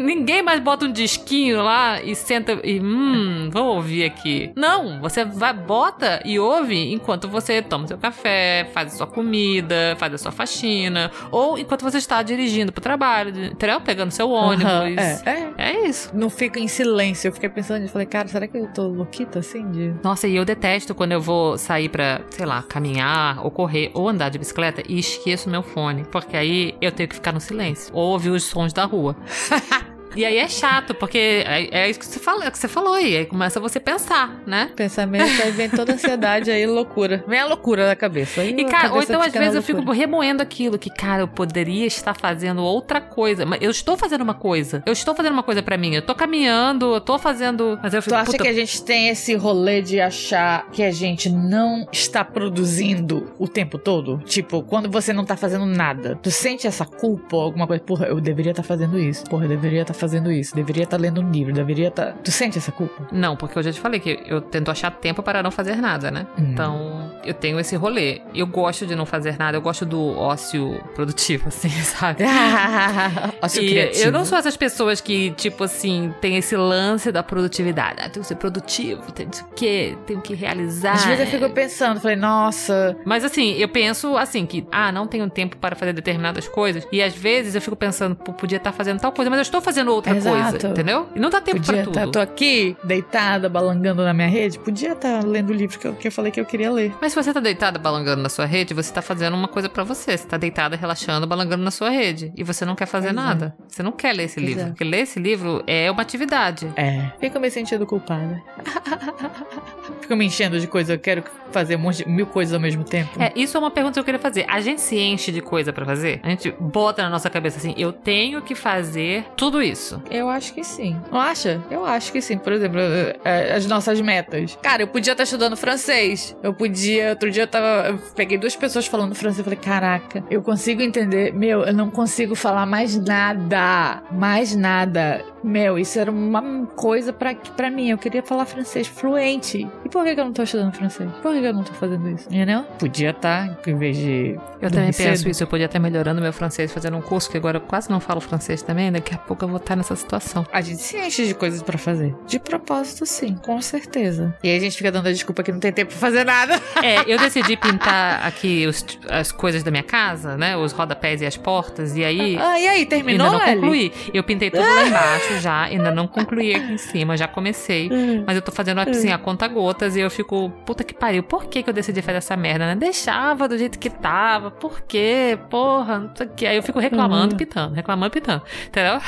Ninguém 0.00 0.42
mais 0.42 0.60
bota 0.60 0.86
um 0.86 0.92
disquinho 0.92 1.62
lá 1.62 2.02
e 2.02 2.14
senta 2.14 2.58
e 2.64 2.80
hum, 2.80 3.50
vou 3.52 3.76
ouvir 3.76 4.04
aqui. 4.04 4.52
Não, 4.56 5.00
você 5.00 5.24
vai 5.24 5.52
bota 5.52 6.22
e 6.24 6.38
ouve 6.38 6.92
enquanto 6.92 7.28
você 7.28 7.60
toma 7.60 7.86
seu 7.86 7.98
café, 7.98 8.68
faz 8.72 8.94
a 8.94 8.96
sua 8.96 9.06
comida, 9.06 9.94
faz 9.98 10.14
a 10.14 10.18
sua 10.18 10.32
faxina, 10.32 11.10
ou 11.30 11.58
enquanto 11.58 11.82
você 11.82 11.98
está 11.98 12.22
dirigindo 12.22 12.72
pro 12.72 12.80
trabalho, 12.80 13.30
entendeu? 13.46 13.80
Pegando 13.80 14.10
seu 14.10 14.30
ônibus. 14.30 14.72
Uhum, 14.72 14.96
é, 14.98 15.22
é. 15.26 15.52
é 15.58 15.88
isso. 15.88 16.10
Não 16.14 16.30
fica 16.30 16.58
em 16.58 16.68
silêncio. 16.68 17.28
Eu 17.28 17.32
fiquei 17.32 17.48
pensando, 17.48 17.82
eu 17.82 17.88
falei, 17.88 18.06
cara, 18.06 18.28
será 18.28 18.46
que 18.46 18.56
eu 18.56 18.66
tô 18.72 18.86
louquita 18.86 19.40
assim 19.40 19.70
de 19.70 19.94
Nossa, 20.02 20.26
e 20.26 20.36
eu 20.36 20.44
detesto 20.44 20.94
quando 20.94 21.12
eu 21.12 21.20
vou 21.20 21.58
sair 21.58 21.88
para, 21.88 22.22
sei 22.30 22.46
lá, 22.46 22.62
caminhar 22.62 23.44
ou 23.44 23.50
correr 23.50 23.90
ou 23.94 24.08
andar 24.08 24.30
de 24.30 24.38
bicicleta 24.38 24.82
e 24.88 24.98
esqueço 24.98 25.50
meu 25.50 25.62
fone, 25.62 26.04
porque 26.10 26.36
aí 26.36 26.74
eu 26.80 26.90
tenho 26.90 27.08
que 27.08 27.14
ficar 27.14 27.32
no 27.32 27.40
silêncio 27.40 27.94
ou 27.94 28.12
ouvir 28.12 28.30
os 28.30 28.44
sons 28.44 28.72
da 28.72 28.84
rua. 28.84 29.16
E 30.14 30.24
aí 30.24 30.38
é 30.38 30.48
chato, 30.48 30.94
porque 30.94 31.44
é, 31.46 31.82
é 31.84 31.90
isso 31.90 31.98
que 31.98 32.06
você, 32.06 32.18
falou, 32.18 32.42
é 32.42 32.50
que 32.50 32.58
você 32.58 32.68
falou, 32.68 32.98
e 32.98 33.16
aí 33.16 33.26
começa 33.26 33.60
você 33.60 33.78
pensar, 33.78 34.42
né? 34.46 34.70
Pensamento, 34.74 35.42
aí 35.42 35.50
vem 35.52 35.68
toda 35.68 35.92
a 35.92 35.94
ansiedade 35.94 36.50
aí, 36.50 36.66
loucura. 36.66 37.24
Vem 37.26 37.38
a 37.38 37.46
loucura 37.46 37.86
na 37.86 37.96
cabeça. 37.96 38.40
Aí 38.40 38.54
e, 38.56 38.64
cara, 38.64 38.92
ou 38.92 39.02
então 39.02 39.20
às 39.22 39.32
vezes 39.32 39.54
eu 39.54 39.62
fico 39.62 39.90
remoendo 39.92 40.42
aquilo, 40.42 40.78
que, 40.78 40.90
cara, 40.90 41.22
eu 41.22 41.28
poderia 41.28 41.86
estar 41.86 42.14
fazendo 42.14 42.62
outra 42.62 43.00
coisa, 43.00 43.46
mas 43.46 43.60
eu 43.62 43.70
estou 43.70 43.96
fazendo 43.96 44.22
uma 44.22 44.34
coisa. 44.34 44.82
Eu 44.84 44.92
estou 44.92 45.14
fazendo 45.14 45.32
uma 45.32 45.42
coisa 45.42 45.62
para 45.62 45.76
mim. 45.76 45.94
Eu 45.94 46.02
tô 46.02 46.14
caminhando, 46.14 46.94
eu 46.94 47.00
tô 47.00 47.18
fazendo. 47.18 47.78
Mas 47.82 47.94
eu 47.94 48.02
fico, 48.02 48.14
tu 48.14 48.18
acha 48.18 48.32
puta... 48.32 48.42
que 48.42 48.48
a 48.48 48.52
gente 48.52 48.82
tem 48.82 49.08
esse 49.08 49.34
rolê 49.34 49.82
de 49.82 50.00
achar 50.00 50.68
que 50.70 50.82
a 50.82 50.90
gente 50.90 51.28
não 51.28 51.86
está 51.92 52.24
produzindo 52.24 53.32
o 53.38 53.46
tempo 53.46 53.78
todo? 53.78 54.18
Tipo, 54.24 54.62
quando 54.62 54.90
você 54.90 55.12
não 55.12 55.24
tá 55.24 55.36
fazendo 55.36 55.66
nada, 55.66 56.18
tu 56.20 56.30
sente 56.30 56.66
essa 56.66 56.84
culpa 56.84 57.36
ou 57.36 57.42
alguma 57.42 57.66
coisa? 57.66 57.82
Porra, 57.82 58.06
eu 58.06 58.20
deveria 58.20 58.52
estar 58.52 58.62
tá 58.62 58.68
fazendo 58.68 58.98
isso. 58.98 59.24
Porra, 59.24 59.44
eu 59.44 59.48
deveria 59.48 59.82
estar 59.82 59.94
tá 59.94 59.99
fazendo 60.00 60.32
isso, 60.32 60.54
deveria 60.54 60.84
estar 60.84 60.96
tá 60.96 61.02
lendo 61.02 61.20
um 61.20 61.30
livro, 61.30 61.52
deveria 61.52 61.88
estar. 61.88 62.06
Tá... 62.06 62.18
Tu 62.24 62.32
sente 62.32 62.58
essa 62.58 62.72
culpa? 62.72 63.08
Não, 63.12 63.36
porque 63.36 63.58
eu 63.58 63.62
já 63.62 63.72
te 63.72 63.80
falei 63.80 64.00
que 64.00 64.22
eu 64.26 64.40
tento 64.40 64.70
achar 64.70 64.90
tempo 64.90 65.22
para 65.22 65.42
não 65.42 65.50
fazer 65.50 65.76
nada, 65.76 66.10
né? 66.10 66.26
Hum. 66.38 66.50
Então, 66.52 67.12
eu 67.24 67.34
tenho 67.34 67.60
esse 67.60 67.76
rolê. 67.76 68.22
Eu 68.34 68.46
gosto 68.46 68.86
de 68.86 68.96
não 68.96 69.04
fazer 69.06 69.38
nada, 69.38 69.56
eu 69.56 69.62
gosto 69.62 69.84
do 69.84 70.16
ócio 70.16 70.80
produtivo, 70.94 71.48
assim, 71.48 71.68
sabe? 71.68 72.24
ócio 73.42 73.62
e 73.62 73.68
criativo. 73.68 74.04
Eu 74.04 74.12
não 74.12 74.24
sou 74.24 74.38
essas 74.38 74.56
pessoas 74.56 75.00
que, 75.00 75.30
tipo 75.32 75.64
assim, 75.64 76.12
tem 76.20 76.36
esse 76.36 76.56
lance 76.56 77.12
da 77.12 77.22
produtividade. 77.22 78.00
Ah, 78.00 78.08
tenho 78.08 78.22
que 78.22 78.26
ser 78.26 78.36
produtivo, 78.36 79.12
tem 79.12 79.26
o 79.26 79.54
quê, 79.54 79.96
tenho 80.06 80.20
que 80.20 80.34
realizar. 80.34 80.94
Às 80.94 81.04
vezes 81.04 81.20
eu 81.20 81.26
fico 81.26 81.50
pensando, 81.50 82.00
falei, 82.00 82.16
nossa. 82.16 82.96
Mas 83.04 83.24
assim, 83.24 83.54
eu 83.54 83.68
penso 83.68 84.16
assim, 84.16 84.46
que, 84.46 84.66
ah, 84.72 84.90
não 84.90 85.06
tenho 85.06 85.28
tempo 85.28 85.56
para 85.56 85.76
fazer 85.76 85.92
determinadas 85.92 86.48
coisas. 86.48 86.86
E 86.90 87.02
às 87.02 87.14
vezes 87.14 87.54
eu 87.54 87.60
fico 87.60 87.76
pensando, 87.76 88.16
podia 88.16 88.56
estar 88.56 88.72
fazendo 88.72 89.00
tal 89.00 89.12
coisa, 89.12 89.30
mas 89.30 89.38
eu 89.38 89.42
estou 89.42 89.60
fazendo 89.60 89.89
outra 89.90 90.16
Exato. 90.16 90.50
coisa, 90.50 90.68
entendeu? 90.68 91.08
E 91.14 91.20
não 91.20 91.30
dá 91.30 91.40
tempo 91.40 91.58
Podia 91.58 91.82
pra 91.84 91.92
tá, 91.92 92.00
tudo. 92.02 92.12
tô 92.12 92.20
aqui, 92.20 92.76
deitada, 92.84 93.48
balangando 93.48 94.02
na 94.04 94.12
minha 94.12 94.28
rede. 94.28 94.58
Podia 94.58 94.92
estar 94.92 95.20
tá 95.20 95.26
lendo 95.26 95.50
o 95.50 95.52
livro 95.52 95.78
que 95.78 95.86
eu, 95.86 95.94
que 95.94 96.08
eu 96.08 96.12
falei 96.12 96.30
que 96.32 96.40
eu 96.40 96.44
queria 96.44 96.70
ler. 96.70 96.94
Mas 97.00 97.12
se 97.12 97.22
você 97.22 97.32
tá 97.32 97.40
deitada, 97.40 97.78
balangando 97.78 98.22
na 98.22 98.28
sua 98.28 98.46
rede, 98.46 98.74
você 98.74 98.92
tá 98.92 99.02
fazendo 99.02 99.34
uma 99.34 99.48
coisa 99.48 99.68
para 99.68 99.84
você. 99.84 100.16
Você 100.16 100.26
tá 100.26 100.36
deitada, 100.36 100.76
relaxando, 100.76 101.26
balangando 101.26 101.62
na 101.62 101.70
sua 101.70 101.90
rede. 101.90 102.32
E 102.36 102.42
você 102.42 102.64
não 102.64 102.74
quer 102.74 102.86
fazer 102.86 103.12
nada. 103.12 103.54
Você 103.68 103.82
não 103.82 103.92
quer 103.92 104.14
ler 104.14 104.24
esse 104.24 104.40
livro. 104.40 104.66
Porque 104.66 104.84
ler 104.84 105.00
esse 105.00 105.18
livro 105.18 105.62
é 105.66 105.90
uma 105.90 106.02
atividade. 106.02 106.70
É. 106.76 107.10
Fico 107.20 107.38
me 107.38 107.50
sentindo 107.50 107.86
culpada. 107.86 108.42
Fico 110.00 110.16
me 110.16 110.24
enchendo 110.24 110.58
de 110.58 110.66
coisa. 110.66 110.94
Eu 110.94 110.98
quero 110.98 111.22
fazer 111.50 111.76
um 111.76 111.80
monte 111.80 111.98
de, 111.98 112.08
mil 112.08 112.26
coisas 112.26 112.54
ao 112.54 112.60
mesmo 112.60 112.84
tempo. 112.84 113.20
É, 113.20 113.32
isso 113.36 113.56
é 113.56 113.60
uma 113.60 113.70
pergunta 113.70 113.94
que 113.94 114.00
eu 114.00 114.04
queria 114.04 114.20
fazer. 114.20 114.44
A 114.48 114.60
gente 114.60 114.80
se 114.80 114.98
enche 114.98 115.32
de 115.32 115.40
coisa 115.40 115.72
para 115.72 115.84
fazer? 115.84 116.20
A 116.22 116.28
gente 116.30 116.50
bota 116.58 117.02
na 117.02 117.10
nossa 117.10 117.28
cabeça 117.28 117.58
assim, 117.58 117.74
eu 117.76 117.92
tenho 117.92 118.42
que 118.42 118.54
fazer 118.54 119.24
tudo 119.36 119.62
isso. 119.62 119.79
Eu 120.10 120.28
acho 120.28 120.52
que 120.52 120.64
sim. 120.64 120.96
Não 121.10 121.20
acha? 121.20 121.60
Eu 121.70 121.84
acho 121.84 122.12
que 122.12 122.20
sim. 122.20 122.38
Por 122.38 122.52
exemplo, 122.52 122.80
é, 123.24 123.54
as 123.54 123.66
nossas 123.66 124.00
metas. 124.00 124.58
Cara, 124.62 124.82
eu 124.82 124.88
podia 124.88 125.12
estar 125.12 125.24
estudando 125.24 125.56
francês. 125.56 126.36
Eu 126.42 126.52
podia 126.52 126.80
dia. 126.80 127.10
Outro 127.10 127.30
dia 127.30 127.42
eu 127.44 127.46
tava. 127.46 127.88
Eu 127.88 127.98
peguei 128.14 128.38
duas 128.38 128.56
pessoas 128.56 128.86
falando 128.86 129.14
francês. 129.14 129.38
Eu 129.38 129.44
falei, 129.44 129.58
caraca, 129.58 130.24
eu 130.30 130.42
consigo 130.42 130.82
entender. 130.82 131.32
Meu, 131.32 131.62
eu 131.62 131.74
não 131.74 131.90
consigo 131.90 132.34
falar 132.34 132.66
mais 132.66 132.96
nada. 132.96 134.02
Mais 134.10 134.54
nada. 134.54 135.24
Meu, 135.42 135.78
isso 135.78 135.98
era 135.98 136.10
uma 136.10 136.66
coisa 136.66 137.12
pra, 137.12 137.34
pra 137.34 137.70
mim. 137.70 137.90
Eu 137.90 137.98
queria 137.98 138.22
falar 138.22 138.44
francês 138.44 138.86
fluente. 138.86 139.66
E 139.84 139.88
por 139.88 140.04
que, 140.04 140.14
que 140.14 140.20
eu 140.20 140.24
não 140.24 140.32
tô 140.32 140.42
estudando 140.42 140.72
francês? 140.74 141.10
Por 141.22 141.32
que, 141.32 141.40
que 141.40 141.46
eu 141.46 141.54
não 141.54 141.64
tô 141.64 141.72
fazendo 141.72 142.08
isso? 142.10 142.28
Entendeu? 142.28 142.62
Podia 142.78 143.10
estar, 143.10 143.56
tá, 143.56 143.70
em 143.70 143.76
vez 143.76 143.96
de. 143.96 144.38
Eu 144.60 144.70
também 144.70 144.92
penso 144.92 145.22
cedo. 145.22 145.30
isso. 145.30 145.42
Eu 145.42 145.46
podia 145.46 145.66
estar 145.66 145.78
melhorando 145.78 146.20
meu 146.20 146.32
francês, 146.32 146.70
fazendo 146.72 146.96
um 146.96 147.02
curso, 147.02 147.30
que 147.30 147.36
agora 147.36 147.56
eu 147.56 147.62
quase 147.62 147.90
não 147.90 148.00
falo 148.00 148.20
francês 148.20 148.62
também. 148.62 148.92
Daqui 148.92 149.14
a 149.14 149.18
pouco 149.18 149.44
eu 149.44 149.48
vou 149.48 149.56
estar 149.56 149.69
nessa 149.76 149.96
situação. 149.96 150.46
A 150.52 150.60
gente 150.60 150.82
se 150.82 150.96
enche 150.96 151.26
de 151.26 151.34
coisas 151.34 151.62
para 151.62 151.78
fazer. 151.78 152.14
De 152.26 152.38
propósito, 152.38 153.06
sim, 153.06 153.34
com 153.34 153.60
certeza. 153.60 154.34
E 154.42 154.48
aí 154.48 154.56
a 154.56 154.60
gente 154.60 154.76
fica 154.76 154.90
dando 154.90 155.08
a 155.08 155.12
desculpa 155.12 155.42
que 155.42 155.52
não 155.52 155.60
tem 155.60 155.72
tempo 155.72 155.90
pra 155.90 155.98
fazer 155.98 156.24
nada. 156.24 156.60
É, 156.82 157.12
eu 157.12 157.18
decidi 157.18 157.58
pintar 157.58 158.26
aqui 158.26 158.66
os, 158.66 158.84
as 159.10 159.30
coisas 159.30 159.62
da 159.62 159.70
minha 159.70 159.82
casa, 159.82 160.36
né? 160.38 160.56
Os 160.56 160.72
rodapés 160.72 161.20
e 161.20 161.26
as 161.26 161.36
portas. 161.36 161.94
E 161.94 162.02
aí. 162.02 162.38
Ah, 162.40 162.58
e 162.58 162.66
aí, 162.66 162.86
terminou? 162.86 163.26
Ainda 163.26 163.38
não 163.38 163.54
concluí. 163.54 163.92
Eu 164.14 164.24
pintei 164.24 164.50
tudo 164.50 164.62
lá 164.62 164.86
embaixo 164.86 165.38
já, 165.40 165.62
ainda 165.64 165.90
não 165.90 166.06
concluí 166.06 166.54
aqui 166.54 166.72
em 166.72 166.78
cima, 166.78 167.18
já 167.18 167.28
comecei. 167.28 167.90
Hum. 167.92 168.24
Mas 168.26 168.36
eu 168.36 168.42
tô 168.42 168.50
fazendo 168.50 168.80
assim, 168.80 169.10
a 169.10 169.18
conta 169.18 169.46
gotas 169.46 169.94
e 169.94 170.00
eu 170.00 170.10
fico, 170.10 170.50
puta 170.64 170.82
que 170.82 170.94
pariu, 170.94 171.22
por 171.22 171.46
que, 171.46 171.62
que 171.62 171.68
eu 171.68 171.74
decidi 171.74 172.00
fazer 172.00 172.18
essa 172.18 172.36
merda, 172.36 172.66
né? 172.66 172.74
Deixava 172.74 173.46
do 173.46 173.58
jeito 173.58 173.78
que 173.78 173.90
tava, 173.90 174.50
por 174.50 174.80
quê? 174.82 175.38
Porra, 175.48 175.98
não 175.98 176.16
sei 176.16 176.26
o 176.26 176.30
que. 176.30 176.46
Aí 176.46 176.56
eu 176.56 176.62
fico 176.62 176.78
reclamando, 176.78 177.32
uhum. 177.32 177.38
pitando, 177.38 177.74
reclamando, 177.74 178.10
pitando. 178.10 178.42
Entendeu? 178.66 179.00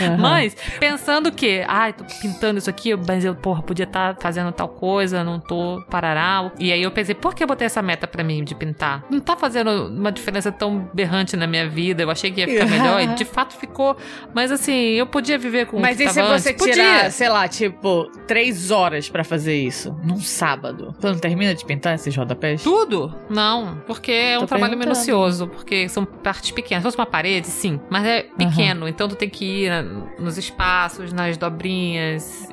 Uhum. 0.00 0.18
Mas, 0.18 0.54
pensando 0.78 1.32
que, 1.32 1.64
ai, 1.66 1.92
tô 1.92 2.04
pintando 2.20 2.58
isso 2.58 2.68
aqui, 2.68 2.94
mas 2.96 3.24
eu, 3.24 3.34
porra, 3.34 3.62
podia 3.62 3.84
estar 3.84 4.14
tá 4.14 4.20
fazendo 4.20 4.52
tal 4.52 4.68
coisa, 4.68 5.24
não 5.24 5.40
tô, 5.40 5.82
parará. 5.90 6.50
E 6.58 6.72
aí 6.72 6.82
eu 6.82 6.90
pensei, 6.90 7.14
por 7.14 7.34
que 7.34 7.42
eu 7.42 7.46
botei 7.46 7.66
essa 7.66 7.80
meta 7.82 8.06
pra 8.06 8.22
mim 8.22 8.44
de 8.44 8.54
pintar? 8.54 9.04
Não 9.10 9.20
tá 9.20 9.36
fazendo 9.36 9.88
uma 9.88 10.12
diferença 10.12 10.52
tão 10.52 10.88
berrante 10.92 11.36
na 11.36 11.46
minha 11.46 11.68
vida. 11.68 12.02
Eu 12.02 12.10
achei 12.10 12.30
que 12.30 12.40
ia 12.40 12.48
ficar 12.48 12.66
melhor 12.66 13.00
e 13.00 13.06
de 13.14 13.24
fato 13.26 13.54
ficou. 13.56 13.96
Mas 14.34 14.52
assim, 14.52 14.72
eu 14.72 15.06
podia 15.06 15.38
viver 15.38 15.66
com 15.66 15.78
Mas 15.78 15.98
e 16.00 16.08
se 16.08 16.22
você 16.22 16.50
antes? 16.50 16.64
tirar, 16.64 16.94
podia. 16.96 17.10
sei 17.10 17.28
lá, 17.28 17.48
tipo, 17.48 18.10
três 18.26 18.70
horas 18.70 19.08
para 19.08 19.24
fazer 19.24 19.56
isso, 19.56 19.96
num 20.04 20.20
sábado? 20.20 20.94
Tu 21.00 21.06
não 21.06 21.18
termina 21.18 21.54
de 21.54 21.64
pintar 21.64 21.94
esses 21.94 22.14
rodapés? 22.14 22.62
Tudo? 22.62 23.14
Não, 23.30 23.80
porque 23.86 24.12
é 24.12 24.38
um 24.38 24.46
trabalho 24.46 24.76
minucioso, 24.76 25.48
porque 25.48 25.88
são 25.88 26.04
partes 26.04 26.50
pequenas. 26.50 26.82
Se 26.82 26.88
fosse 26.88 26.98
uma 26.98 27.06
parede, 27.06 27.46
sim, 27.46 27.80
mas 27.88 28.04
é 28.04 28.22
pequeno, 28.22 28.82
uhum. 28.82 28.88
então 28.88 29.08
tu 29.08 29.16
tem 29.16 29.28
que 29.28 29.35
ir 29.44 29.70
nos 30.18 30.38
espaços, 30.38 31.12
nas 31.12 31.36
dobrinhas. 31.36 32.48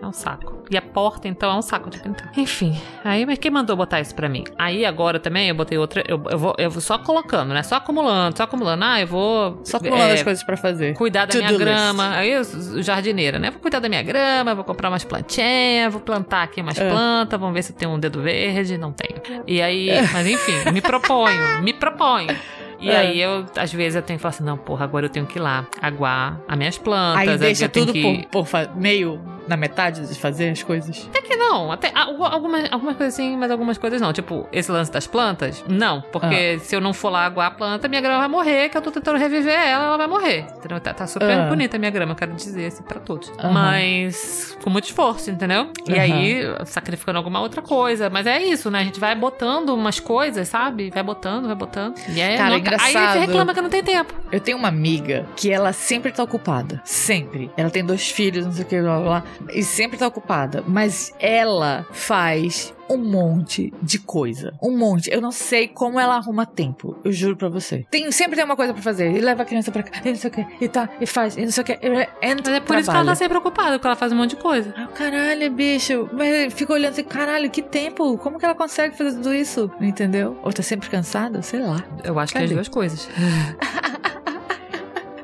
É 0.00 0.06
um 0.06 0.12
saco. 0.12 0.62
E 0.70 0.76
a 0.76 0.82
porta, 0.82 1.26
então, 1.26 1.50
é 1.50 1.54
um 1.54 1.62
saco 1.62 1.90
de 1.90 1.98
pintar. 1.98 2.30
Enfim, 2.36 2.80
aí, 3.02 3.26
mas 3.26 3.38
quem 3.38 3.50
mandou 3.50 3.76
botar 3.76 4.00
isso 4.00 4.14
pra 4.14 4.28
mim? 4.28 4.44
Aí 4.56 4.84
agora 4.84 5.18
também 5.18 5.48
eu 5.48 5.54
botei 5.54 5.76
outra. 5.76 6.04
Eu, 6.06 6.22
eu, 6.30 6.38
vou, 6.38 6.54
eu 6.56 6.70
vou 6.70 6.80
só 6.80 6.98
colocando, 6.98 7.52
né? 7.52 7.62
Só 7.62 7.76
acumulando, 7.76 8.36
só 8.36 8.44
acumulando. 8.44 8.84
Ah, 8.84 9.00
eu 9.00 9.06
vou. 9.06 9.60
Só 9.64 9.78
acumulando 9.78 10.10
é, 10.10 10.14
as 10.14 10.22
coisas 10.22 10.44
pra 10.44 10.56
fazer. 10.56 10.94
Cuidar 10.94 11.26
da 11.26 11.32
to 11.32 11.38
minha 11.38 11.58
grama. 11.58 12.04
List. 12.04 12.18
Aí, 12.18 12.30
eu, 12.30 12.82
jardineira, 12.82 13.38
né? 13.38 13.50
Vou 13.50 13.60
cuidar 13.60 13.80
da 13.80 13.88
minha 13.88 14.02
grama, 14.02 14.54
vou 14.54 14.64
comprar 14.64 14.88
umas 14.88 15.04
plantinhas, 15.04 15.92
vou 15.92 16.00
plantar 16.00 16.44
aqui 16.44 16.60
umas 16.60 16.78
é. 16.78 16.88
plantas, 16.88 17.40
vamos 17.40 17.54
ver 17.54 17.62
se 17.62 17.72
tem 17.72 17.88
um 17.88 17.98
dedo 17.98 18.22
verde. 18.22 18.78
Não 18.78 18.92
tenho. 18.92 19.42
E 19.46 19.60
aí, 19.60 19.88
mas 20.12 20.26
enfim, 20.26 20.70
me 20.70 20.80
proponho, 20.80 21.62
me 21.62 21.72
proponho. 21.72 22.28
E 22.80 22.90
é. 22.90 22.96
aí 22.96 23.20
eu, 23.20 23.44
às 23.56 23.72
vezes, 23.72 23.96
eu 23.96 24.02
tenho 24.02 24.18
que 24.18 24.22
falar 24.22 24.30
assim, 24.30 24.44
não, 24.44 24.56
porra, 24.56 24.84
agora 24.84 25.06
eu 25.06 25.10
tenho 25.10 25.26
que 25.26 25.38
ir 25.38 25.42
lá 25.42 25.66
aguar 25.82 26.40
as 26.46 26.56
minhas 26.56 26.78
plantas. 26.78 27.28
Aí 27.28 27.38
deixa 27.38 27.68
tudo 27.68 27.92
que... 27.92 28.26
por, 28.30 28.46
por 28.46 28.76
meio 28.76 29.20
na 29.48 29.56
metade 29.56 30.06
de 30.06 30.14
fazer 30.14 30.50
as 30.50 30.62
coisas? 30.62 31.08
Até 31.08 31.22
que 31.22 31.36
não. 31.36 31.72
Até 31.72 31.92
algumas, 31.94 32.70
algumas 32.70 32.96
coisas 32.96 33.14
sim, 33.14 33.36
mas 33.36 33.50
algumas 33.50 33.78
coisas 33.78 34.00
não. 34.00 34.12
Tipo, 34.12 34.46
esse 34.52 34.70
lance 34.70 34.92
das 34.92 35.06
plantas, 35.06 35.64
não. 35.68 36.00
Porque 36.12 36.56
ah. 36.56 36.60
se 36.60 36.76
eu 36.76 36.80
não 36.80 36.92
for 36.92 37.10
lá 37.10 37.24
aguar 37.24 37.48
a 37.48 37.50
planta, 37.50 37.88
minha 37.88 38.00
grama 38.00 38.18
vai 38.18 38.28
morrer, 38.28 38.68
que 38.68 38.76
eu 38.76 38.82
tô 38.82 38.90
tentando 38.90 39.18
reviver 39.18 39.54
ela, 39.54 39.86
ela 39.86 39.96
vai 39.96 40.06
morrer. 40.06 40.46
Entendeu? 40.56 40.80
Tá, 40.80 40.92
tá 40.92 41.06
super 41.06 41.30
ah. 41.30 41.48
bonita 41.48 41.76
a 41.76 41.78
minha 41.78 41.90
grama, 41.90 42.12
eu 42.12 42.16
quero 42.16 42.32
dizer 42.34 42.66
assim 42.66 42.82
pra 42.82 43.00
todos. 43.00 43.28
Uhum. 43.30 43.52
Mas 43.52 44.56
com 44.62 44.70
muito 44.70 44.84
esforço, 44.84 45.30
entendeu? 45.30 45.70
E 45.86 45.92
uhum. 45.92 46.00
aí, 46.00 46.42
sacrificando 46.66 47.18
alguma 47.18 47.40
outra 47.40 47.62
coisa. 47.62 48.10
Mas 48.10 48.26
é 48.26 48.42
isso, 48.42 48.70
né? 48.70 48.80
A 48.80 48.84
gente 48.84 49.00
vai 49.00 49.14
botando 49.14 49.70
umas 49.70 49.98
coisas, 50.00 50.48
sabe? 50.48 50.90
Vai 50.90 51.02
botando, 51.02 51.46
vai 51.46 51.56
botando. 51.56 51.98
E 52.08 52.20
é 52.20 52.36
Cara, 52.36 52.58
engraçado. 52.58 52.96
Aí 52.96 53.12
você 53.12 53.18
reclama 53.20 53.54
que 53.54 53.60
não 53.60 53.70
tem 53.70 53.82
tempo. 53.82 54.14
Eu 54.30 54.40
tenho 54.40 54.58
uma 54.58 54.68
amiga 54.68 55.26
que 55.36 55.50
ela 55.50 55.72
sempre 55.72 56.12
tá 56.12 56.22
ocupada. 56.22 56.80
Sempre. 56.84 57.50
Ela 57.56 57.70
tem 57.70 57.84
dois 57.84 58.10
filhos, 58.10 58.44
não 58.44 58.52
sei 58.52 58.64
o 58.64 58.68
que, 58.68 58.80
blá 58.80 59.00
blá. 59.00 59.24
E 59.52 59.62
sempre 59.62 59.96
tá 59.98 60.06
ocupada. 60.06 60.62
Mas 60.66 61.12
ela 61.18 61.86
faz 61.92 62.74
um 62.90 62.96
monte 62.96 63.72
de 63.82 63.98
coisa. 63.98 64.54
Um 64.62 64.76
monte. 64.76 65.10
Eu 65.12 65.20
não 65.20 65.30
sei 65.30 65.68
como 65.68 66.00
ela 66.00 66.16
arruma 66.16 66.46
tempo. 66.46 66.96
Eu 67.04 67.12
juro 67.12 67.36
pra 67.36 67.48
você. 67.48 67.84
Tem, 67.90 68.10
sempre 68.10 68.36
tem 68.36 68.44
uma 68.44 68.56
coisa 68.56 68.72
pra 68.72 68.82
fazer. 68.82 69.10
E 69.12 69.20
leva 69.20 69.42
a 69.42 69.44
criança 69.46 69.70
pra 69.70 69.82
cá. 69.82 70.00
E 70.04 70.08
não 70.08 70.16
sei 70.16 70.30
o 70.30 70.32
que. 70.32 70.46
E 70.60 70.68
tá. 70.68 70.88
E 71.00 71.06
faz. 71.06 71.36
E 71.36 71.42
não 71.42 71.50
sei 71.50 71.62
o 71.62 71.66
que. 71.66 71.72
Entra, 71.72 72.16
Mas 72.22 72.54
é 72.54 72.60
por 72.60 72.66
trabalha. 72.66 72.80
isso 72.80 72.90
que 72.90 72.96
ela 72.96 73.04
tá 73.06 73.14
sempre 73.14 73.36
ocupada. 73.38 73.72
Porque 73.72 73.86
ela 73.86 73.96
faz 73.96 74.12
um 74.12 74.16
monte 74.16 74.30
de 74.30 74.36
coisa. 74.36 74.72
Ah, 74.76 74.86
caralho, 74.86 75.50
bicho. 75.52 76.08
Mas 76.12 76.52
fica 76.54 76.72
olhando 76.72 76.92
assim. 76.92 77.04
Caralho, 77.04 77.50
que 77.50 77.60
tempo. 77.62 78.16
Como 78.18 78.38
que 78.38 78.44
ela 78.44 78.54
consegue 78.54 78.96
fazer 78.96 79.16
tudo 79.16 79.34
isso? 79.34 79.70
Entendeu? 79.80 80.38
Ou 80.42 80.52
tá 80.52 80.62
sempre 80.62 80.88
cansada? 80.88 81.42
Sei 81.42 81.60
lá. 81.60 81.84
Eu 82.02 82.18
acho 82.18 82.32
Cadê? 82.32 82.46
que 82.46 82.52
é 82.52 82.54
as 82.54 82.56
duas 82.56 82.68
coisas. 82.68 83.08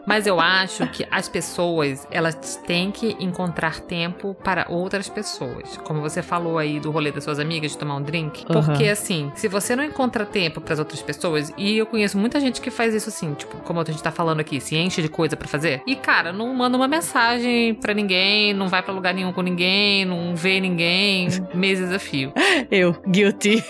Mas 0.07 0.27
eu 0.27 0.41
acho 0.41 0.87
que 0.89 1.07
as 1.11 1.29
pessoas, 1.29 2.07
elas 2.11 2.57
têm 2.67 2.91
que 2.91 3.17
encontrar 3.19 3.81
tempo 3.81 4.35
para 4.43 4.67
outras 4.69 5.09
pessoas. 5.09 5.77
Como 5.79 6.01
você 6.01 6.23
falou 6.23 6.59
aí 6.59 6.79
do 6.79 6.91
rolê 6.91 7.11
das 7.11 7.25
suas 7.25 7.39
amigas 7.39 7.73
de 7.73 7.79
tomar 7.79 7.97
um 7.97 8.03
drink. 8.03 8.45
Uhum. 8.49 8.63
Porque 8.63 8.89
assim, 8.89 9.33
se 9.35 9.49
você 9.49 9.75
não 9.75 9.85
encontra 9.85 10.25
tempo 10.27 10.61
para 10.61 10.75
as 10.75 10.79
outras 10.79 11.01
pessoas, 11.03 11.53
e 11.57 11.79
eu 11.79 11.87
conheço 11.87 12.19
muita 12.19 12.41
gente 12.41 12.61
que 12.61 12.71
faz 12.71 12.95
isso 12.95 13.09
assim, 13.09 13.35
tipo, 13.35 13.57
como 13.59 13.81
a 13.81 13.85
gente 13.85 14.03
tá 14.03 14.11
falando 14.11 14.41
aqui, 14.41 14.61
se 14.61 14.77
enche 14.77 15.01
de 15.01 15.09
coisa 15.09 15.37
para 15.37 15.49
fazer. 15.49 15.83
E 15.87 15.97
cara, 15.97 16.33
não 16.33 16.53
manda 16.55 16.77
uma 16.77 16.89
mensagem 16.89 17.75
para 17.75 17.95
ninguém, 17.95 18.53
não 18.53 18.69
vai 18.69 18.83
para 18.83 18.93
lugar 18.93 19.15
nenhum 19.15 19.33
com 19.33 19.43
ninguém, 19.43 20.05
não 20.05 20.35
vê 20.37 20.61
ninguém, 20.61 21.29
meses 21.55 21.91
a 21.93 21.99
fio. 21.99 22.33
Eu, 22.71 22.95
guilty. 23.09 23.63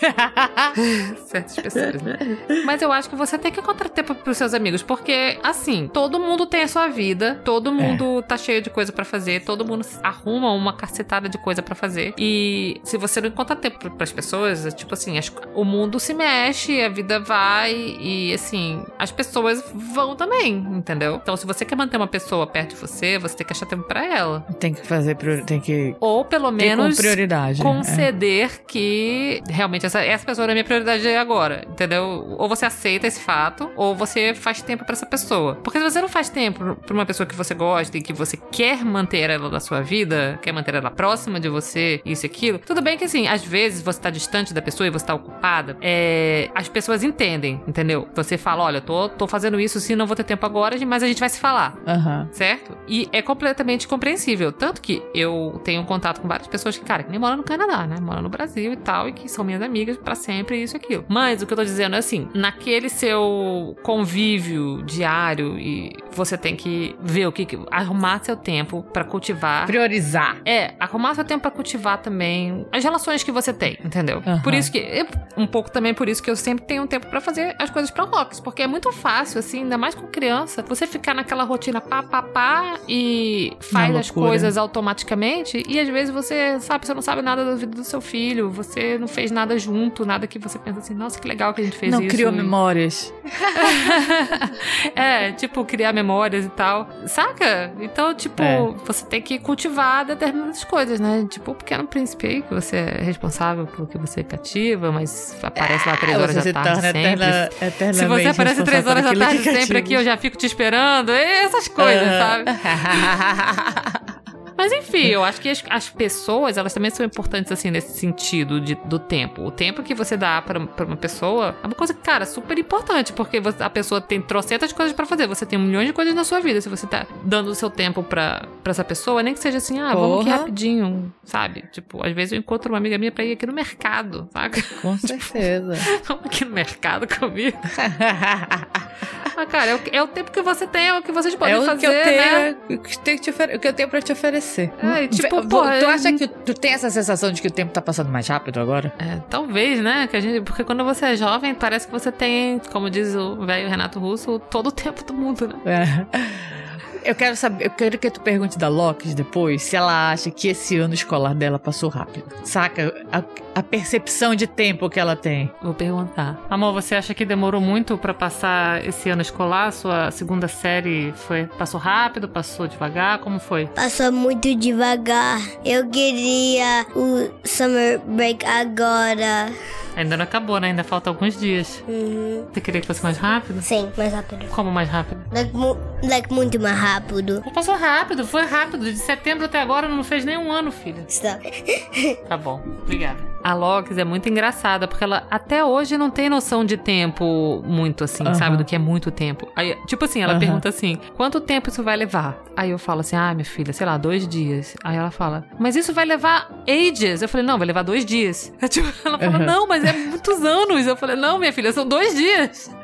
Certas 1.27 1.57
pessoas, 1.57 2.03
né? 2.03 2.19
Mas 2.65 2.83
eu 2.83 2.93
acho 2.93 3.09
que 3.09 3.17
você 3.17 3.39
tem 3.39 3.53
que 3.53 3.61
encontrar 3.61 3.89
tempo 3.89 4.15
pros 4.15 4.37
seus 4.37 4.55
amigos, 4.55 4.83
porque 4.83 5.39
assim, 5.43 5.89
todo 5.93 6.19
mundo 6.25 6.47
tem 6.47 6.63
a 6.63 6.69
sua 6.69 6.89
vida, 6.89 7.41
todo 7.45 7.73
mundo 7.73 8.19
é. 8.19 8.23
tá 8.23 8.37
cheio 8.37 8.63
de 8.63 8.71
coisa 8.71 8.93
para 8.93 9.05
fazer, 9.05 9.45
todo 9.45 9.65
mundo 9.65 9.87
arruma 10.03 10.53
uma 10.53 10.73
cacetada 10.73 11.29
de 11.29 11.39
coisa 11.39 11.63
para 11.63 11.75
fazer. 11.75 12.15
E 12.19 12.81
se 12.85 12.97
você 12.97 13.21
não 13.21 13.29
encontra 13.29 13.57
tempo 13.57 13.79
para 13.91 14.05
as 14.05 14.13
pessoas, 14.13 14.67
é 14.67 14.71
tipo 14.71 14.95
assim, 14.95 15.19
as, 15.19 15.33
o 15.55 15.65
mundo 15.65 15.99
se 16.01 16.15
mexe, 16.15 16.81
a 16.81 16.89
vida 16.89 17.21
vai 17.21 17.75
e 18.01 18.33
assim, 18.33 18.85
as 18.99 19.11
pessoas 19.11 19.65
vão 19.75 20.17
também, 20.17 20.55
entendeu? 20.55 21.17
Então, 21.23 21.37
se 21.37 21.47
você 21.47 21.65
quer 21.65 21.77
manter 21.77 21.97
uma 21.97 22.07
pessoa 22.07 22.47
perto 22.47 22.71
de 22.71 22.77
você, 22.77 23.19
você 23.19 23.37
tem 23.37 23.47
que 23.47 23.53
achar 23.53 23.67
tempo 23.67 23.85
para 23.85 24.05
ela. 24.05 24.41
Tem 24.59 24.73
que 24.73 24.87
fazer, 24.87 25.17
tem 25.45 25.61
que 25.61 25.95
ou 26.01 26.25
pelo 26.25 26.51
menos 26.51 26.97
prioridade, 26.97 27.61
é. 27.61 27.65
conceder 27.65 28.47
é. 28.47 28.65
que 28.67 29.43
realmente 29.49 29.87
essa, 29.87 30.01
essa 30.01 30.25
pessoa 30.25 30.47
é 30.47 30.51
a 30.51 30.55
minha 30.55 30.65
prioridade 30.65 31.07
agora, 31.09 31.65
entendeu? 31.69 32.37
Ou 32.39 32.49
você 32.49 32.67
aceita 32.67 33.07
esse 33.07 33.21
fato, 33.21 33.71
ou 33.77 33.95
você 33.95 34.35
faz 34.35 34.63
tempo 34.63 34.85
para 34.85 34.95
essa 34.95 35.07
pessoa. 35.07 35.57
Porque 35.57 35.79
se 35.79 35.85
você 35.85 36.01
não 36.01 36.09
faz 36.15 36.29
tempo 36.29 36.77
pra 36.77 36.95
uma 36.95 37.05
pessoa 37.05 37.27
que 37.27 37.35
você 37.35 37.55
gosta 37.55 37.99
e 37.99 38.01
que 38.01 38.13
você 38.13 38.37
quer 38.37 38.85
manter 38.85 39.29
ela 39.31 39.49
na 39.49 39.59
sua 39.59 39.81
vida, 39.81 40.39
quer 40.41 40.53
manter 40.53 40.77
ela 40.77 40.89
próxima 40.89 41.41
de 41.41 41.49
você, 41.49 42.01
isso 42.05 42.25
e 42.25 42.29
aquilo, 42.29 42.61
tudo 42.61 42.81
bem 42.81 42.97
que 42.97 43.05
assim, 43.05 43.27
às 43.27 43.45
vezes 43.45 43.83
você 43.83 44.01
tá 44.01 44.11
distante 44.11 44.55
da 44.55 44.63
pessoa 44.63 44.87
e 44.87 44.91
você 44.91 45.05
tá 45.05 45.13
ocupada, 45.13 45.77
é, 45.83 46.49
as 46.55 46.69
pessoas 46.69 47.03
entendem, 47.03 47.61
entendeu? 47.67 48.09
Você 48.15 48.39
fala, 48.39 48.63
olha, 48.63 48.81
tô, 48.81 49.09
tô 49.09 49.27
fazendo 49.27 49.59
isso 49.59 49.81
sim, 49.81 49.97
não 49.97 50.07
vou 50.07 50.15
ter 50.15 50.23
tempo 50.23 50.47
agora, 50.47 50.77
mas 50.87 51.03
a 51.03 51.07
gente 51.09 51.19
vai 51.19 51.29
se 51.29 51.41
falar. 51.41 51.77
Uhum. 51.85 52.29
Certo? 52.33 52.77
E 52.87 53.09
é 53.11 53.21
completamente 53.21 53.89
compreensível. 53.89 54.53
Tanto 54.53 54.81
que 54.81 55.03
eu 55.13 55.61
tenho 55.65 55.85
contato 55.85 56.21
com 56.21 56.29
várias 56.29 56.47
pessoas 56.47 56.79
que, 56.79 56.85
cara, 56.85 57.03
que 57.03 57.11
nem 57.11 57.19
moram 57.19 57.39
no 57.39 57.43
Canadá, 57.43 57.87
né? 57.87 57.97
Moram 58.01 58.23
no 58.23 58.29
Brasil 58.29 58.73
e 58.73 58.77
tal, 58.77 59.09
e 59.09 59.13
que 59.13 59.29
são 59.29 59.45
minhas 59.45 59.63
amigas 59.63 59.97
para 59.97 60.15
sempre, 60.15 60.63
isso 60.63 60.77
e 60.77 60.79
aquilo. 60.79 61.05
Mas 61.09 61.43
o 61.43 61.47
que 61.47 61.53
eu 61.53 61.57
tô 61.57 61.65
dizendo 61.65 61.97
é 61.97 61.99
assim, 61.99 62.29
naquele 62.35 62.89
seu 62.89 63.77
convívio 63.83 64.83
diário 64.85 65.59
e 65.59 66.04
você 66.13 66.37
tem 66.37 66.57
que 66.57 66.97
ver 67.01 67.27
o 67.27 67.33
que. 67.33 67.47
arrumar 67.71 68.23
seu 68.23 68.37
tempo 68.37 68.83
para 68.93 69.05
cultivar. 69.05 69.67
Priorizar. 69.67 70.39
É, 70.45 70.75
arrumar 70.79 71.15
seu 71.15 71.25
tempo 71.25 71.43
para 71.43 71.51
cultivar 71.51 71.99
também 71.99 72.67
as 72.73 72.83
relações 72.83 73.23
que 73.23 73.33
você 73.33 73.53
tem, 73.53 73.79
entendeu? 73.85 74.23
Uhum. 74.25 74.41
Por 74.41 74.55
isso 74.55 74.71
que. 74.71 75.07
Um 75.37 75.47
pouco 75.47 75.71
também 75.71 75.93
por 75.95 76.09
isso 76.09 76.23
que 76.23 76.31
eu 76.31 76.37
sempre 76.37 76.65
tenho 76.65 76.87
tempo 76.87 77.07
para 77.09 77.21
fazer 77.21 77.57
as 77.59 77.71
coisas 77.71 77.91
pra 77.91 78.05
Rocks. 78.05 78.41
Porque 78.41 78.63
é 78.63 78.67
muito 78.67 78.93
fácil, 78.93 79.39
assim, 79.39 79.63
ainda 79.63 79.77
mais 79.77 79.95
com 79.95 80.07
criança, 80.07 80.63
você 80.63 80.87
ficar 80.87 81.15
naquela 81.15 81.45
rotina 81.45 81.81
pá, 81.81 82.03
pá, 82.03 82.23
pá 82.23 82.79
e 82.89 83.57
faz 83.61 83.95
as 83.97 84.11
coisas 84.11 84.57
automaticamente. 84.57 85.63
E 85.69 85.79
às 85.81 85.89
vezes 85.89 86.13
você, 86.13 86.61
sabe, 86.61 86.87
você 86.87 86.95
não 86.95 87.03
sabe 87.03 87.23
nada 87.23 87.45
da 87.45 87.55
vida 87.55 87.75
do 87.75 87.85
seu 87.85 88.01
filho, 88.01 88.51
você 88.51 88.99
não 88.99 89.09
fez 89.09 89.31
nada 89.31 89.59
junto, 89.59 90.05
nada 90.05 90.27
que 90.27 90.39
você 90.39 90.59
pensa 90.59 90.81
assim, 90.81 90.95
nossa, 90.95 91.19
que 91.19 91.27
legal 91.27 91.53
que 91.55 91.61
a 91.61 91.65
gente 91.65 91.77
fez 91.77 91.91
não 91.91 92.01
isso. 92.01 92.09
Não 92.09 92.15
criou 92.15 92.33
memórias. 92.33 93.13
é, 94.95 95.33
tipo, 95.33 95.65
criar 95.65 95.93
memórias 95.95 96.45
e 96.45 96.49
tal. 96.51 96.89
Saca? 97.07 97.73
Então, 97.81 98.15
tipo, 98.15 98.43
É. 98.43 98.59
você 98.85 99.07
tem 99.07 99.23
que 99.23 99.39
cultivar 99.39 100.05
determinadas 100.05 100.63
coisas, 100.65 101.01
né? 101.01 101.27
Tipo, 101.31 101.53
o 101.53 101.55
Pequeno 101.55 101.87
Príncipe 101.87 102.27
aí, 102.27 102.43
que 102.43 102.53
você 102.53 102.77
é 102.77 103.03
responsável 103.03 103.67
pelo 103.67 103.87
que 103.87 103.97
você 103.97 104.23
cativa, 104.23 104.91
mas 104.93 105.37
aparece 105.43 105.89
lá 105.89 105.97
três 105.97 106.17
Ah, 106.17 106.21
horas 106.21 106.35
da 106.45 106.53
tarde 106.53 106.81
sempre. 106.83 107.01
eterna, 107.01 107.49
Se 107.51 107.65
eternamente 107.65 108.09
você 108.23 108.29
aparece 108.29 108.63
três 108.65 108.87
horas 108.87 109.05
da 109.05 109.15
tarde 109.15 109.43
sempre 109.43 109.79
aqui, 109.79 109.95
eu 109.95 110.05
já 110.05 110.17
fico 110.17 110.37
te 110.37 110.47
esperando. 110.47 111.11
Essas 111.13 111.69
coisas, 111.69 112.09
sabe? 112.09 112.45
Mas 114.57 114.73
enfim, 114.73 115.07
eu 115.07 115.25
acho 115.25 115.41
que 115.41 115.49
as, 115.49 115.63
as 115.69 115.91
pessoas, 115.91 116.57
elas 116.57 116.73
também 116.73 116.91
são 116.91 117.05
importantes, 117.05 117.51
assim, 117.51 117.71
nesse 117.71 117.99
sentido 117.99 118.61
de, 118.61 118.75
do 118.85 118.99
tempo. 118.99 119.43
O 119.43 119.51
tempo 119.51 119.83
que 119.83 119.95
você 119.95 120.17
dá 120.17 120.41
pra, 120.43 120.61
pra 120.61 120.87
uma 120.87 120.97
pessoa 120.97 121.55
é 121.63 121.67
uma 121.67 121.75
coisa, 121.75 121.93
cara, 121.95 122.25
super 122.25 122.57
importante, 122.59 123.13
porque 123.13 123.41
você- 123.41 123.63
a 123.63 123.71
pessoa 123.71 124.01
tem 124.01 124.21
trocentas 124.21 124.73
coisas 124.73 124.95
pra 124.95 125.05
fazer. 125.07 125.27
Você 125.27 125.45
tem 125.45 125.59
milhões 125.59 125.87
de 125.87 125.93
coisas 125.93 126.15
na 126.15 126.25
sua 126.25 126.41
vida. 126.41 126.61
Se 126.61 126.69
você 126.69 126.87
tá 126.87 127.07
dando 127.25 127.49
o 127.49 127.55
seu 127.55 127.69
tempo 127.71 128.03
pra, 128.03 128.47
pra 128.63 128.71
essa 128.71 128.85
pessoa, 128.85 129.23
nem 129.23 129.35
que 129.35 129.41
seja 129.41 129.59
assim, 129.59 129.81
ah, 129.81 129.93
vamos 129.95 130.17
aqui 130.21 130.25
Porra. 130.27 130.37
rapidinho, 130.39 131.13
sabe? 131.25 131.65
Tipo, 131.73 132.05
às 132.07 132.13
vezes 132.13 132.33
eu 132.33 132.39
encontro 132.39 132.71
uma 132.73 132.79
amiga 132.79 132.97
minha 132.97 133.11
pra 133.13 133.25
ir 133.25 133.33
aqui 133.33 133.47
no 133.47 133.53
mercado, 133.53 134.29
saca? 134.33 134.63
Com 134.81 134.97
certeza. 134.99 135.75
Vamos 136.05 136.27
aqui 136.27 136.45
no 136.45 136.53
mercado 136.53 137.07
comigo. 137.09 137.59
Ah, 139.37 139.45
cara, 139.47 139.73
é 139.73 139.75
o, 139.75 139.81
é 139.91 140.01
o 140.03 140.07
tempo 140.07 140.31
que 140.31 140.41
você 140.43 140.65
tem, 140.65 140.87
é 140.91 140.95
o 140.97 141.03
que 141.03 141.11
vocês 141.11 141.35
podem 141.35 141.55
é 141.55 141.59
o 141.59 141.63
fazer, 141.65 141.81
que 141.81 141.87
eu 141.87 141.93
né? 141.93 142.57
o 142.71 142.79
que 142.79 142.97
tenho 143.01 143.17
que 143.19 143.25
te 143.25 143.31
ofere- 143.31 143.57
o 143.57 143.59
que 143.59 143.67
eu 143.67 143.73
tenho 143.73 143.89
pra 143.89 144.01
te 144.01 144.13
oferecer. 144.13 144.73
É, 144.81 145.03
e 145.03 145.09
tipo, 145.09 145.43
Ve- 145.43 145.49
pô, 145.49 145.63
tu 145.63 145.69
é- 145.69 145.85
acha 145.87 146.13
que 146.13 146.29
tu 146.29 146.55
tem 146.55 146.73
essa 146.73 146.89
sensação 146.89 147.33
de 147.33 147.43
que 147.43 147.49
o 147.49 147.51
tempo 147.51 147.73
tá 147.73 147.83
passando 147.83 148.11
mais 148.11 148.29
rápido 148.29 148.61
agora? 148.61 148.93
É, 148.97 149.19
talvez, 149.29 149.81
né? 149.81 150.07
Que 150.07 150.17
a 150.17 150.21
gente, 150.21 150.41
porque 150.45 150.63
quando 150.63 150.85
você 150.85 151.07
é 151.07 151.17
jovem, 151.17 151.53
parece 151.53 151.87
que 151.89 151.93
você 151.93 152.13
tem, 152.13 152.61
como 152.71 152.89
diz 152.89 153.13
o 153.17 153.45
velho 153.45 153.69
Renato 153.69 153.99
Russo, 153.99 154.39
todo 154.39 154.69
o 154.69 154.73
tempo 154.73 155.03
do 155.03 155.13
mundo, 155.13 155.49
né? 155.49 156.07
É. 156.13 156.19
Eu 157.05 157.15
quero 157.15 157.37
saber, 157.37 157.67
eu 157.67 157.71
quero 157.71 157.99
que 157.99 158.11
tu 158.11 158.21
pergunte 158.21 158.59
da 158.59 158.69
Locke 158.69 159.15
depois 159.15 159.63
se 159.63 159.77
ela 159.77 160.11
acha 160.11 160.31
que 160.31 160.49
esse 160.49 160.79
ano 160.79 160.95
escolar 160.95 161.35
dela 161.35 161.59
passou 161.59 161.91
rápido. 161.91 162.25
Saca? 162.45 162.95
A, 163.13 163.23
a 163.55 163.63
percepção 163.63 164.35
de 164.35 164.47
tempo 164.47 164.89
que 164.89 164.99
ela 164.99 165.15
tem. 165.15 165.53
Vou 165.63 165.75
perguntar. 165.75 166.41
Amor, 166.49 166.73
você 166.73 166.95
acha 166.95 167.13
que 167.13 167.27
demorou 167.27 167.61
muito 167.61 167.99
pra 167.99 168.15
passar 168.15 168.83
esse 168.87 169.11
ano 169.11 169.21
escolar? 169.21 169.71
Sua 169.73 170.11
segunda 170.11 170.49
série 170.49 171.13
foi 171.13 171.45
passou 171.59 171.79
rápido, 171.79 172.27
passou 172.27 172.67
devagar? 172.67 173.19
Como 173.19 173.39
foi? 173.39 173.67
Passou 173.67 174.11
muito 174.11 174.55
devagar. 174.55 175.41
Eu 175.63 175.89
queria 175.91 176.87
o 176.97 177.31
summer 177.45 178.01
break 178.01 178.47
agora. 178.47 179.53
Ainda 179.97 180.17
não 180.17 180.25
acabou, 180.25 180.59
né? 180.59 180.69
Ainda 180.69 180.85
falta 180.85 181.11
alguns 181.11 181.39
dias. 181.39 181.83
Uhum. 181.87 182.47
Você 182.53 182.61
queria 182.61 182.81
que 182.81 182.87
fosse 182.87 183.03
mais 183.03 183.17
rápido? 183.17 183.63
Sim, 183.63 183.91
mais 183.97 184.13
rápido. 184.13 184.47
Como 184.49 184.71
mais 184.71 184.89
rápido? 184.89 185.21
Like, 185.33 185.55
mu 185.55 185.77
like 186.03 186.33
muito 186.33 186.61
mais 186.61 186.77
rápido. 186.77 187.43
Mas 187.45 187.55
Passou 187.55 187.77
rápido, 187.77 188.27
foi 188.27 188.45
rápido. 188.45 188.85
De 188.85 188.97
setembro 188.97 189.45
até 189.45 189.61
agora 189.61 189.89
não 189.89 190.03
fez 190.05 190.25
nem 190.25 190.37
um 190.37 190.51
ano, 190.53 190.71
filha. 190.73 191.05
Stop. 191.09 191.45
Tá 192.29 192.37
bom, 192.37 192.61
obrigada. 192.83 193.34
A 193.45 193.53
Lox 193.53 193.99
é 193.99 194.05
muito 194.05 194.27
engraçada, 194.27 194.89
porque 194.89 195.05
ela 195.05 195.27
até 195.31 195.63
hoje 195.63 195.99
não 195.99 196.09
tem 196.09 196.31
noção 196.31 196.65
de 196.65 196.79
tempo 196.79 197.63
muito 197.67 198.03
assim, 198.03 198.25
Aham. 198.25 198.35
sabe? 198.35 198.57
Do 198.57 198.65
que 198.65 198.75
é 198.75 198.79
muito 198.79 199.11
tempo. 199.11 199.47
Aí, 199.55 199.77
tipo 199.87 200.07
assim, 200.07 200.23
ela 200.23 200.33
Aham. 200.33 200.41
pergunta 200.41 200.69
assim: 200.71 200.99
quanto 201.15 201.39
tempo 201.43 201.69
isso 201.69 201.83
vai 201.83 201.95
levar? 201.95 202.43
Aí 202.57 202.71
eu 202.71 202.79
falo 202.79 203.01
assim: 203.01 203.17
ah, 203.17 203.35
minha 203.35 203.45
filha, 203.45 203.71
sei 203.75 203.87
lá, 203.87 203.99
dois 203.99 204.27
dias. 204.27 204.75
Aí 204.83 204.97
ela 204.97 205.11
fala: 205.11 205.45
mas 205.59 205.77
isso 205.77 205.93
vai 205.93 206.07
levar 206.07 206.51
ages. 206.67 207.21
Eu 207.21 207.29
falei: 207.29 207.47
não, 207.47 207.59
vai 207.59 207.67
levar 207.67 207.83
dois 207.83 208.05
dias. 208.07 208.51
Tipo, 208.71 208.89
ela 209.05 209.19
fala: 209.19 209.37
Aham. 209.37 209.45
não, 209.47 209.67
mas 209.69 209.85
é 209.85 209.93
muitos 209.93 210.43
anos. 210.43 210.87
Eu 210.87 210.97
falei: 210.97 211.15
não, 211.15 211.39
minha 211.39 211.53
filha, 211.53 211.71
são 211.71 211.87
dois 211.87 212.15
dias. 212.15 212.75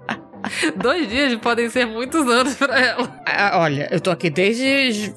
dois 0.80 1.08
dias 1.08 1.34
podem 1.36 1.68
ser 1.68 1.86
muitos 1.86 2.28
anos 2.28 2.54
pra 2.54 2.78
ela. 2.78 3.20
Ah, 3.26 3.58
olha, 3.58 3.88
eu 3.90 4.00
tô 4.00 4.10
aqui 4.10 4.30
desde 4.30 5.12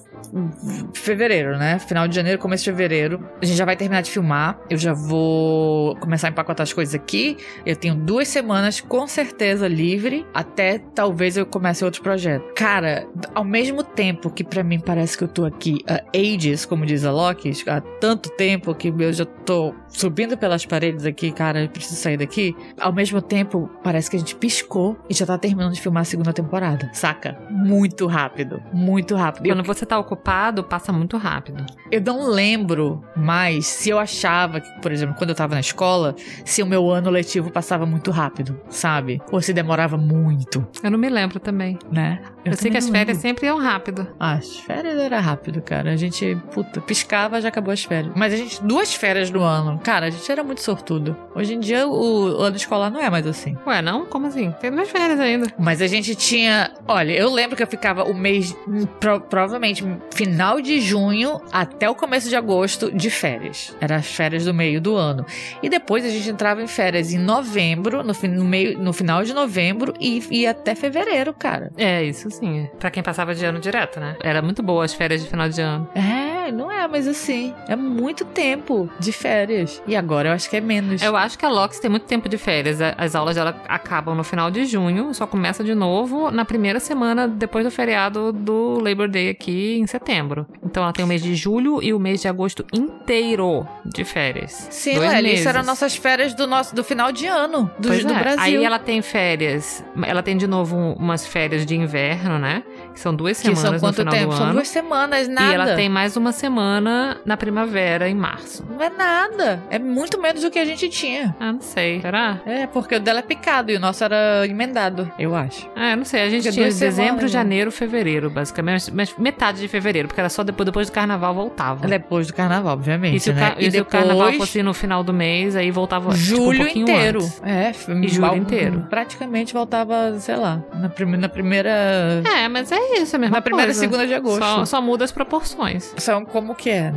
fevereiro, 0.93 1.57
né? 1.57 1.79
Final 1.79 2.07
de 2.07 2.15
janeiro, 2.15 2.39
começo 2.39 2.63
de 2.63 2.71
fevereiro. 2.71 3.23
A 3.41 3.45
gente 3.45 3.57
já 3.57 3.65
vai 3.65 3.75
terminar 3.75 4.01
de 4.01 4.11
filmar. 4.11 4.59
Eu 4.69 4.77
já 4.77 4.93
vou 4.93 5.95
começar 5.97 6.27
a 6.27 6.31
empacotar 6.31 6.63
as 6.63 6.73
coisas 6.73 6.95
aqui. 6.95 7.37
Eu 7.65 7.75
tenho 7.75 7.95
duas 7.95 8.27
semanas 8.27 8.81
com 8.81 9.07
certeza 9.07 9.67
livre. 9.67 10.25
Até 10.33 10.79
talvez 10.79 11.37
eu 11.37 11.45
comece 11.45 11.83
outro 11.85 12.01
projeto. 12.01 12.53
Cara, 12.55 13.07
ao 13.33 13.43
mesmo 13.43 13.83
tempo 13.83 14.29
que 14.29 14.43
pra 14.43 14.63
mim 14.63 14.79
parece 14.79 15.17
que 15.17 15.23
eu 15.23 15.27
tô 15.27 15.45
aqui 15.45 15.83
há 15.87 16.03
ages, 16.15 16.65
como 16.65 16.85
diz 16.85 17.05
a 17.05 17.11
Loki, 17.11 17.51
há 17.67 17.81
tanto 17.81 18.29
tempo 18.31 18.73
que 18.73 18.87
eu 18.87 19.13
já 19.13 19.25
tô 19.25 19.73
subindo 19.93 20.37
pelas 20.37 20.65
paredes 20.65 21.05
aqui, 21.05 21.31
cara, 21.31 21.63
eu 21.63 21.69
preciso 21.69 21.95
sair 22.01 22.17
daqui. 22.17 22.55
Ao 22.79 22.91
mesmo 22.91 23.21
tempo, 23.21 23.69
parece 23.83 24.09
que 24.09 24.15
a 24.15 24.19
gente 24.19 24.35
piscou 24.35 24.97
e 25.09 25.13
já 25.13 25.25
tá 25.25 25.37
terminando 25.37 25.73
de 25.73 25.79
filmar 25.81 26.01
a 26.01 26.05
segunda 26.05 26.33
temporada, 26.33 26.89
saca? 26.93 27.37
Muito 27.49 28.05
rápido, 28.07 28.61
muito 28.73 29.15
rápido. 29.15 29.45
Eu, 29.47 29.55
Quando 29.55 29.65
você 29.65 29.85
tá 29.85 29.97
ocupado, 29.97 30.63
passa 30.63 30.91
muito 30.91 31.15
rápido. 31.17 31.65
eu 31.91 32.01
não 32.01 32.27
lembro 32.27 33.03
mais 33.15 33.67
se 33.67 33.89
eu 33.89 33.99
achava 33.99 34.59
que, 34.59 34.69
por 34.81 34.91
exemplo, 34.91 35.15
quando 35.15 35.29
eu 35.29 35.35
tava 35.35 35.53
na 35.53 35.61
escola, 35.61 36.15
se 36.43 36.61
o 36.61 36.65
meu 36.65 36.89
ano 36.91 37.09
letivo 37.09 37.51
passava 37.51 37.85
muito 37.85 38.11
rápido, 38.11 38.59
sabe? 38.69 39.21
Ou 39.31 39.41
se 39.41 39.53
demorava 39.53 39.95
muito, 39.97 40.67
Eu 40.83 40.91
não 40.91 40.97
me 40.97 41.09
lembro 41.09 41.39
também. 41.39 41.77
né? 41.91 42.19
Eu, 42.43 42.53
sei 42.53 42.57
também 42.57 42.71
que 42.71 42.77
as 42.77 42.89
férias 42.89 43.17
sempre 43.19 43.45
iam 43.47 43.57
rápido. 43.59 44.07
Ah, 44.19 44.33
as 44.33 44.57
férias 44.57 44.97
era 44.97 45.19
rápido, 45.19 45.61
cara. 45.61 45.91
A 45.91 45.95
gente, 45.95 46.35
puta, 46.51 46.81
piscava, 46.81 47.39
já 47.39 47.47
acabou 47.49 47.71
as 47.71 47.83
férias. 47.83 48.13
Mas 48.15 48.33
a 48.33 48.37
gente, 48.37 48.61
duas 48.63 48.93
férias 48.93 49.29
no 49.31 49.41
ano. 49.41 49.79
Cara, 49.83 50.07
a 50.07 50.09
gente 50.09 50.31
era 50.31 50.43
muito 50.43 50.61
sortudo. 50.61 51.15
Hoje 51.35 51.53
em 51.55 51.59
dia, 51.59 51.87
o, 51.87 52.37
o 52.39 52.41
ano 52.41 52.55
escolar 52.55 52.89
não 52.89 52.99
é 53.01 53.09
mais 53.09 53.27
assim. 53.27 53.57
Ué, 53.67 53.81
não? 53.81 54.05
Como 54.05 54.27
assim? 54.27 54.51
Tem 54.61 54.71
duas 54.71 54.89
férias 54.89 55.19
ainda. 55.19 55.47
Mas 55.59 55.81
a 55.81 55.87
gente 55.87 56.15
tinha. 56.15 56.71
Olha, 56.87 57.11
eu 57.11 57.29
lembro 57.31 57.55
que 57.57 57.63
eu 57.63 57.67
ficava 57.67 58.03
o 58.03 58.13
mês. 58.13 58.55
pro- 58.99 59.19
provavelmente 59.21 59.83
final 60.13 60.61
de 60.61 60.79
junho 60.79 61.41
até 61.51 61.89
o 61.89 61.95
começo 61.95 62.29
de 62.29 62.35
agosto 62.35 62.91
de 62.91 63.09
férias. 63.09 63.75
Era 63.81 63.97
as 63.97 64.07
férias 64.07 64.45
do 64.45 64.53
meio 64.53 64.79
do 64.79 64.95
ano. 64.95 65.25
E 65.61 65.69
depois 65.69 66.05
a 66.05 66.09
gente 66.09 66.29
entrava 66.29 66.61
em 66.61 66.67
férias 66.67 67.11
em 67.13 67.17
novembro, 67.19 68.03
no, 68.03 68.13
no 68.29 68.45
meio, 68.45 68.77
no 68.79 68.93
final 68.93 69.23
de 69.23 69.33
novembro 69.33 69.93
e 69.99 70.23
ia 70.31 70.51
até 70.51 70.75
fevereiro, 70.75 71.33
cara. 71.33 71.71
É, 71.77 72.03
isso 72.03 72.29
sim. 72.31 72.69
Pra 72.79 72.89
quem 72.91 73.03
passava 73.03 73.35
de 73.35 73.43
ano 73.45 73.59
direto, 73.59 73.99
né? 73.99 74.15
Era 74.21 74.41
muito 74.41 74.63
boa 74.63 74.85
as 74.85 74.93
férias 74.93 75.21
de 75.23 75.29
final 75.29 75.49
de 75.49 75.61
ano. 75.61 75.87
É, 75.95 76.51
não 76.51 76.71
é, 76.71 76.87
mas 76.87 77.07
assim, 77.07 77.53
é 77.67 77.75
muito 77.75 78.23
tempo 78.25 78.89
de 78.99 79.11
férias. 79.11 79.72
E 79.87 79.95
agora 79.95 80.29
eu 80.29 80.33
acho 80.33 80.49
que 80.49 80.57
é 80.57 80.61
menos. 80.61 81.01
Eu 81.01 81.15
acho 81.15 81.37
que 81.37 81.45
a 81.45 81.49
Lox 81.49 81.79
tem 81.79 81.89
muito 81.89 82.05
tempo 82.05 82.27
de 82.29 82.37
férias. 82.37 82.79
As 82.97 83.15
aulas 83.15 83.35
dela 83.35 83.61
acabam 83.67 84.15
no 84.15 84.23
final 84.23 84.49
de 84.51 84.65
junho, 84.65 85.13
só 85.13 85.25
começa 85.27 85.63
de 85.63 85.73
novo 85.75 86.29
na 86.31 86.45
primeira 86.45 86.79
semana 86.79 87.27
depois 87.27 87.63
do 87.65 87.71
feriado 87.71 88.31
do 88.31 88.79
Labor 88.81 89.07
Day 89.07 89.29
aqui 89.29 89.77
em 89.79 89.87
setembro. 89.87 90.45
Então 90.63 90.83
ela 90.83 90.93
tem 90.93 91.03
o 91.03 91.07
mês 91.07 91.21
de 91.21 91.35
julho 91.35 91.81
e 91.81 91.93
o 91.93 91.99
mês 91.99 92.21
de 92.21 92.27
agosto 92.27 92.65
inteiro 92.73 93.65
de 93.85 94.03
férias. 94.03 94.67
Sim, 94.71 94.95
Dois 94.95 95.11
Lely, 95.11 95.23
meses. 95.23 95.39
isso 95.41 95.49
eram 95.49 95.63
nossas 95.63 95.95
férias 95.95 96.33
do 96.33 96.47
nosso 96.47 96.73
do 96.75 96.83
final 96.83 97.11
de 97.11 97.25
ano 97.27 97.69
do, 97.79 97.89
do 97.89 97.93
é. 98.13 98.19
Brasil. 98.19 98.39
Aí 98.59 98.63
ela 98.63 98.79
tem 98.79 99.01
férias. 99.01 99.83
Ela 100.05 100.23
tem 100.23 100.37
de 100.37 100.47
novo 100.47 100.75
um- 100.75 100.93
umas 100.93 101.25
férias 101.27 101.65
de 101.65 101.75
inverno, 101.75 102.39
né? 102.39 102.63
Que 102.93 102.99
são 102.99 103.13
duas 103.15 103.37
que 103.37 103.43
semanas 103.43 103.61
são 103.63 103.73
no 103.73 103.79
quanto 103.79 103.95
final 103.97 104.13
tempo? 104.13 104.29
do 104.29 104.35
São 104.35 104.45
ano. 104.45 104.53
duas 104.53 104.67
semanas, 104.67 105.27
nada. 105.27 105.51
E 105.51 105.53
ela 105.55 105.75
tem 105.75 105.89
mais 105.89 106.15
uma 106.15 106.31
semana 106.31 107.17
na 107.25 107.35
primavera, 107.35 108.07
em 108.07 108.13
março. 108.15 108.63
Não 108.69 108.79
é 108.81 108.89
nada. 108.89 109.63
É 109.69 109.79
muito 109.79 110.21
menos 110.21 110.41
do 110.43 110.51
que 110.51 110.59
a 110.59 110.65
gente 110.65 110.87
tinha. 110.89 111.35
Ah, 111.39 111.51
não 111.51 111.61
sei. 111.61 111.99
Será? 112.01 112.39
É, 112.45 112.67
porque 112.67 112.95
o 112.95 112.99
dela 112.99 113.19
é 113.19 113.21
picado 113.23 113.71
e 113.71 113.75
o 113.75 113.79
nosso 113.79 114.03
era 114.03 114.45
emendado, 114.47 115.11
eu 115.17 115.35
acho. 115.35 115.67
É, 115.75 115.95
não 115.95 116.05
sei. 116.05 116.21
A 116.21 116.29
gente 116.29 116.43
Porque 116.43 116.51
tinha 116.53 116.65
dezembro, 116.67 116.95
semanas, 117.01 117.21
né? 117.23 117.27
janeiro, 117.29 117.71
fevereiro, 117.71 118.29
basicamente. 118.29 118.91
Mas 118.93 119.15
metade 119.17 119.59
de 119.59 119.67
fevereiro, 119.67 120.07
porque 120.07 120.21
era 120.21 120.29
só 120.29 120.43
depois, 120.43 120.65
depois 120.65 120.87
do 120.89 120.93
carnaval 120.93 121.33
voltava. 121.33 121.87
Depois 121.87 122.27
do 122.27 122.33
carnaval, 122.33 122.73
obviamente, 122.73 123.15
e 123.15 123.19
se, 123.19 123.29
o, 123.31 123.33
né? 123.33 123.49
ca- 123.51 123.55
e 123.59 123.71
se 123.71 123.79
o 123.81 123.85
carnaval 123.85 124.31
fosse 124.33 124.61
no 124.61 124.73
final 124.73 125.03
do 125.03 125.13
mês, 125.13 125.55
aí 125.55 125.71
voltava 125.71 126.09
tipo, 126.13 126.15
um 126.15 126.17
julho 126.17 126.67
inteiro. 126.67 127.19
antes. 127.23 127.41
É, 127.43 127.71
E 128.03 128.07
julho 128.07 128.35
inteiro. 128.35 128.85
Praticamente 128.89 129.51
voltava, 129.53 130.13
sei 130.19 130.35
lá, 130.35 130.61
na, 130.75 130.89
prime- 130.89 131.17
na 131.17 131.27
primeira. 131.29 132.21
É, 132.37 132.47
mas 132.47 132.71
é 132.71 132.82
isso, 133.01 133.15
é 133.15 133.17
a 133.17 133.19
mesma 133.19 133.37
na 133.37 133.41
primeira 133.41 133.67
coisa. 133.67 133.79
segunda 133.79 134.05
de 134.07 134.13
agosto. 134.13 134.39
Só, 134.39 134.65
só 134.65 134.81
muda 134.81 135.03
as 135.03 135.11
proporções. 135.11 135.93
São 135.97 136.25
como 136.25 136.55
que 136.55 136.69
é, 136.69 136.93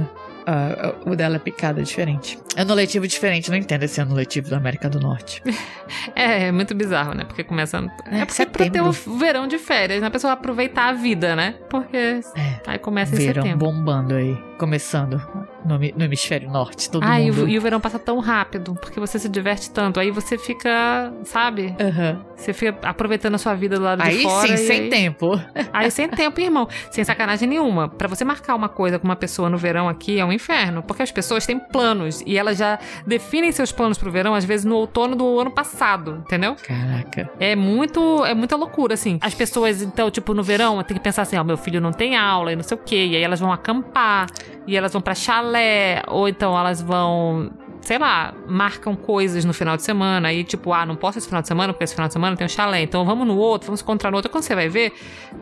Ah, 0.46 0.94
o 1.04 1.16
dela 1.16 1.36
é 1.36 1.38
picado, 1.38 1.80
é 1.80 1.82
diferente. 1.82 2.38
Ano 2.56 2.72
letivo 2.72 3.06
diferente, 3.06 3.50
não 3.50 3.56
entendo 3.56 3.82
esse 3.82 4.00
ano 4.00 4.14
letivo 4.14 4.48
da 4.48 4.56
América 4.56 4.88
do 4.88 5.00
Norte. 5.00 5.42
É, 6.16 6.48
é 6.48 6.52
muito 6.52 6.74
bizarro, 6.74 7.14
né? 7.14 7.24
Porque 7.24 7.44
começa. 7.44 7.78
É, 8.06 8.20
É, 8.22 8.24
porque 8.24 8.42
é 8.42 8.46
pra 8.46 8.64
ter 8.64 8.72
setembro. 8.72 8.90
o 9.06 9.18
verão 9.18 9.46
de 9.46 9.56
férias, 9.56 10.00
né? 10.00 10.08
A 10.08 10.10
pessoa 10.10 10.32
aproveitar 10.32 10.88
a 10.88 10.92
vida, 10.92 11.36
né? 11.36 11.54
Porque 11.70 11.96
É. 11.96 12.60
aí 12.66 12.78
começa 12.78 13.14
em 13.14 13.18
Verão 13.18 13.42
setembro. 13.44 13.66
bombando 13.66 14.14
aí. 14.16 14.36
Começando. 14.58 15.20
no, 15.64 15.78
no 15.78 16.04
hemisfério 16.04 16.50
norte, 16.50 16.90
todo 16.90 17.02
ah, 17.04 17.18
mundo. 17.18 17.40
E 17.40 17.42
o, 17.42 17.48
e 17.50 17.58
o 17.58 17.60
verão 17.60 17.80
passa 17.80 17.98
tão 17.98 18.18
rápido, 18.20 18.74
porque 18.74 18.98
você 18.98 19.18
se 19.18 19.28
diverte 19.28 19.70
tanto. 19.70 20.00
Aí 20.00 20.10
você 20.10 20.38
fica, 20.38 21.12
sabe? 21.24 21.74
Uhum. 21.78 22.22
Você 22.36 22.52
fica 22.52 22.76
aproveitando 22.82 23.34
a 23.34 23.38
sua 23.38 23.54
vida 23.54 23.76
do 23.76 23.82
lado 23.82 24.02
aí 24.02 24.16
de 24.18 24.22
fora. 24.22 24.48
Sim, 24.48 24.56
sem 24.56 24.80
aí... 24.82 24.88
tempo. 24.88 25.40
Aí 25.72 25.90
sem 25.90 26.08
tempo, 26.08 26.40
irmão. 26.40 26.68
Sem 26.90 27.04
sacanagem 27.04 27.48
nenhuma. 27.48 27.88
Para 27.88 28.08
você 28.08 28.24
marcar 28.24 28.54
uma 28.54 28.68
coisa 28.68 28.98
com 28.98 29.04
uma 29.06 29.16
pessoa 29.16 29.50
no 29.50 29.58
verão 29.58 29.88
aqui 29.88 30.18
é 30.18 30.24
um 30.24 30.32
inferno. 30.36 30.82
Porque 30.82 31.02
as 31.02 31.10
pessoas 31.10 31.44
têm 31.46 31.58
planos. 31.58 32.22
E 32.26 32.38
elas 32.38 32.58
já 32.58 32.78
definem 33.06 33.50
seus 33.52 33.72
planos 33.72 33.98
pro 33.98 34.10
verão, 34.10 34.34
às 34.34 34.44
vezes 34.44 34.64
no 34.64 34.76
outono 34.76 35.16
do 35.16 35.40
ano 35.40 35.50
passado, 35.50 36.22
entendeu? 36.24 36.56
Caraca. 36.62 37.30
É 37.40 37.56
muito. 37.56 38.24
É 38.24 38.34
muita 38.34 38.56
loucura, 38.56 38.94
assim. 38.94 39.18
As 39.20 39.34
pessoas, 39.34 39.82
então, 39.82 40.10
tipo, 40.10 40.32
no 40.34 40.42
verão, 40.42 40.82
tem 40.82 40.96
que 40.96 41.02
pensar 41.02 41.22
assim, 41.22 41.36
ó, 41.36 41.44
meu 41.44 41.56
filho 41.56 41.80
não 41.80 41.92
tem 41.92 42.16
aula 42.16 42.52
e 42.52 42.56
não 42.56 42.62
sei 42.62 42.76
o 42.76 42.80
quê. 42.80 43.06
E 43.06 43.16
aí 43.16 43.22
elas 43.22 43.40
vão 43.40 43.52
acampar. 43.52 44.26
E 44.66 44.76
elas 44.76 44.92
vão 44.92 45.02
para 45.02 45.14
chalé. 45.14 46.02
Ou 46.06 46.28
então 46.28 46.58
elas 46.58 46.80
vão 46.80 47.50
sei 47.86 47.98
lá, 47.98 48.34
marcam 48.48 48.96
coisas 48.96 49.44
no 49.44 49.54
final 49.54 49.76
de 49.76 49.84
semana. 49.84 50.26
Aí, 50.26 50.42
tipo, 50.42 50.72
ah, 50.72 50.84
não 50.84 50.96
posso 50.96 51.18
esse 51.18 51.28
final 51.28 51.40
de 51.40 51.46
semana, 51.46 51.72
porque 51.72 51.84
esse 51.84 51.94
final 51.94 52.08
de 52.08 52.12
semana 52.12 52.36
tem 52.36 52.44
um 52.44 52.48
chalé. 52.48 52.82
Então 52.82 53.04
vamos 53.04 53.24
no 53.24 53.36
outro, 53.36 53.66
vamos 53.66 53.80
encontrar 53.80 54.10
no 54.10 54.16
outro. 54.16 54.28
Quando 54.28 54.42
você 54.42 54.56
vai 54.56 54.68
ver, 54.68 54.92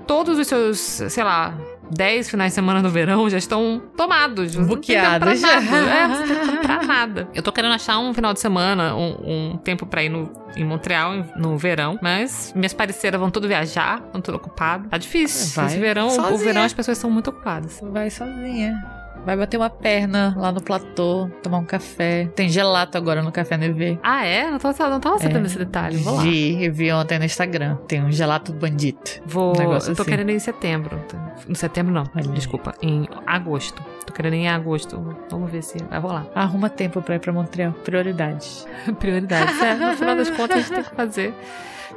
todos 0.06 0.38
os 0.38 0.46
seus, 0.46 0.78
sei 0.78 1.24
lá, 1.24 1.54
10 1.90 2.28
finais 2.28 2.52
de 2.52 2.54
semana 2.54 2.82
no 2.82 2.90
verão 2.90 3.30
já 3.30 3.38
estão 3.38 3.80
tomados. 3.96 4.54
Buqueados. 4.56 5.40
Não 5.40 5.48
tem 5.50 5.70
nada. 5.70 5.90
é, 5.90 6.06
não 6.06 6.26
tem 6.26 6.36
tempo 6.36 6.60
pra 6.60 6.82
nada. 6.82 7.28
Eu 7.34 7.42
tô 7.42 7.50
querendo 7.50 7.72
achar 7.72 7.98
um 7.98 8.12
final 8.12 8.34
de 8.34 8.40
semana, 8.40 8.94
um, 8.94 9.52
um 9.54 9.56
tempo 9.56 9.86
pra 9.86 10.04
ir 10.04 10.10
no, 10.10 10.30
em 10.54 10.64
Montreal 10.64 11.24
no 11.36 11.56
verão, 11.56 11.98
mas 12.02 12.52
minhas 12.54 12.74
parceiras 12.74 13.18
vão 13.18 13.30
tudo 13.30 13.48
viajar, 13.48 14.02
estão 14.04 14.20
tudo 14.20 14.34
ocupadas. 14.36 14.90
Tá 14.90 14.98
difícil. 14.98 15.54
Vai 15.54 15.66
Esse 15.66 15.78
verão, 15.78 16.10
sozinha. 16.10 16.34
o 16.34 16.38
verão 16.38 16.62
as 16.62 16.74
pessoas 16.74 16.98
são 16.98 17.10
muito 17.10 17.30
ocupadas. 17.30 17.80
Vai 17.82 18.10
sozinha. 18.10 19.03
Vai 19.24 19.36
bater 19.36 19.56
uma 19.56 19.70
perna 19.70 20.34
lá 20.36 20.52
no 20.52 20.62
platô, 20.62 21.30
tomar 21.42 21.58
um 21.58 21.64
café. 21.64 22.26
Tem 22.34 22.48
gelato 22.48 22.98
agora 22.98 23.22
no 23.22 23.32
Café 23.32 23.56
Neve. 23.56 23.98
Ah, 24.02 24.24
é? 24.24 24.50
Não, 24.50 24.58
tô, 24.58 24.68
não 24.68 25.00
tava 25.00 25.18
sabendo 25.18 25.42
desse 25.42 25.58
detalhe. 25.58 25.96
Vou 25.98 26.16
lá. 26.16 26.22
Vi, 26.22 26.68
vi 26.68 26.92
ontem 26.92 27.18
no 27.18 27.24
Instagram. 27.24 27.76
Tem 27.88 28.04
um 28.04 28.12
gelato 28.12 28.52
bandito. 28.52 29.22
Vou. 29.24 29.56
Um 29.56 29.62
eu 29.62 29.80
tô 29.80 29.92
assim. 29.92 30.04
querendo 30.04 30.30
ir 30.30 30.34
em 30.34 30.38
setembro. 30.38 31.00
Em 31.48 31.54
setembro 31.54 31.92
não. 31.92 32.04
Aí. 32.14 32.26
Desculpa. 32.28 32.74
Em 32.82 33.08
agosto. 33.26 33.82
Tô 34.06 34.12
querendo 34.12 34.34
ir 34.34 34.40
em 34.40 34.48
agosto. 34.48 35.16
Vamos 35.30 35.50
ver 35.50 35.62
se 35.62 35.82
vai 35.84 35.98
rolar. 35.98 36.26
Arruma 36.34 36.68
tempo 36.68 37.00
pra 37.00 37.16
ir 37.16 37.18
pra 37.18 37.32
Montreal. 37.32 37.72
Prioridades. 37.72 38.66
Prioridades. 38.98 39.60
É, 39.60 39.74
no 39.74 39.96
final 39.96 40.16
das 40.16 40.30
contas, 40.30 40.58
a 40.58 40.60
gente 40.60 40.72
tem 40.72 40.82
que 40.82 40.94
fazer. 40.94 41.34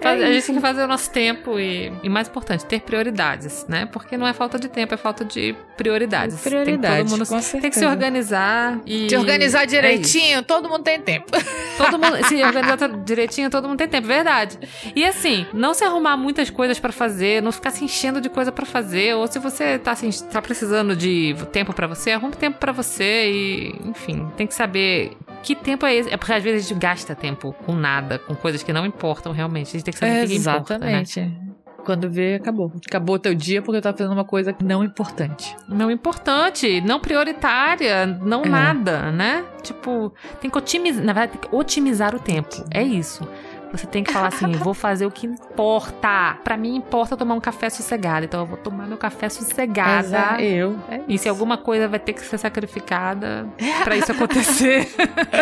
Faz- 0.01 0.21
a 0.21 0.31
gente 0.31 0.45
tem 0.45 0.55
que 0.55 0.61
fazer 0.61 0.83
o 0.83 0.87
nosso 0.87 1.09
tempo 1.11 1.59
e, 1.59 1.91
e 2.03 2.09
mais 2.09 2.27
importante, 2.27 2.65
ter 2.65 2.81
prioridades, 2.81 3.65
né? 3.67 3.85
Porque 3.85 4.17
não 4.17 4.27
é 4.27 4.33
falta 4.33 4.59
de 4.59 4.67
tempo, 4.67 4.93
é 4.93 4.97
falta 4.97 5.23
de 5.25 5.55
prioridades. 5.75 6.35
tem 6.35 6.43
que 6.43 6.49
Prioridade, 6.49 6.97
todo 7.09 7.09
mundo 7.09 7.43
tem 7.61 7.69
que 7.71 7.77
se 7.77 7.85
organizar 7.85 8.79
e 8.85 9.09
Se 9.09 9.15
organizar 9.17 9.63
é 9.63 9.65
direitinho, 9.65 10.43
todo 10.43 10.69
mundo 10.69 10.83
tem 10.83 10.99
tempo. 10.99 11.27
Todo 11.77 11.99
mundo 11.99 12.17
se 12.25 12.43
organizar 12.43 12.89
direitinho, 13.05 13.51
todo 13.51 13.67
mundo 13.67 13.77
tem 13.77 13.87
tempo, 13.87 14.07
verdade. 14.07 14.57
E 14.95 15.05
assim, 15.05 15.45
não 15.53 15.75
se 15.75 15.83
arrumar 15.83 16.17
muitas 16.17 16.49
coisas 16.49 16.79
pra 16.79 16.91
fazer, 16.91 17.39
não 17.39 17.51
ficar 17.51 17.69
se 17.69 17.83
enchendo 17.85 18.19
de 18.19 18.29
coisa 18.29 18.51
pra 18.51 18.65
fazer, 18.65 19.15
ou 19.15 19.27
se 19.27 19.37
você 19.37 19.77
tá, 19.77 19.91
assim, 19.91 20.09
tá 20.31 20.41
precisando 20.41 20.95
de 20.95 21.35
tempo 21.51 21.73
pra 21.73 21.85
você, 21.85 22.09
arrume 22.11 22.35
tempo 22.35 22.57
pra 22.57 22.71
você 22.71 23.29
e, 23.29 23.75
enfim, 23.85 24.27
tem 24.35 24.47
que 24.47 24.55
saber 24.55 25.11
que 25.47 25.55
tempo 25.55 25.85
é 25.85 25.95
esse. 25.95 26.13
É 26.13 26.17
porque 26.17 26.33
às 26.33 26.43
vezes 26.43 26.65
a 26.65 26.69
gente 26.69 26.79
gasta 26.79 27.15
tempo 27.15 27.53
com 27.65 27.73
nada, 27.73 28.19
com 28.19 28.35
coisas 28.35 28.61
que 28.63 28.73
não 28.73 28.85
importam 28.85 29.31
realmente. 29.31 29.69
A 29.69 29.71
gente 29.71 29.83
tem 29.83 29.93
que 29.93 29.99
saber 29.99 30.25
o 30.25 30.27
que 30.27 30.33
que 30.33 30.39
importa, 30.39 30.77
né? 30.77 31.01
Exatamente. 31.01 31.37
Quando 31.85 32.09
vê, 32.09 32.35
acabou. 32.35 32.69
Acabou 32.85 33.15
o 33.15 33.19
teu 33.19 33.33
dia 33.33 33.61
porque 33.61 33.77
eu 33.77 33.81
tava 33.81 33.95
fazendo 33.97 34.11
uma 34.11 34.25
coisa 34.25 34.53
não 34.61 34.83
importante. 34.83 35.55
Não 35.69 35.89
importante, 35.89 36.81
não 36.81 36.99
prioritária, 36.99 38.05
não 38.05 38.43
É. 38.43 38.49
nada, 38.49 39.09
né? 39.09 39.45
Tipo, 39.63 40.13
tem 40.41 40.51
que 40.51 40.57
otimizar, 40.57 41.01
na 41.01 41.13
verdade, 41.13 41.39
tem 41.39 41.49
que 41.49 41.55
otimizar 41.55 42.13
o 42.13 42.19
tempo. 42.19 42.65
É 42.69 42.83
isso. 42.83 43.25
Você 43.71 43.85
tem 43.85 44.03
que 44.03 44.11
falar 44.13 44.27
assim, 44.29 44.51
vou 44.53 44.73
fazer 44.73 45.05
o 45.05 45.11
que 45.11 45.27
importa. 45.27 46.37
Pra 46.43 46.55
mim 46.55 46.75
importa 46.75 47.17
tomar 47.17 47.35
um 47.35 47.39
café 47.39 47.69
sossegado, 47.69 48.25
então 48.25 48.39
eu 48.41 48.45
vou 48.45 48.57
tomar 48.57 48.87
meu 48.87 48.97
café 48.97 49.27
sossegada. 49.29 50.41
Eu. 50.41 50.77
É 50.89 51.01
E 51.07 51.17
se 51.17 51.27
alguma 51.27 51.57
coisa 51.57 51.87
vai 51.87 51.99
ter 51.99 52.13
que 52.13 52.21
ser 52.21 52.37
sacrificada 52.37 53.47
pra 53.83 53.97
isso 53.97 54.11
acontecer. 54.11 54.87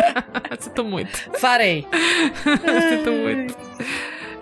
Sinto 0.59 0.83
muito. 0.83 1.29
Farei. 1.39 1.87
Sinto 2.89 3.11
muito. 3.11 3.55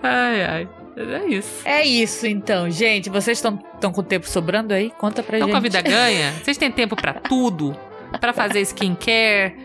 Ai, 0.02 0.44
ai. 0.44 0.68
É 0.96 1.26
isso. 1.26 1.62
É 1.64 1.84
isso, 1.84 2.26
então, 2.26 2.70
gente. 2.70 3.10
Vocês 3.10 3.38
estão 3.38 3.58
com 3.92 4.00
o 4.00 4.04
tempo 4.04 4.28
sobrando 4.28 4.72
aí? 4.72 4.92
Conta 4.96 5.22
pra 5.22 5.36
Então, 5.38 5.48
gente. 5.48 5.52
com 5.52 5.58
a 5.58 5.60
vida 5.60 5.82
ganha, 5.82 6.32
vocês 6.42 6.56
têm 6.56 6.70
tempo 6.70 6.94
pra 6.94 7.14
tudo? 7.14 7.76
Pra 8.20 8.32
fazer 8.32 8.60
skincare, 8.60 9.56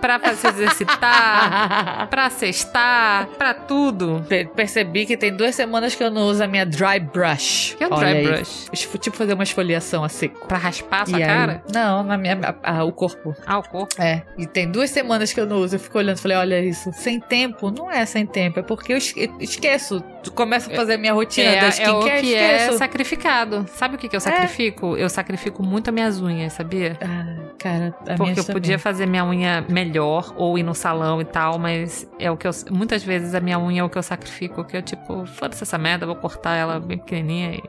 pra 0.00 0.18
se 0.34 0.46
exercitar, 0.46 2.08
pra 2.10 2.30
cestar, 2.30 3.26
pra 3.38 3.54
tudo. 3.54 4.24
Pe- 4.28 4.46
Percebi 4.54 5.06
que 5.06 5.16
tem 5.16 5.34
duas 5.34 5.54
semanas 5.54 5.94
que 5.94 6.02
eu 6.02 6.10
não 6.10 6.22
uso 6.22 6.42
a 6.42 6.46
minha 6.46 6.64
dry 6.66 6.98
brush. 7.00 7.74
Que 7.76 7.84
é 7.84 7.88
um 7.88 7.92
Olha 7.92 8.08
dry 8.08 8.16
aí. 8.18 8.26
brush? 8.26 8.68
Tipo 9.00 9.16
fazer 9.16 9.34
uma 9.34 9.42
esfoliação 9.42 10.04
a 10.04 10.08
seco. 10.08 10.46
Pra 10.46 10.58
raspar 10.58 11.02
a 11.02 11.06
sua 11.06 11.18
E 11.18 11.22
aí- 11.22 11.28
cara? 11.28 11.62
Não, 11.72 12.02
na 12.02 12.16
minha. 12.16 12.38
a- 12.62 12.78
a- 12.78 12.84
o 12.84 12.92
corpo. 12.92 13.34
Ah, 13.46 13.58
o 13.58 13.62
corpo. 13.62 13.94
É. 14.00 14.22
E 14.36 14.46
tem 14.46 14.70
duas 14.70 14.90
semanas 14.90 15.32
que 15.32 15.40
eu 15.40 15.46
não 15.46 15.56
uso. 15.58 15.76
Eu 15.76 15.80
fico 15.80 15.98
olhando 15.98 16.18
e 16.18 16.20
falei: 16.20 16.36
olha 16.36 16.60
isso. 16.60 16.90
Sem 16.92 17.20
tempo? 17.20 17.70
Não 17.70 17.90
é 17.90 18.04
sem 18.06 18.26
tempo. 18.26 18.60
É 18.60 18.62
porque 18.62 18.92
eu 18.92 18.96
esque- 18.96 19.30
esqueço. 19.40 20.02
Começo 20.34 20.70
a 20.70 20.74
fazer 20.74 20.94
a 20.94 20.98
minha 20.98 21.12
rotina 21.12 21.48
É, 21.48 21.60
da 21.60 21.66
é 21.66 21.68
o 21.68 21.70
skincare, 21.70 22.20
que 22.20 22.34
é 22.34 22.56
esqueço. 22.56 22.78
sacrificado. 22.78 23.66
Sabe 23.74 23.94
o 23.94 23.98
que, 23.98 24.08
que 24.08 24.16
eu 24.16 24.20
sacrifico? 24.20 24.96
Eu 24.96 25.08
sacrifico 25.08 25.62
muito 25.62 25.88
as 25.88 25.94
minhas 25.94 26.20
unhas, 26.20 26.52
sabia? 26.52 26.96
Ah, 27.00 27.34
cara, 27.58 27.94
a 28.08 28.14
Porque 28.14 28.38
eu 28.40 28.44
podia 28.44 28.78
fazer 28.78 29.06
minha 29.06 29.24
unha 29.24 29.64
melhor 29.68 29.87
ou 30.36 30.58
ir 30.58 30.62
no 30.62 30.74
salão 30.74 31.20
e 31.20 31.24
tal, 31.24 31.58
mas 31.58 32.08
é 32.18 32.30
o 32.30 32.36
que 32.36 32.46
eu. 32.46 32.50
Muitas 32.70 33.02
vezes 33.02 33.34
a 33.34 33.40
minha 33.40 33.58
unha 33.58 33.80
é 33.80 33.84
o 33.84 33.88
que 33.88 33.96
eu 33.98 34.02
sacrifico, 34.02 34.64
que 34.64 34.76
eu, 34.76 34.82
tipo, 34.82 35.24
foda-se 35.26 35.62
essa 35.62 35.78
merda, 35.78 36.04
vou 36.06 36.16
cortar 36.16 36.56
ela 36.56 36.80
bem 36.80 36.98
pequenininha 36.98 37.54
e. 37.54 37.62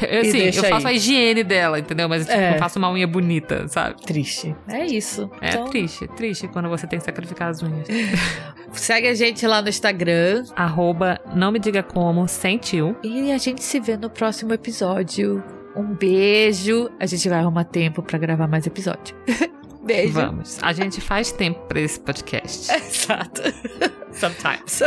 Eu, 0.00 0.20
assim, 0.22 0.38
eu 0.44 0.64
faço 0.64 0.86
aí. 0.88 0.94
a 0.94 0.96
higiene 0.96 1.44
dela, 1.44 1.78
entendeu? 1.78 2.08
Mas 2.08 2.24
tipo, 2.24 2.38
É. 2.38 2.54
eu 2.54 2.58
faço 2.58 2.78
uma 2.78 2.90
unha 2.90 3.06
bonita, 3.06 3.68
sabe? 3.68 4.00
Triste. 4.00 4.56
É 4.66 4.86
isso. 4.86 5.30
É 5.42 5.50
Então, 5.50 5.66
triste, 5.66 6.08
triste 6.08 6.48
quando 6.48 6.70
você 6.70 6.86
tem 6.86 6.98
que 6.98 7.04
sacrificar 7.04 7.50
as 7.50 7.62
unhas. 7.62 7.86
segue 8.72 9.08
a 9.08 9.14
gente 9.14 9.46
lá 9.46 9.60
no 9.60 9.68
Instagram. 9.68 10.44
Arroba 10.56 11.20
não 11.34 11.52
me 11.52 11.58
diga 11.58 11.82
como, 11.82 12.26
sentiu. 12.26 12.96
E 13.02 13.30
a 13.30 13.36
gente 13.36 13.62
se 13.62 13.78
vê 13.78 13.94
no 13.98 14.08
próximo 14.08 14.54
episódio. 14.54 15.44
Um 15.76 15.94
beijo. 15.94 16.88
A 16.98 17.04
gente 17.04 17.28
vai 17.28 17.40
arrumar 17.40 17.64
tempo 17.64 18.02
pra 18.02 18.16
gravar 18.18 18.48
mais 18.48 18.66
episódio. 18.66 19.14
beijo. 19.84 20.14
Vamos. 20.14 20.58
A 20.62 20.72
gente 20.72 21.00
faz 21.00 21.32
tempo 21.32 21.60
pra 21.66 21.80
esse 21.80 22.00
podcast. 22.00 22.72
Exato. 22.74 23.42
Sometimes. 24.12 24.82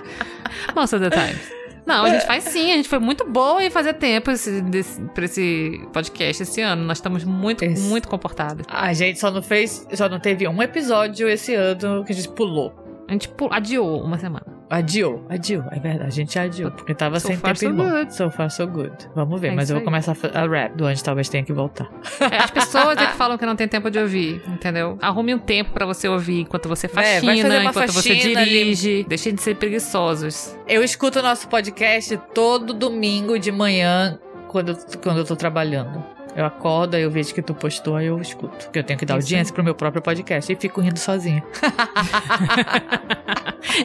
Most 0.74 0.94
of 0.94 1.08
the 1.08 1.10
time. 1.10 1.38
Não, 1.84 2.04
a 2.04 2.10
gente 2.10 2.26
faz 2.26 2.44
sim, 2.44 2.70
a 2.70 2.76
gente 2.76 2.88
foi 2.88 3.00
muito 3.00 3.24
boa 3.28 3.62
em 3.62 3.70
fazer 3.70 3.94
tempo 3.94 4.30
esse, 4.30 4.62
desse, 4.62 5.00
pra 5.14 5.24
esse 5.24 5.80
podcast 5.92 6.42
esse 6.42 6.60
ano. 6.60 6.84
Nós 6.84 6.98
estamos 6.98 7.24
muito, 7.24 7.64
Esse. 7.64 7.82
muito 7.82 8.08
comportados. 8.08 8.64
A 8.68 8.92
gente 8.92 9.18
só 9.18 9.30
não 9.30 9.42
fez, 9.42 9.86
só 9.92 10.08
não 10.08 10.20
teve 10.20 10.46
um 10.46 10.62
episódio 10.62 11.28
esse 11.28 11.54
ano 11.54 12.04
que 12.04 12.12
a 12.12 12.14
gente 12.14 12.28
pulou. 12.28 12.81
A 13.12 13.14
gente 13.14 13.28
pu- 13.28 13.48
adiou 13.52 14.02
uma 14.02 14.16
semana. 14.18 14.46
Adiou, 14.70 15.22
adiou, 15.28 15.62
é 15.70 15.78
verdade. 15.78 16.06
A 16.06 16.10
gente 16.10 16.38
adiou, 16.38 16.70
porque 16.70 16.94
tava 16.94 17.20
So 17.20 17.26
sem 17.26 17.36
far, 17.36 17.54
tempo 17.54 17.76
so 17.76 17.84
bom. 17.84 17.90
good. 17.90 18.14
So 18.14 18.30
far, 18.30 18.50
so 18.50 18.66
good. 18.66 18.90
Vamos 19.14 19.38
ver, 19.38 19.48
É 19.48 19.50
mas 19.54 19.68
eu 19.68 19.74
vou 19.74 19.80
aí. 19.80 19.84
começar 19.84 20.16
a 20.32 20.46
rap 20.46 20.74
do 20.74 20.86
onde 20.86 21.04
talvez 21.04 21.28
tenha 21.28 21.44
que 21.44 21.52
voltar. 21.52 21.90
É, 22.18 22.38
as 22.38 22.50
pessoas 22.50 22.96
é 22.96 23.06
que 23.08 23.12
falam 23.18 23.36
que 23.36 23.44
não 23.44 23.54
tem 23.54 23.68
tempo 23.68 23.90
de 23.90 23.98
ouvir, 23.98 24.40
entendeu? 24.48 24.96
Arrume 25.02 25.34
um 25.34 25.38
tempo 25.38 25.72
pra 25.72 25.84
você 25.84 26.08
ouvir 26.08 26.40
enquanto 26.40 26.70
você 26.70 26.86
É, 26.86 26.88
faxina, 26.88 27.48
uma 27.60 27.64
enquanto 27.70 27.92
você 27.92 28.14
faxina 28.14 28.40
ali. 28.40 28.48
dirige. 28.50 29.04
Deixem 29.06 29.34
de 29.34 29.42
ser 29.42 29.56
preguiçosos. 29.56 30.56
Eu 30.66 30.82
escuto 30.82 31.18
o 31.18 31.22
nosso 31.22 31.46
podcast 31.48 32.18
todo 32.34 32.72
domingo 32.72 33.38
de 33.38 33.52
manhã 33.52 34.18
quando, 34.48 34.70
eu- 34.70 34.78
quando 35.02 35.18
eu 35.18 35.24
tô 35.26 35.36
trabalhando. 35.36 36.02
Eu 36.34 36.46
acordo, 36.46 36.94
aí 36.94 37.02
eu 37.02 37.10
vejo 37.10 37.34
que 37.34 37.42
tu 37.42 37.54
postou, 37.54 37.96
aí 37.96 38.06
eu 38.06 38.20
escuto. 38.20 38.64
Porque 38.64 38.78
eu 38.78 38.84
tenho 38.84 38.98
que 38.98 39.04
dar 39.04 39.18
Isso 39.18 39.26
audiência 39.26 39.54
pro 39.54 39.62
meu 39.62 39.74
próprio 39.74 40.00
podcast. 40.02 40.50
E 40.50 40.56
fico 40.56 40.80
rindo 40.80 40.98
sozinha. 40.98 41.42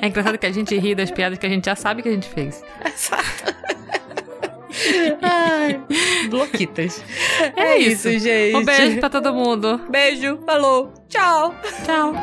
É 0.01 0.07
engraçado 0.07 0.37
que 0.37 0.45
a 0.45 0.51
gente 0.51 0.77
ri 0.77 0.93
das 0.93 1.09
piadas 1.11 1.37
que 1.37 1.45
a 1.45 1.49
gente 1.49 1.65
já 1.65 1.75
sabe 1.75 2.01
que 2.01 2.09
a 2.09 2.11
gente 2.11 2.27
fez. 2.27 2.63
Ai, 5.21 5.79
bloquitas. 6.29 7.03
É 7.55 7.77
isso. 7.77 8.09
gente. 8.19 8.55
Um 8.55 8.65
beijo 8.65 8.99
pra 8.99 9.09
todo 9.09 9.33
mundo. 9.33 9.79
Beijo, 9.89 10.39
falou, 10.45 10.93
tchau. 11.07 11.55
Tchau. 11.85 12.13